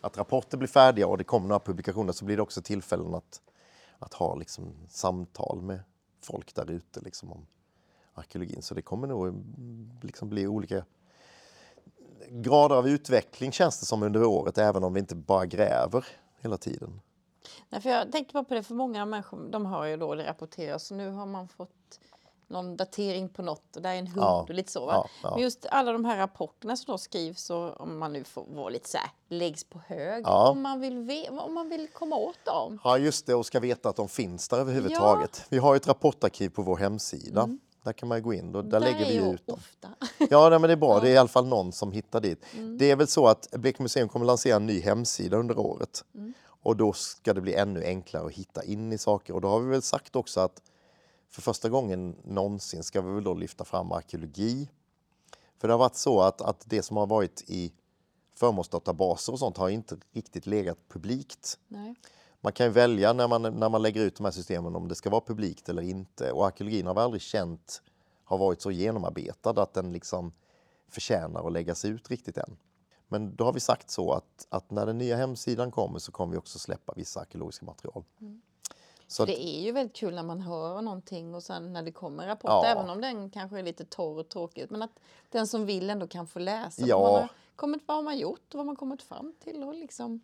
att 0.00 0.18
rapporter 0.18 0.58
blir 0.58 0.68
färdiga 0.68 1.06
och 1.06 1.18
det 1.18 1.24
kommer 1.24 1.48
några 1.48 1.60
publikationer 1.60 2.12
så 2.12 2.24
blir 2.24 2.36
det 2.36 2.42
också 2.42 2.62
tillfällen 2.62 3.14
att, 3.14 3.40
att 3.98 4.14
ha 4.14 4.34
liksom 4.34 4.74
samtal 4.88 5.62
med 5.62 5.80
folk 6.20 6.54
där 6.54 6.70
ute 6.70 7.00
liksom 7.00 7.32
om 7.32 7.46
arkeologin. 8.14 8.62
Så 8.62 8.74
det 8.74 8.82
kommer 8.82 9.08
nog 9.08 9.28
mm, 9.28 9.90
liksom 10.02 10.28
bli 10.28 10.46
olika 10.46 10.84
grader 12.28 12.76
av 12.76 12.88
utveckling 12.88 13.52
känns 13.52 13.80
det 13.80 13.86
som 13.86 14.02
under 14.02 14.24
året, 14.24 14.58
även 14.58 14.84
om 14.84 14.94
vi 14.94 15.00
inte 15.00 15.14
bara 15.14 15.46
gräver 15.46 16.06
hela 16.40 16.56
tiden. 16.56 17.00
Nej, 17.68 17.80
för 17.80 17.90
jag 17.90 18.12
tänkte 18.12 18.32
bara 18.32 18.44
på 18.44 18.54
det, 18.54 18.62
för 18.62 18.74
många 18.74 19.04
människor 19.04 19.48
de 19.50 19.66
har 19.66 19.86
ju 19.86 19.96
då 19.96 20.14
det 20.14 20.28
rapporteras 20.28 20.90
och 20.90 20.96
nu 20.96 21.10
har 21.10 21.26
man 21.26 21.48
fått 21.48 21.79
någon 22.50 22.76
datering 22.76 23.28
på 23.28 23.42
något 23.42 23.76
och 23.76 23.82
där 23.82 23.90
är 23.90 23.98
en 23.98 24.06
hund 24.06 24.22
Ja, 24.22 24.46
och 24.48 24.54
lite 24.54 24.72
så. 24.72 24.78
Ja, 24.78 25.08
ja. 25.22 25.30
Men 25.30 25.42
just 25.42 25.66
alla 25.66 25.92
de 25.92 26.04
här 26.04 26.16
rapporterna 26.16 26.76
som 26.76 26.92
då 26.92 26.98
skrivs 26.98 27.50
och 27.50 27.80
om 27.80 27.98
man 27.98 28.12
nu 28.12 28.24
får 28.24 28.44
vara 28.48 28.68
lite 28.68 28.88
så 28.88 28.98
här, 28.98 29.10
läggs 29.28 29.64
på 29.64 29.80
hög 29.86 30.26
om, 30.28 30.62
man 30.62 30.80
vill 30.80 31.28
om 31.30 31.54
man 31.54 31.68
vill 31.68 31.88
komma 31.92 32.16
åt 32.16 32.44
dem. 32.44 32.78
Ja, 32.84 32.98
just 32.98 33.26
det, 33.26 33.34
och 33.34 33.46
ska 33.46 33.60
veta 33.60 33.88
att 33.88 33.96
de 33.96 34.08
finns 34.08 34.48
där 34.48 34.56
överhuvudtaget. 34.56 35.46
Vi 35.48 35.58
har 35.58 35.76
ett 35.76 35.86
rapportarkiv 35.88 36.48
på 36.48 36.62
vår 36.62 36.76
hemsida. 36.76 37.48
Där 37.82 37.92
kan 37.92 38.08
man 38.08 38.22
gå 38.22 38.34
in, 38.34 38.54
och 38.54 38.64
där, 38.64 38.80
lägger 38.80 39.00
är 39.00 39.20
vi 39.22 39.30
ut 39.30 39.46
dem. 39.46 39.58
ofta. 39.58 39.88
Ja, 40.30 40.48
nej, 40.48 40.58
men 40.58 40.62
det 40.68 40.72
är 40.72 40.76
bra. 40.76 41.00
Det 41.02 41.08
är 41.08 41.12
i 41.12 41.16
alla 41.16 41.28
fall 41.28 41.46
någon 41.46 41.72
som 41.72 41.92
hittar 41.92 42.20
dit. 42.20 42.44
Det 42.78 42.90
är 42.90 42.96
väl 42.96 43.06
så 43.06 43.26
att 43.26 43.48
Blekinge 43.50 43.84
museum 43.84 44.08
kommer 44.08 44.26
lansera 44.26 44.56
en 44.56 44.66
ny 44.66 44.80
hemsida 44.80 45.36
under 45.36 45.58
året. 45.58 46.04
Och 46.62 46.76
då 46.76 46.92
ska 46.92 47.34
det 47.34 47.40
bli 47.40 47.54
ännu 47.54 47.84
enklare 47.84 48.26
att 48.26 48.32
hitta 48.32 48.64
in 48.64 48.92
i 48.92 48.98
saker. 48.98 49.34
Och 49.34 49.40
då 49.40 49.48
har 49.48 49.60
vi 49.60 49.70
väl 49.70 49.82
sagt 49.82 50.16
också 50.16 50.40
att 50.40 50.62
för 51.30 51.42
första 51.42 51.68
gången 51.68 52.16
någonsin 52.24 52.82
ska 52.82 53.00
vi 53.00 53.12
väl 53.12 53.24
då 53.24 53.34
lyfta 53.34 53.64
fram 53.64 53.92
arkeologi. 53.92 54.68
För 55.58 55.68
det 55.68 55.74
har 55.74 55.78
varit 55.78 55.96
så 55.96 56.20
att, 56.20 56.40
att 56.40 56.64
det 56.66 56.82
som 56.82 56.96
har 56.96 57.06
varit 57.06 57.44
i 57.46 57.72
förmånsdatabaser 58.34 59.32
och 59.32 59.38
sånt 59.38 59.56
har 59.56 59.68
inte 59.68 59.96
riktigt 60.12 60.46
legat 60.46 60.78
publikt. 60.88 61.58
Nej. 61.68 61.94
Man 62.40 62.52
kan 62.52 62.66
ju 62.66 62.72
välja 62.72 63.12
när 63.12 63.28
man, 63.28 63.42
när 63.42 63.68
man 63.68 63.82
lägger 63.82 64.00
ut 64.00 64.16
de 64.16 64.24
här 64.24 64.30
systemen 64.30 64.76
om 64.76 64.88
det 64.88 64.94
ska 64.94 65.10
vara 65.10 65.20
publikt 65.20 65.68
eller 65.68 65.82
inte. 65.82 66.32
Och 66.32 66.46
arkeologin 66.46 66.86
har 66.86 66.94
vi 66.94 67.00
aldrig 67.00 67.22
känt 67.22 67.82
har 68.24 68.38
varit 68.38 68.62
så 68.62 68.70
genomarbetad 68.70 69.62
att 69.62 69.74
den 69.74 69.92
liksom 69.92 70.32
förtjänar 70.88 71.46
att 71.46 71.52
läggas 71.52 71.84
ut 71.84 72.10
riktigt 72.10 72.38
än. 72.38 72.56
Men 73.08 73.36
då 73.36 73.44
har 73.44 73.52
vi 73.52 73.60
sagt 73.60 73.90
så 73.90 74.12
att, 74.12 74.46
att 74.48 74.70
när 74.70 74.86
den 74.86 74.98
nya 74.98 75.16
hemsidan 75.16 75.70
kommer 75.70 75.98
så 75.98 76.12
kommer 76.12 76.32
vi 76.32 76.38
också 76.38 76.58
släppa 76.58 76.92
vissa 76.96 77.20
arkeologiska 77.20 77.66
material. 77.66 78.04
Så 79.10 79.24
Det 79.24 79.42
är 79.42 79.60
ju 79.60 79.72
väldigt 79.72 79.96
kul 79.96 80.14
när 80.14 80.22
man 80.22 80.40
hör 80.40 80.82
någonting 80.82 81.34
och 81.34 81.42
sen 81.42 81.72
när 81.72 81.82
det 81.82 81.92
kommer 81.92 82.22
en 82.22 82.28
rapport, 82.28 82.48
Ja. 82.48 82.66
även 82.66 82.90
om 82.90 83.00
den 83.00 83.30
kanske 83.30 83.58
är 83.58 83.62
lite 83.62 83.84
torr 83.84 84.18
och 84.18 84.28
tråkigt, 84.28 84.70
men 84.70 84.82
att 84.82 84.90
den 85.30 85.46
som 85.46 85.66
vill 85.66 85.90
ändå 85.90 86.06
kan 86.06 86.26
få 86.26 86.38
läsa 86.38 86.82
Ja. 86.86 86.98
vad, 87.00 87.12
man 87.12 87.20
har 87.20 87.28
kommit, 87.56 87.82
vad 87.86 88.04
man 88.04 88.18
gjort 88.18 88.54
och 88.54 88.58
vad 88.58 88.66
man 88.66 88.76
kommit 88.76 89.02
fram 89.02 89.34
till. 89.44 89.62
Och 89.62 89.74
liksom, 89.74 90.20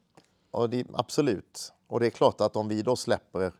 och 0.50 0.70
det, 0.70 0.86
absolut. 0.92 1.72
Och 1.86 2.00
det 2.00 2.06
är 2.06 2.10
klart 2.10 2.40
att 2.40 2.56
om 2.56 2.68
vi 2.68 2.82
då 2.82 2.96
släpper 2.96 3.52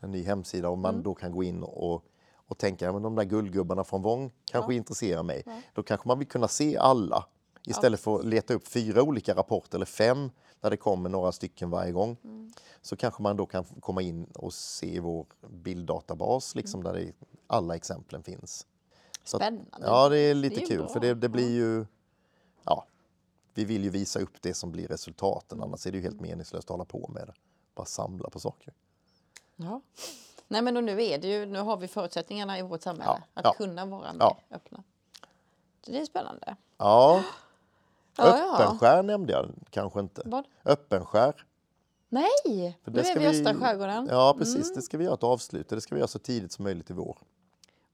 en 0.00 0.10
ny 0.10 0.22
hemsida 0.22 0.68
och 0.68 0.78
man 0.78 1.02
då 1.02 1.14
kan 1.14 1.32
gå 1.32 1.42
in 1.42 1.62
och, 1.62 2.04
och 2.34 2.58
tänka 2.58 2.90
att 2.90 3.02
de 3.02 3.14
där 3.14 3.24
guldgubbarna 3.24 3.84
från 3.84 4.02
Vång 4.02 4.30
kanske 4.44 4.74
intresserar 4.74 5.22
mig. 5.22 5.44
Då 5.74 5.82
kanske 5.82 6.08
man 6.08 6.18
vill 6.18 6.28
kunna 6.28 6.48
se 6.48 6.76
alla 6.76 7.26
istället 7.66 8.00
för 8.00 8.18
att 8.18 8.24
leta 8.24 8.54
upp 8.54 8.68
fyra 8.68 9.02
olika 9.02 9.34
rapporter 9.34 9.76
eller 9.78 9.86
fem 9.86 10.30
där 10.66 10.70
det 10.70 10.76
kommer 10.76 11.10
några 11.10 11.32
stycken 11.32 11.70
varje 11.70 11.92
gång. 11.92 12.16
Så 12.82 12.96
kanske 12.96 13.22
man 13.22 13.36
då 13.36 13.46
kan 13.46 13.64
komma 13.64 14.02
in 14.02 14.24
och 14.24 14.54
se 14.54 15.00
vår 15.00 15.26
bilddatabas 15.48 16.54
liksom, 16.54 16.82
där 16.84 16.92
det, 16.92 17.12
alla 17.46 17.76
exemplen 17.76 18.22
finns. 18.22 18.66
Så 19.24 19.36
att- 19.36 19.42
Spännande. 19.42 19.86
ja, 19.86 20.08
det 20.08 20.18
är 20.18 20.34
lite 20.34 20.54
Det 20.56 20.62
är 20.62 20.66
kul 20.66 20.78
bra. 20.78 20.88
för 20.88 21.00
det, 21.00 21.14
det 21.14 21.28
blir 21.28 21.50
ju... 21.50 21.86
Ja, 22.64 22.84
vi 23.54 23.64
vill 23.64 23.84
ju 23.84 23.90
visa 23.90 24.20
upp 24.20 24.42
det 24.42 24.54
som 24.54 24.72
blir 24.72 24.88
resultaten, 24.88 25.62
annars 25.62 25.86
är 25.86 25.90
det 25.92 25.96
ju 25.98 26.02
helt 26.02 26.20
meningslöst 26.20 26.64
att 26.64 26.70
hålla 26.70 26.84
på 26.84 27.08
med 27.14 27.26
det. 27.26 27.34
Bara 27.74 27.86
samla 27.86 28.30
på 28.30 28.40
saker. 28.40 28.74
ja. 29.56 29.80
Nej, 30.48 30.62
men 30.62 30.76
och 30.76 30.84
nu, 30.84 31.04
är 31.04 31.18
det 31.18 31.28
ju, 31.28 31.46
nu 31.46 31.58
har 31.58 31.76
vi 31.76 31.88
förutsättningarna 31.88 32.58
i 32.58 32.62
vårt 32.62 32.82
samhälle 32.82 33.22
Ja, 33.34 33.40
att 33.40 33.44
ja. 33.44 33.52
kunna 33.52 33.86
vara 33.86 34.12
mer 34.12 34.20
Ja. 34.20 34.36
öppna. 34.50 34.82
Så 35.82 35.90
det 35.90 36.00
är 36.00 36.04
spännande. 36.04 36.56
Ja. 36.78 37.22
Öppenskär 38.18 39.02
nämnde 39.02 39.32
jag 39.32 39.50
kanske 39.70 40.00
inte. 40.00 40.22
Vad? 40.24 40.44
Öppenskär. 40.64 41.46
Nej, 42.08 42.78
För 42.84 42.90
nu 42.90 43.00
är 43.00 43.18
vi 43.18 43.24
i 43.24 43.28
östra 43.28 43.54
skärgården. 43.54 44.08
Ja, 44.10 44.34
precis. 44.38 44.74
Det 44.74 44.82
ska 44.82 44.98
vi 44.98 45.04
göra 45.04 45.14
ett 45.14 45.22
avslut. 45.22 45.68
Det 45.68 45.80
ska 45.80 45.94
vi 45.94 45.98
göra 45.98 46.08
så 46.08 46.18
tidigt 46.18 46.52
som 46.52 46.62
möjligt 46.62 46.90
i 46.90 46.92
vår. 46.92 47.18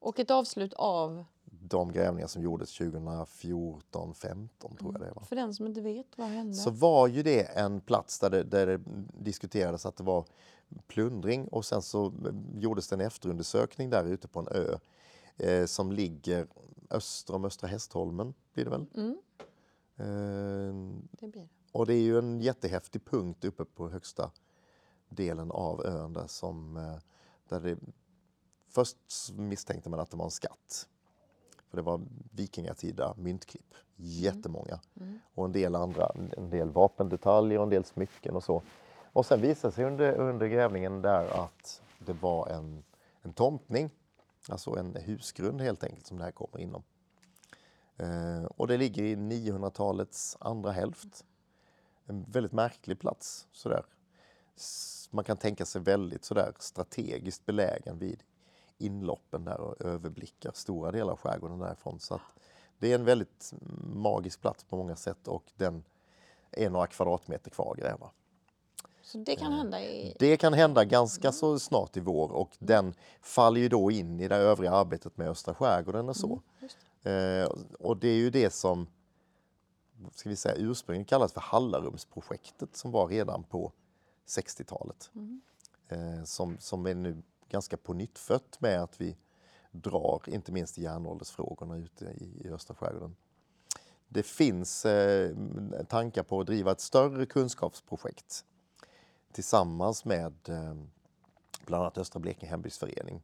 Och 0.00 0.18
ett 0.18 0.30
avslut 0.30 0.72
av, 0.74 1.24
De 1.44 1.92
grävningar 1.92 2.26
som 2.26 2.42
gjordes 2.42 2.78
2014, 2.78 4.14
15 4.14 4.76
tror 4.76 4.92
jag 4.92 5.00
det 5.00 5.12
var. 5.14 5.22
för 5.24 5.36
den 5.36 5.54
som 5.54 5.66
inte 5.66 5.80
vet, 5.80 6.06
vad 6.16 6.28
hände? 6.28 6.54
Så 6.54 6.70
var 6.70 7.08
ju 7.08 7.22
det 7.22 7.42
en 7.42 7.80
plats 7.80 8.18
där 8.18 8.30
det, 8.30 8.42
där 8.42 8.66
det 8.66 8.80
diskuterades 9.18 9.86
att 9.86 9.96
det 9.96 10.04
var 10.04 10.24
plundring 10.86 11.48
och 11.48 11.64
sen 11.64 11.82
så 11.82 12.12
gjordes 12.54 12.88
det 12.88 12.96
en 12.96 13.00
efterundersökning 13.00 13.90
där 13.90 14.04
ute 14.04 14.28
på 14.28 14.40
en 14.40 14.48
ö 14.48 14.78
eh, 15.36 15.66
som 15.66 15.92
ligger 15.92 16.46
öster 16.90 17.34
om 17.34 17.44
Östra 17.44 17.68
Hästholmen, 17.68 18.34
blir 18.54 18.64
det 18.64 18.70
väl? 18.70 18.86
Mm. 18.94 19.18
Eh, 19.96 20.06
Det 21.10 21.28
blir 21.28 21.42
det. 21.42 21.48
och 21.72 21.86
det 21.86 21.94
är 21.94 22.02
ju 22.02 22.18
en 22.18 22.40
jättehäftig 22.40 23.04
punkt 23.04 23.44
uppe 23.44 23.64
på 23.64 23.88
högsta 23.88 24.30
delen 25.08 25.50
av 25.50 25.86
ön 25.86 26.12
där 26.12 26.26
som 26.26 26.76
eh, 26.76 26.96
där 27.48 27.60
det, 27.60 27.78
först 28.68 28.96
misstänkte 29.32 29.90
man 29.90 30.00
att 30.00 30.10
det 30.10 30.16
var 30.16 30.24
en 30.24 30.30
skatt. 30.30 30.88
För 31.68 31.76
det 31.76 31.82
var 31.82 32.00
vikingatida 32.32 33.14
myntklipp, 33.18 33.74
jättemånga. 33.96 34.80
Och 35.34 35.44
en 35.44 35.52
del 35.52 35.74
andra, 35.74 36.10
en 36.36 36.50
del 36.50 36.70
vapendetaljer 36.70 37.58
och 37.58 37.62
en 37.64 37.70
del 37.70 37.84
smycken 37.84 38.36
och 38.36 38.44
så. 38.44 38.62
Och 39.12 39.26
sen 39.26 39.40
visade 39.40 39.74
sig 39.74 39.84
under, 39.84 40.12
under 40.14 40.46
grävningen 40.46 41.02
där 41.02 41.44
att 41.44 41.82
det 41.98 42.12
var 42.12 42.48
en, 42.48 42.84
en 43.22 43.32
tomtning, 43.32 43.90
alltså 44.48 44.76
en 44.76 44.96
husgrund 44.96 45.60
helt 45.60 45.84
enkelt 45.84 46.06
som 46.06 46.18
det 46.18 46.24
här 46.24 46.30
kommer 46.32 46.58
inom. 46.58 46.82
Eh, 47.96 48.44
och 48.44 48.68
det 48.68 48.76
ligger 48.76 49.02
i 49.02 49.16
900-talets 49.16 50.36
andra 50.40 50.72
hälft. 50.72 51.24
En 52.06 52.24
väldigt 52.28 52.52
märklig 52.52 53.00
plats 53.00 53.46
sådär. 53.52 53.84
Man 55.10 55.24
kan 55.24 55.36
tänka 55.36 55.66
sig 55.66 55.80
väldigt 55.80 56.24
sådär 56.24 56.52
strategiskt 56.58 57.46
belägen 57.46 57.98
vid 57.98 58.22
inloppen 58.78 59.44
där 59.44 59.60
och 59.60 59.80
överblickar 59.80 60.52
stora 60.54 60.90
delar 60.90 61.12
av 61.12 61.18
skärgården 61.18 61.58
därifrån. 61.58 62.00
Så 62.00 62.20
det 62.78 62.90
är 62.90 62.94
en 62.94 63.04
väldigt 63.04 63.52
magisk 63.94 64.40
plats 64.40 64.64
på 64.64 64.76
många 64.76 64.96
sätt 64.96 65.28
och 65.28 65.44
den 65.56 65.84
är 66.50 66.70
några 66.70 66.86
kvadratmeter 66.86 67.50
kvar 67.50 67.72
att 67.72 67.78
gräva. 67.78 68.10
Så 69.02 69.18
det 69.18 69.36
kan 69.36 69.52
hända 69.52 69.82
i... 69.82 70.16
Det 70.18 70.36
kan 70.36 70.52
hända 70.52 70.84
ganska 70.84 71.32
så 71.32 71.58
snart 71.58 71.96
i 71.96 72.00
vår 72.00 72.32
och 72.32 72.56
den 72.58 72.94
faller 73.20 73.60
ju 73.60 73.68
då 73.68 73.90
in 73.90 74.20
i 74.20 74.28
det 74.28 74.36
övriga 74.36 74.72
arbetet 74.72 75.16
med 75.16 75.28
östra 75.28 75.54
skärgården 75.54 76.08
och 76.08 76.16
så. 76.16 76.40
Eh, 77.02 77.44
och 77.78 77.96
det 77.96 78.08
är 78.08 78.16
ju 78.16 78.30
det 78.30 78.50
som 78.50 78.86
ska 80.14 80.28
vi 80.28 80.36
säga, 80.36 80.54
ursprungligen 80.54 81.04
kallas 81.04 81.32
för 81.32 81.40
Hallarumsprojektet 81.40 82.76
som 82.76 82.90
var 82.90 83.08
redan 83.08 83.44
på 83.44 83.72
60-talet. 84.26 85.10
Eh, 85.88 86.24
som, 86.24 86.58
som 86.58 86.86
är 86.86 86.94
nu 86.94 87.22
ganska 87.48 87.76
på 87.76 87.92
nytt 87.92 88.18
med 88.58 88.82
att 88.82 89.00
vi 89.00 89.16
drar 89.70 90.22
inte 90.26 90.52
minst 90.52 90.78
järnåldersfrågorna 90.78 91.76
ute 91.76 92.04
i, 92.04 92.46
i 92.46 92.48
östra 92.48 92.74
skärgården. 92.74 93.16
Det 94.08 94.22
finns 94.22 94.84
eh, 94.84 95.36
tankar 95.88 96.22
på 96.22 96.40
att 96.40 96.46
driva 96.46 96.72
ett 96.72 96.80
större 96.80 97.26
kunskapsprojekt 97.26 98.44
tillsammans 99.32 100.04
med 100.04 100.34
eh, 100.48 100.74
bland 101.66 101.82
annat 101.82 101.98
Östra 101.98 102.20
Blekinge 102.20 102.50
hembygdsförening. 102.50 103.22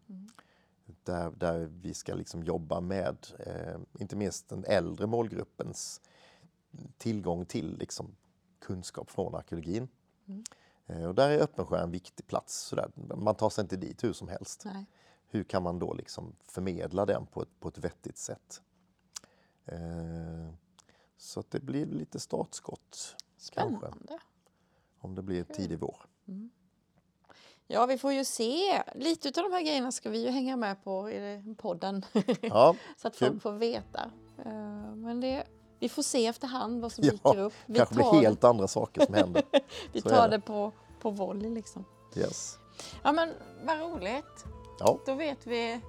Där, 1.03 1.30
där 1.30 1.59
vi 1.59 1.95
ska 1.95 2.14
liksom 2.14 2.43
jobba 2.43 2.80
med 2.80 3.16
eh, 3.39 3.80
inte 3.99 4.16
minst 4.16 4.49
den 4.49 4.64
äldre 4.64 5.07
målgruppens 5.07 6.01
tillgång 6.99 7.47
till 7.47 7.78
liksom, 7.78 8.16
kunskap 8.59 9.11
från 9.11 9.34
arkeologin. 9.34 9.89
Eh, 10.86 11.05
och 11.05 11.14
där 11.14 11.30
är 11.30 11.39
Öppensjö 11.39 11.82
en 11.82 11.91
viktig 11.91 12.26
plats. 12.26 12.55
Sådär. 12.55 12.91
Man 13.16 13.34
tar 13.34 13.51
sig 13.51 13.62
inte 13.62 13.76
dit 13.76 14.05
hur 14.05 14.12
som 14.12 14.28
helst. 14.28 14.62
Nej. 14.64 14.86
Hur 15.30 15.45
kan 15.45 15.62
man 15.62 15.78
då 15.78 15.95
liksom 15.95 16.36
förmedla 16.43 17.07
den 17.07 17.26
på 17.26 17.43
ett, 17.43 17.61
på 17.61 17.68
ett 17.68 17.78
vettigt 17.78 18.18
sätt? 18.18 18.62
Eh, 19.64 20.51
så 21.16 21.41
att 21.41 21.51
det 21.51 21.61
blir 21.61 21.86
lite 21.86 22.20
startskott. 22.20 23.16
Kanske, 23.53 23.86
Spännande. 23.86 24.18
om 24.99 25.14
det 25.14 25.22
blir 25.22 25.45
tidig 25.45 25.78
vår. 25.78 26.07
Ja, 27.71 27.87
vi 27.87 27.99
får 27.99 28.12
ju 28.12 28.25
se. 28.25 28.83
Lite 28.95 29.29
av 29.29 29.51
de 29.51 29.53
här 29.57 29.62
grejerna 29.62 29.93
ska 29.93 30.11
vi 30.11 30.23
ju 30.25 30.31
hänga 30.31 30.57
med 30.57 30.85
på 30.85 31.11
i 31.11 31.55
podden. 31.59 32.05
Ja, 32.41 32.75
så 32.97 33.09
att 33.09 33.19
kul. 33.19 33.29
folk 33.31 33.43
får 33.43 33.53
veta. 33.53 34.11
Eh, 34.45 34.53
Men 34.95 35.21
det, 35.21 35.45
vi 35.79 35.89
får 35.89 36.03
se 36.03 36.27
efterhand 36.27 36.81
vad 36.83 36.93
som 36.93 37.05
Ja, 37.05 37.11
dyker 37.12 37.39
upp. 37.39 37.53
Vi 37.66 37.79
kanske 37.79 37.95
blir 37.95 38.21
helt 38.23 38.45
andra 38.45 38.69
saker 38.69 39.05
som 39.07 39.14
händer. 39.14 39.43
vi 39.93 40.01
så 40.01 40.09
tar 40.09 40.29
det. 40.29 40.37
det 40.37 40.41
på, 40.41 40.73
på 41.01 41.11
volley 41.11 41.51
liksom. 41.51 41.85
Yes. 42.16 42.59
Ja, 43.03 43.12
men 43.12 43.33
vad 43.64 43.81
roligt. 43.81 44.45
Ja, 44.79 44.99
Då 45.07 45.14
vet 45.14 45.47
vi 45.47 45.81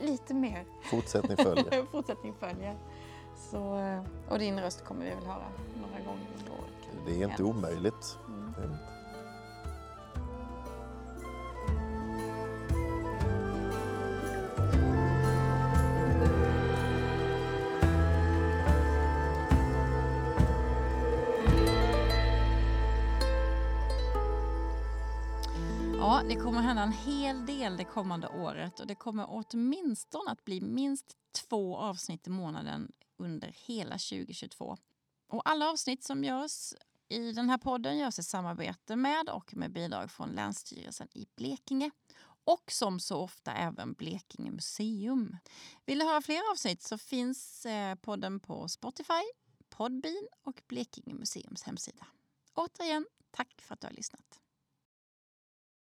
lite 0.00 0.34
mer. 0.34 0.64
fortsättning 0.90 1.36
följer. 1.44 1.86
Fortsättning 1.92 2.34
följer. 2.40 2.76
Så, 3.50 3.78
eh, 3.78 4.02
och 4.28 4.38
din 4.38 4.60
röst 4.60 4.84
kommer 4.84 5.04
vi 5.04 5.10
väl 5.10 5.24
höra 5.24 5.48
några 5.80 6.04
gånger 6.04 6.26
under 6.38 6.52
året. 6.52 7.06
Det 7.06 7.22
är 7.22 7.28
inte 7.30 7.42
omöjligt. 7.42 8.18
Mm. 8.26 8.74
Det 26.28 26.36
kommer 26.36 26.60
hända 26.60 26.82
en 26.82 26.92
hel 26.92 27.46
del 27.46 27.76
det 27.76 27.84
kommande 27.84 28.28
året 28.28 28.80
och 28.80 28.86
det 28.86 28.94
kommer 28.94 29.26
åtminstone 29.28 30.30
att 30.30 30.44
bli 30.44 30.60
minst 30.60 31.16
två 31.32 31.76
avsnitt 31.76 32.26
i 32.26 32.30
månaden 32.30 32.92
under 33.16 33.54
hela 33.66 33.98
2022. 33.98 34.76
Och 35.28 35.48
alla 35.48 35.70
avsnitt 35.70 36.04
som 36.04 36.24
görs 36.24 36.74
i 37.08 37.32
den 37.32 37.50
här 37.50 37.58
podden 37.58 37.98
görs 37.98 38.18
i 38.18 38.22
samarbete 38.22 38.96
med 38.96 39.28
och 39.28 39.56
med 39.56 39.72
bidrag 39.72 40.10
från 40.10 40.28
Länsstyrelsen 40.28 41.08
i 41.12 41.26
Blekinge 41.36 41.90
och 42.44 42.72
som 42.72 43.00
så 43.00 43.16
ofta 43.16 43.52
även 43.52 43.92
Blekinge 43.92 44.50
museum. 44.50 45.36
Vill 45.86 45.98
du 45.98 46.04
höra 46.04 46.22
fler 46.22 46.50
avsnitt 46.52 46.82
så 46.82 46.98
finns 46.98 47.66
eh, 47.66 47.94
podden 47.94 48.40
på 48.40 48.68
Spotify, 48.68 49.24
Podbean 49.68 50.28
och 50.42 50.62
Blekinge 50.68 51.14
museums 51.14 51.62
hemsida. 51.62 52.06
Återigen, 52.54 53.06
tack 53.30 53.60
för 53.60 53.74
att 53.74 53.80
du 53.80 53.86
har 53.86 53.94
lyssnat. 53.94 54.40